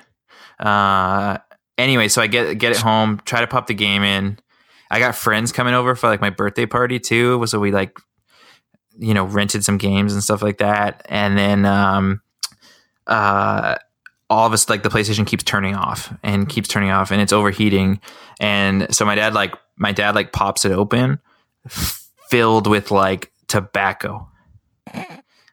[0.61, 1.39] Uh,
[1.77, 4.39] anyway, so I get get it home, try to pop the game in.
[4.89, 7.45] I got friends coming over for like my birthday party too.
[7.47, 7.99] So we like,
[8.97, 11.05] you know, rented some games and stuff like that.
[11.09, 12.23] And then, um,
[13.09, 13.77] uh,
[14.29, 17.33] all of us like the PlayStation keeps turning off and keeps turning off and it's
[17.33, 18.01] overheating.
[18.39, 21.19] And so my dad like my dad like pops it open,
[21.69, 24.28] filled with like tobacco,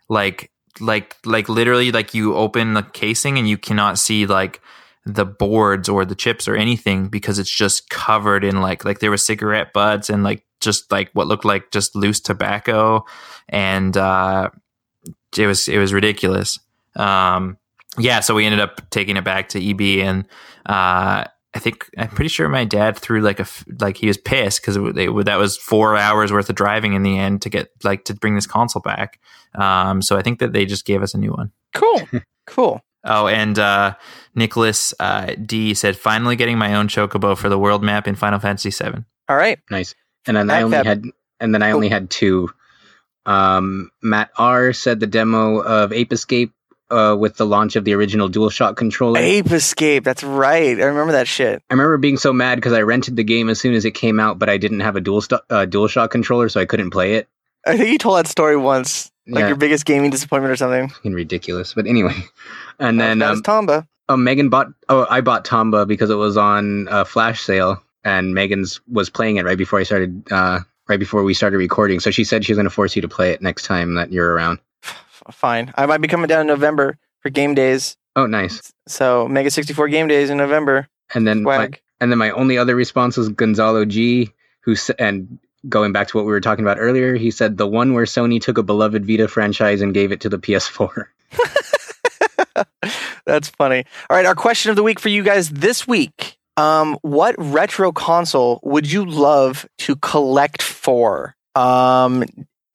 [0.10, 4.62] like like like literally like you open the casing and you cannot see like
[5.06, 9.10] the boards or the chips or anything because it's just covered in like like there
[9.10, 13.06] were cigarette butts and like just like what looked like just loose tobacco.
[13.48, 14.50] And uh
[15.38, 16.60] it was it was ridiculous.
[16.96, 17.58] Um
[17.98, 20.28] yeah so we ended up taking it back to eb and
[20.66, 21.24] uh
[21.58, 23.48] I think I'm pretty sure my dad threw like a
[23.80, 27.42] like he was pissed because that was four hours worth of driving in the end
[27.42, 29.20] to get like to bring this console back.
[29.56, 31.52] Um, so I think that they just gave us a new one.
[31.74, 32.02] Cool.
[32.46, 32.80] Cool.
[33.04, 33.96] Oh, and uh,
[34.34, 38.40] Nicholas uh, D said, finally getting my own chocobo for the world map in Final
[38.40, 39.04] Fantasy VII.
[39.28, 39.60] All right.
[39.70, 39.96] Nice.
[40.26, 41.04] And then I only that- had
[41.42, 42.50] and then I only had two.
[43.26, 46.54] Um, Matt R said the demo of Ape Escape
[46.90, 49.20] uh, with the launch of the original DualShock controller.
[49.20, 50.04] Ape Escape.
[50.04, 50.80] That's right.
[50.80, 51.62] I remember that shit.
[51.70, 54.20] I remember being so mad because I rented the game as soon as it came
[54.20, 57.16] out, but I didn't have a dual st- uh, DualShock controller, so I couldn't play
[57.16, 57.28] it.
[57.66, 59.12] I think you told that story once.
[59.28, 59.48] Like Yeah.
[59.48, 60.88] your biggest gaming disappointment or something.
[60.88, 61.74] Fucking ridiculous.
[61.74, 62.16] But anyway,
[62.80, 63.88] and then that was um, Tomba.
[64.08, 64.68] oh, Megan bought.
[64.88, 69.36] Oh, I bought Tomba because it was on a flash sale, and Megan's was playing
[69.36, 70.24] it right before I started.
[70.32, 73.02] Uh, right before we started recording, so she said she was going to force you
[73.02, 74.60] to play it next time that you're around.
[75.32, 75.74] Fine.
[75.76, 77.98] I might be coming down in November for game days.
[78.16, 78.74] Oh, nice.
[78.88, 80.88] So Mega 64 game days in November.
[81.14, 84.32] And then my, and then my only other response was Gonzalo G,
[84.62, 87.94] who and going back to what we were talking about earlier, he said the one
[87.94, 91.06] where Sony took a beloved Vita franchise and gave it to the PS4.
[93.26, 93.86] That's funny.
[94.10, 96.38] All right, our question of the week for you guys this week.
[96.56, 101.36] Um, what retro console would you love to collect for?
[101.56, 102.24] Um,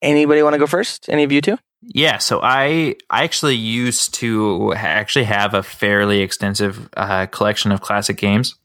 [0.01, 1.09] anybody want to go first?
[1.09, 1.57] Any of you two?
[1.87, 7.81] Yeah, so I I actually used to actually have a fairly extensive uh, collection of
[7.81, 8.55] classic games.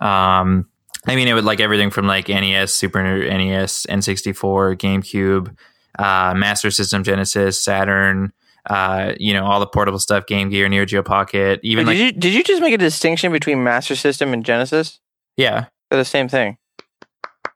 [0.00, 0.68] Um,
[1.06, 5.56] I mean, it would like everything from like NES, Super NES, N64, GameCube,
[5.98, 8.32] uh, Master System, Genesis, Saturn.
[8.66, 11.98] Uh, you know, all the portable stuff, Game Gear, Neo Geo Pocket, even did like
[11.98, 15.00] you did you just make a distinction between Master System and Genesis?
[15.36, 16.56] yeah, They're the same thing.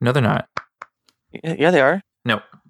[0.02, 0.48] no, they're not.
[1.42, 2.02] Yeah, they are.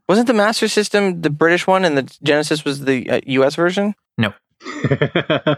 [0.09, 3.55] No, Wasn't the Master System the British one and the Genesis was the uh, US
[3.55, 3.95] version?
[4.17, 4.33] No.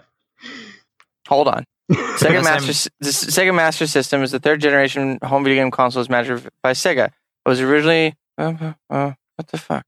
[1.29, 1.65] Hold on.
[1.91, 6.05] Sega Master the S- Sega Master System is the third generation home video game console
[6.09, 7.07] manufactured by Sega.
[7.07, 9.85] It was originally uh, uh, uh, what the fuck?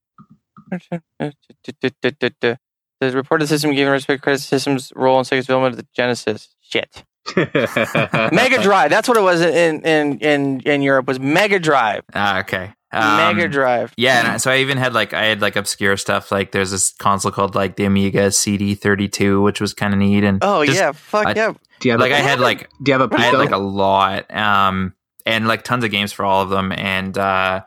[3.01, 6.55] The reported system given respect credit system's role in Sega's development of the Genesis.
[6.61, 7.05] Shit.
[7.37, 8.91] Mega Drive.
[8.91, 12.03] That's what it was in in in in Europe was Mega Drive.
[12.15, 12.73] Ah, okay.
[12.93, 13.95] Um, Mega Drive.
[13.97, 16.31] Yeah, and I- so I even had like I had like obscure stuff.
[16.31, 20.25] Like there's this console called like the Amiga CD32, which was kind of neat.
[20.25, 21.53] And Oh just- yeah, fuck I- yeah.
[21.81, 23.51] do you have like a, I had like do you have a I had like
[23.51, 24.95] a lot, um,
[25.25, 27.63] and like tons of games for all of them, and uh,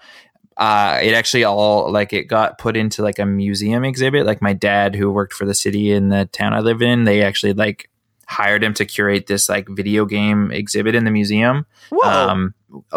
[0.58, 4.26] uh, it actually all like it got put into like a museum exhibit.
[4.26, 7.24] Like my dad, who worked for the city in the town I live in, they
[7.24, 7.90] actually like
[8.28, 11.66] hired him to curate this like video game exhibit in the museum
[12.04, 12.54] um,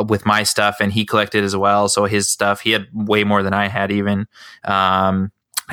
[0.08, 1.88] with my stuff, and he collected as well.
[1.88, 4.26] So his stuff, he had way more than I had, even,
[4.64, 5.30] um,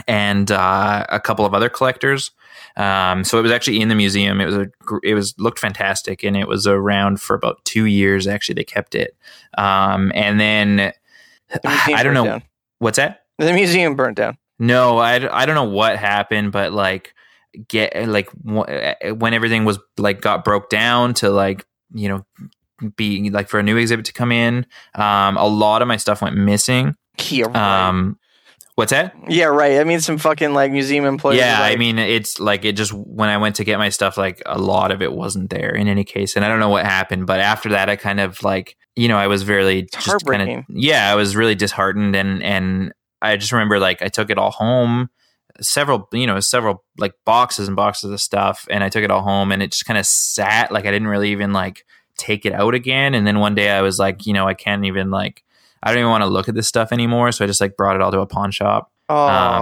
[0.07, 2.32] and uh, a couple of other collectors.
[2.77, 4.41] Um, so it was actually in the museum.
[4.41, 4.68] It was a,
[5.03, 8.27] it was looked fantastic, and it was around for about two years.
[8.27, 9.15] Actually, they kept it,
[9.57, 10.91] um, and then
[11.49, 12.44] The I don't know down.
[12.80, 13.22] what's that.
[13.38, 14.38] The museum burnt down.
[14.60, 17.14] No, I, I don't know what happened, but like
[17.68, 22.26] get like wh- when everything was like got broke down to like you know
[22.95, 24.65] be like for a new exhibit to come in,
[24.95, 26.95] um, a lot of my stuff went missing.
[27.30, 27.88] Yeah, right.
[27.88, 28.19] Um,
[28.76, 29.15] what's that?
[29.30, 29.80] yeah, right.
[29.80, 31.40] I mean, some fucking like museum employees.
[31.40, 34.18] yeah, are I mean it's like it just when I went to get my stuff,
[34.18, 36.86] like a lot of it wasn't there in any case, and I don't know what
[36.86, 37.26] happened.
[37.27, 40.57] But after that, I kind of like you know I was very just kind heartbreaking.
[40.60, 44.38] of yeah, I was really disheartened, and and I just remember like I took it
[44.38, 45.10] all home,
[45.61, 49.22] several you know several like boxes and boxes of stuff, and I took it all
[49.22, 51.86] home, and it just kind of sat like I didn't really even like
[52.18, 54.86] take it out again, and then one day I was like, you know, I can't
[54.86, 55.44] even like.
[55.84, 57.95] I don't even want to look at this stuff anymore, so I just like brought
[57.95, 58.91] it all to a pawn shop.
[59.07, 59.61] oh, um,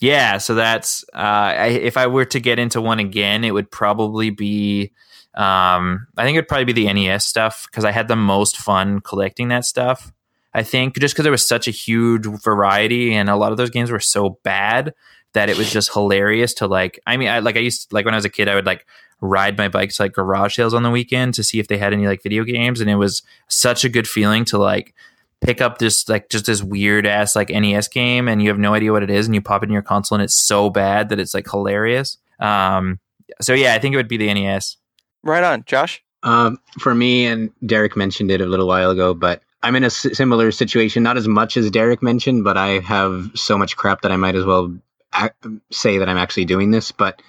[0.00, 3.70] Yeah, so that's uh, I, if I were to get into one again, it would
[3.70, 4.92] probably be.
[5.34, 8.56] Um, I think it would probably be the NES stuff because I had the most
[8.56, 10.12] fun collecting that stuff.
[10.54, 13.70] I think just because there was such a huge variety and a lot of those
[13.70, 14.94] games were so bad
[15.32, 17.00] that it was just hilarious to like.
[17.06, 18.66] I mean, I like I used to, like when I was a kid, I would
[18.66, 18.86] like
[19.20, 21.92] ride my bike to like garage sales on the weekend to see if they had
[21.92, 24.94] any like video games, and it was such a good feeling to like
[25.40, 28.72] pick up this like just this weird ass like NES game and you have no
[28.72, 31.10] idea what it is and you pop it in your console and it's so bad
[31.10, 32.16] that it's like hilarious.
[32.40, 32.98] Um
[33.42, 34.76] so yeah, I think it would be the NES.
[35.22, 36.02] right on, Josh.
[36.22, 39.90] Um, for me, and Derek mentioned it a little while ago, but I'm in a
[39.90, 41.02] similar situation.
[41.02, 44.34] Not as much as Derek mentioned, but I have so much crap that I might
[44.36, 44.72] as well
[45.16, 45.30] ac-
[45.72, 46.92] say that I'm actually doing this.
[46.92, 47.20] But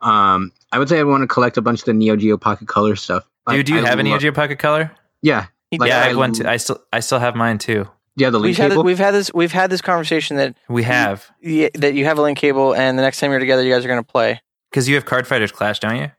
[0.00, 2.66] um, I would say I want to collect a bunch of the Neo Geo Pocket
[2.68, 3.28] Color stuff.
[3.48, 4.90] Dude, do you I have a Neo Geo Pocket Color?
[5.22, 5.46] Yeah,
[5.76, 6.46] Like, yeah, I I have one too.
[6.46, 7.86] I still I still have mine too.
[8.16, 8.30] yeah.
[8.30, 11.68] The We've link had we've had this we've had this conversation that We have yeah,
[11.74, 13.88] that you have a link cable, and the next time you're together, you guys are
[13.88, 14.40] going to play.
[14.70, 16.10] because you have Card Fighters Clash, don't you?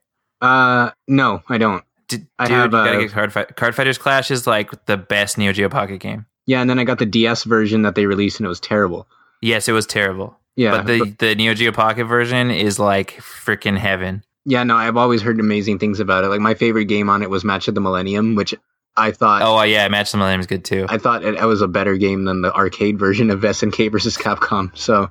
[0.41, 1.83] Uh, no, I don't.
[2.17, 3.55] D- I Dude, have, you gotta uh, get Card Fight.
[3.55, 6.25] Card Fighters Clash is like the best Neo Geo Pocket game.
[6.45, 9.07] Yeah, and then I got the DS version that they released, and it was terrible.
[9.41, 13.17] Yes, it was terrible, Yeah, but the but- the Neo Geo Pocket version is like
[13.17, 14.23] freaking heaven.
[14.45, 16.27] yeah, no, I've always heard amazing things about it.
[16.29, 18.53] Like my favorite game on it was Match of the Millennium, which
[18.97, 20.85] I thought Oh uh, yeah, Match of the Millennium is good too.
[20.89, 24.17] I thought it, it was a better game than the arcade version of SNK versus
[24.17, 24.77] Capcom.
[24.77, 25.09] So,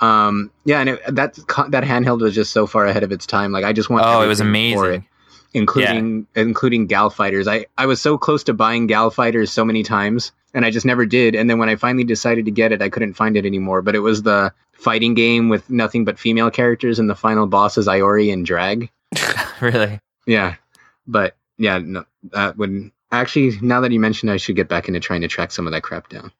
[0.00, 1.34] um, yeah, and it, that
[1.70, 3.52] that handheld was just so far ahead of its time.
[3.52, 4.04] Like I just want.
[4.06, 5.02] Oh, it was amazing.
[5.02, 5.06] for
[5.54, 5.62] amazing.
[5.62, 7.48] including including Gal Fighters.
[7.48, 10.86] I I was so close to buying Gal Fighters so many times, and I just
[10.86, 11.34] never did.
[11.34, 13.82] And then when I finally decided to get it, I couldn't find it anymore.
[13.82, 17.78] But it was the fighting game with nothing but female characters, and the final boss
[17.78, 18.90] is Iori and Drag.
[19.60, 20.00] really.
[20.26, 20.56] Yeah,
[21.06, 23.58] but yeah, no, that would actually.
[23.60, 25.82] Now that you mentioned, I should get back into trying to track some of that
[25.82, 26.32] crap down.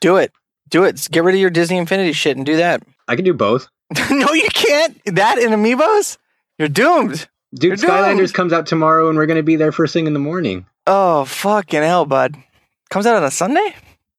[0.00, 0.32] Do it,
[0.68, 1.08] do it.
[1.10, 2.82] Get rid of your Disney Infinity shit and do that.
[3.08, 3.68] I can do both.
[4.10, 5.00] no, you can't.
[5.06, 6.18] That and Amiibos,
[6.58, 7.28] you're doomed.
[7.54, 10.18] Dude, You're Skylanders comes out tomorrow, and we're gonna be there first thing in the
[10.18, 10.66] morning.
[10.86, 12.36] Oh fucking hell, bud.
[12.90, 13.74] Comes out on a Sunday.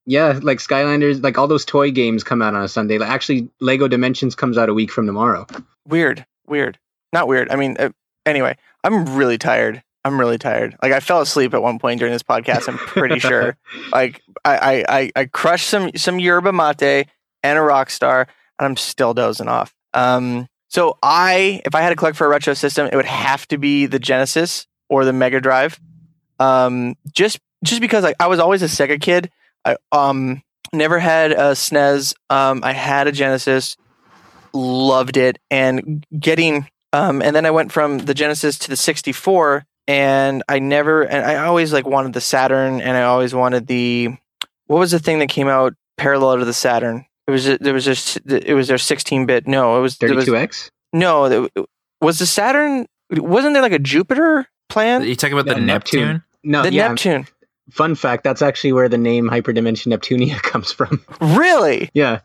[0.05, 2.97] Yeah, like Skylanders, like all those toy games come out on a Sunday.
[2.97, 5.45] Like, actually, Lego Dimensions comes out a week from tomorrow.
[5.85, 6.79] Weird, weird.
[7.11, 7.49] Not weird.
[7.51, 7.89] I mean, uh,
[8.25, 9.83] anyway, I'm really tired.
[10.05, 10.77] I'm really tired.
[10.81, 12.69] Like I fell asleep at one point during this podcast.
[12.69, 13.57] I'm pretty sure.
[13.91, 17.07] Like I, I, I, I crushed some some yerba mate
[17.43, 18.27] and a rock star,
[18.59, 19.73] and I'm still dozing off.
[19.93, 23.48] Um, so I, if I had to collect for a retro system, it would have
[23.49, 25.80] to be the Genesis or the Mega Drive.
[26.39, 29.31] Um, just just because like I was always a Sega kid.
[29.65, 32.14] I um never had a SNES.
[32.30, 33.76] Um, I had a Genesis,
[34.53, 39.65] loved it, and getting um, and then I went from the Genesis to the 64,
[39.88, 44.18] and I never, and I always like wanted the Saturn, and I always wanted the,
[44.68, 47.06] what was the thing that came out parallel to the Saturn?
[47.27, 49.47] It was there was just it was their 16 bit.
[49.47, 50.71] No, it was there was 32X?
[50.93, 51.25] no.
[51.25, 51.65] it-
[52.01, 52.87] Was the Saturn?
[53.11, 55.03] Wasn't there like a Jupiter plan?
[55.03, 56.01] You talking about Yeah, the Neptune?
[56.01, 56.23] Neptune.
[56.43, 56.87] No, the yeah.
[56.89, 57.27] Neptune.
[57.71, 61.03] Fun fact: that's actually where the name Hyperdimension Neptunia comes from.
[61.19, 62.21] Really, yeah,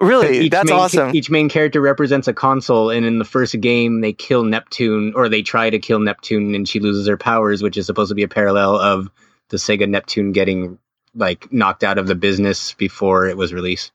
[0.00, 1.14] really, that's main, awesome.
[1.16, 5.28] Each main character represents a console, and in the first game, they kill Neptune, or
[5.28, 8.22] they try to kill Neptune, and she loses her powers, which is supposed to be
[8.22, 9.10] a parallel of
[9.48, 10.78] the Sega Neptune getting
[11.16, 13.90] like knocked out of the business before it was released.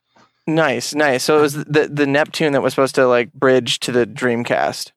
[0.50, 1.24] Nice, nice.
[1.24, 4.92] So it was the the Neptune that was supposed to like bridge to the Dreamcast.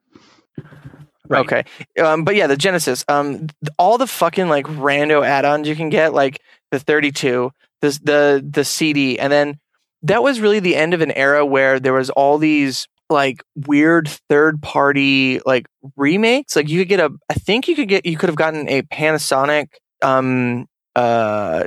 [1.28, 1.40] Right.
[1.40, 1.64] Okay.
[2.02, 3.04] Um, but yeah, the Genesis.
[3.08, 7.50] Um, th- all the fucking like rando add-ons you can get, like the 32,
[7.80, 9.58] this the the CD, and then
[10.02, 14.08] that was really the end of an era where there was all these like weird
[14.28, 15.66] third party like
[15.96, 16.56] remakes.
[16.56, 18.82] Like you could get a, I think you could get, you could have gotten a
[18.82, 19.66] Panasonic.
[20.00, 20.66] Um,
[20.96, 21.64] uh,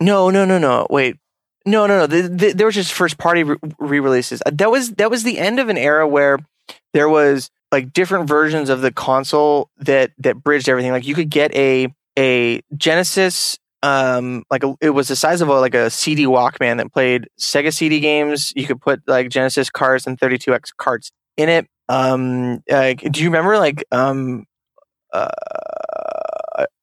[0.00, 0.86] no, no, no, no.
[0.90, 1.16] Wait,
[1.66, 2.06] no, no, no.
[2.06, 4.42] The, the, there was just first party re- re-releases.
[4.44, 6.38] Uh, That was that was the end of an era where
[6.92, 10.92] there was like different versions of the console that that bridged everything.
[10.92, 15.48] Like you could get a a Genesis, um, like a, it was the size of
[15.48, 18.52] a like a CD Walkman that played Sega CD games.
[18.54, 21.66] You could put like Genesis cards and 32x cards in it.
[21.88, 24.44] Um, like, do you remember like um,
[25.12, 25.28] uh,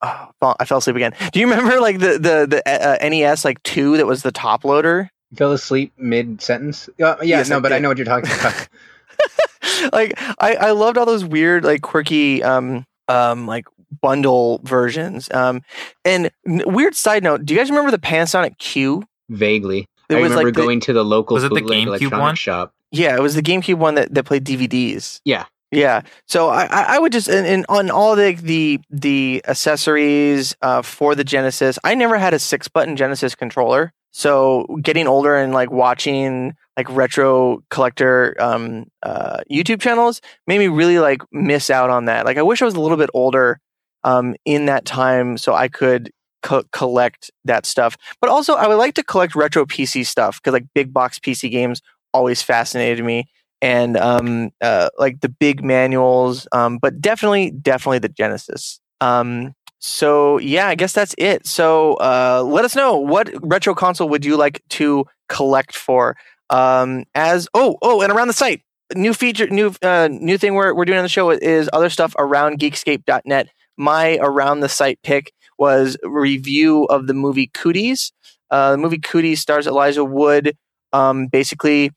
[0.01, 1.13] oh, I fell asleep again.
[1.31, 4.63] Do you remember like the the the uh, NES like two that was the top
[4.65, 5.09] loader?
[5.35, 6.87] Fell asleep mid sentence.
[6.99, 8.67] Uh, yeah, Yes, no, I but I know what you're talking about.
[9.91, 13.65] like I, I loved all those weird like quirky um um like
[14.01, 15.61] bundle versions um
[16.05, 20.31] and weird side note do you guys remember the panasonic q Vaguely, It I was
[20.31, 22.35] remember like the- going to the local Was it the GameCube electronic one?
[22.35, 22.73] shop.
[22.91, 25.45] yeah it was the gamecube one that, that played dvds Yeah.
[25.71, 26.01] Yeah.
[26.27, 31.15] So i i would just and, and on all the the the accessories uh for
[31.15, 33.93] the genesis i never had a six button genesis controller.
[34.11, 40.67] So getting older and like watching like retro collector um uh youtube channels made me
[40.67, 42.25] really like miss out on that.
[42.25, 43.59] Like i wish i was a little bit older
[44.03, 47.95] um in that time so i could co- collect that stuff.
[48.21, 51.51] But also i would like to collect retro pc stuff because like big box pc
[51.51, 51.81] games
[52.11, 53.29] always fascinated me
[53.61, 58.79] and um uh like the big manuals um but definitely definitely the genesis.
[59.01, 61.45] Um so yeah i guess that's it.
[61.47, 66.15] So uh let us know what retro console would you like to collect for.
[66.49, 68.61] Um as oh oh and around the site
[68.95, 72.15] new feature new uh new thing we're, we're doing on the show is other stuff
[72.17, 78.11] around geekscape.net my around the site pick was review of the movie cooties.
[78.51, 80.55] Uh the movie cooties stars elijah wood.
[80.93, 81.91] Um basically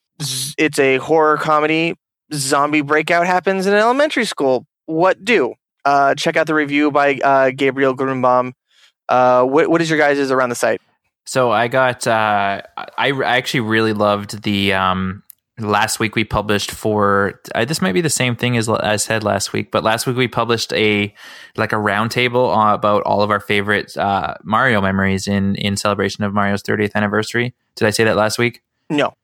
[0.58, 1.94] it's a horror comedy
[2.32, 4.66] zombie breakout happens in an elementary school.
[4.86, 5.54] What do?
[5.84, 8.52] Uh check out the review by uh gabriel grunbaum
[9.08, 10.80] uh what, what is your guys' around the site?
[11.24, 15.22] So I got uh, I, I actually really loved the um,
[15.58, 19.22] last week we published for uh, this might be the same thing as I said
[19.22, 21.14] last week, but last week we published a
[21.56, 26.24] like a roundtable uh, about all of our favorite uh, Mario memories in in celebration
[26.24, 27.54] of Mario's 30th anniversary.
[27.76, 28.62] Did I say that last week?
[28.90, 29.14] no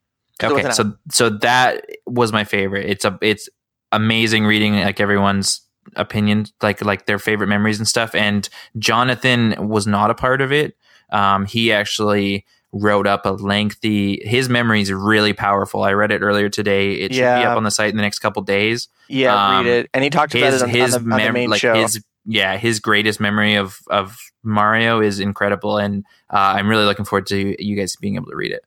[0.42, 2.86] okay so so that was my favorite.
[2.88, 3.48] It's a it's
[3.92, 5.62] amazing reading like everyone's
[5.96, 10.52] opinion like like their favorite memories and stuff and jonathan was not a part of
[10.52, 10.76] it.
[11.10, 15.82] Um he actually wrote up a lengthy his memory is really powerful.
[15.82, 16.92] I read it earlier today.
[16.92, 18.88] It should be up on the site in the next couple days.
[19.08, 19.90] Yeah Um, read it.
[19.94, 21.74] And he talked about his it on, his on the, on the main like show.
[21.74, 27.06] his yeah his greatest memory of of mario is incredible and uh, i'm really looking
[27.06, 28.62] forward to you guys being able to read it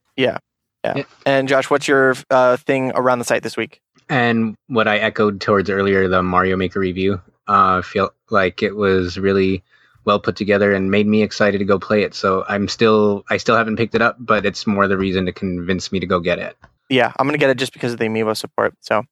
[1.26, 5.40] and josh what's your uh thing around the site this week And what I echoed
[5.40, 9.64] towards earlier, the Mario Maker review, uh, I feel like it was really
[10.04, 12.14] well put together and made me excited to go play it.
[12.14, 15.32] So I'm still, I still haven't picked it up, but it's more the reason to
[15.32, 16.58] convince me to go get it.
[16.90, 19.04] yeah i'm gonna get it just because of the amiibo support so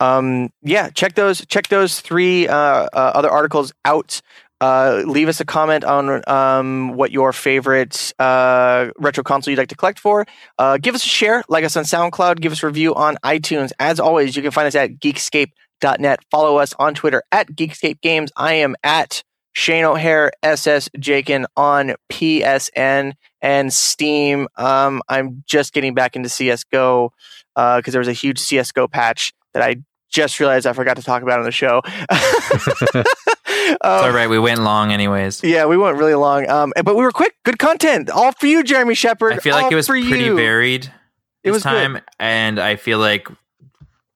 [0.00, 4.22] um yeah check those check those three uh, uh other articles out
[4.60, 9.68] uh leave us a comment on um what your favorite uh retro console you'd like
[9.68, 10.26] to collect for
[10.58, 13.70] uh give us a share like us on soundcloud give us a review on itunes
[13.78, 18.30] as always you can find us at geekscape.net follow us on twitter at geekscape games
[18.36, 19.22] i am at
[19.58, 24.46] Shane O'Hare, SS Jakin on PSN and Steam.
[24.56, 27.10] Um, I'm just getting back into CSGO
[27.56, 31.22] because there was a huge CSGO patch that I just realized I forgot to talk
[31.22, 31.82] about on the show.
[33.68, 36.96] it's Um, all right we went long anyways Yeah, we went really long, um, but
[36.96, 37.34] we were quick.
[37.44, 39.32] Good content, all for you, Jeremy Shepard.
[39.34, 40.36] I feel like all it was pretty you.
[40.36, 40.92] varied It
[41.44, 41.70] this was good.
[41.70, 43.28] time, and I feel like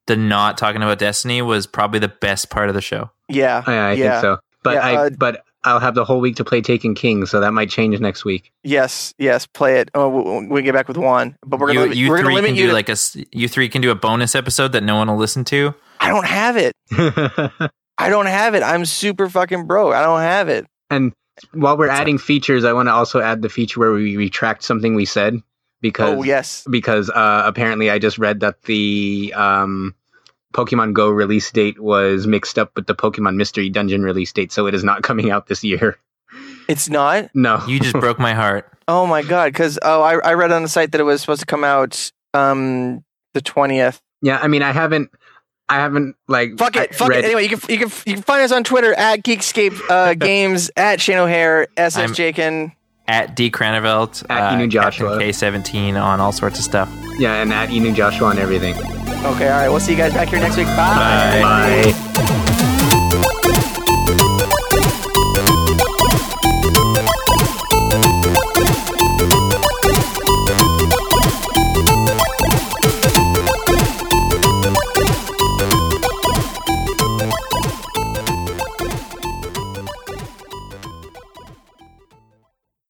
[0.07, 3.11] the not talking about Destiny was probably the best part of the show.
[3.29, 4.11] Yeah, I, I yeah.
[4.13, 4.39] think so.
[4.65, 7.39] But Yeah, I, uh, but I'll have the whole week to play Taken King, so
[7.41, 8.51] that might change next week.
[8.65, 9.91] Yes, yes, play it.
[9.95, 12.23] Oh, we, we can get back with one, but we're gonna you, limit, you we're
[12.23, 12.63] gonna limit can you.
[12.65, 15.09] do To, like a s- you three can do a bonus episode that no one
[15.09, 15.73] will listen to.
[16.01, 16.73] I don't have it.
[18.03, 18.63] I don't have it.
[18.63, 19.95] I'm super fucking broke.
[19.95, 20.67] I don't have it.
[20.91, 21.13] and
[21.55, 24.63] while we're What's adding features, I want to also add the feature where we retract
[24.63, 25.41] something we said
[25.81, 26.65] because Oh yes.
[26.71, 29.95] because uh, apparently I just read that the um,
[30.55, 34.67] Pokemon Go release date was mixed up with the Pokemon Mystery Dungeon release date, so
[34.67, 35.97] it is not coming out this year.
[36.69, 37.31] It's not.
[37.35, 38.71] No, You just broke my heart.
[38.87, 39.53] Oh my god.
[39.53, 42.13] Because oh, I I read on the site that it was supposed to come out
[42.35, 43.03] um
[43.35, 44.01] the twentieth.
[44.21, 45.11] yeah, I mean, I haven't,
[45.73, 46.91] I haven't like Fuck it.
[46.93, 47.25] I Fuck read- it.
[47.27, 50.71] Anyway, you can you can you can find us on Twitter at Geekscape uh, Games
[50.77, 52.19] at Shane O'Hare SS
[53.09, 55.19] At D Cranevelt, At Inu Joshua.
[55.19, 56.89] K seventeen on all sorts of stuff.
[57.19, 58.75] Yeah, and at Inu Joshua and everything.
[58.77, 59.49] Okay.
[59.51, 59.69] All right.
[59.69, 60.67] We'll see you guys back here next week.
[60.69, 61.41] Bye.
[61.43, 61.93] Bye.
[62.15, 62.39] Bye.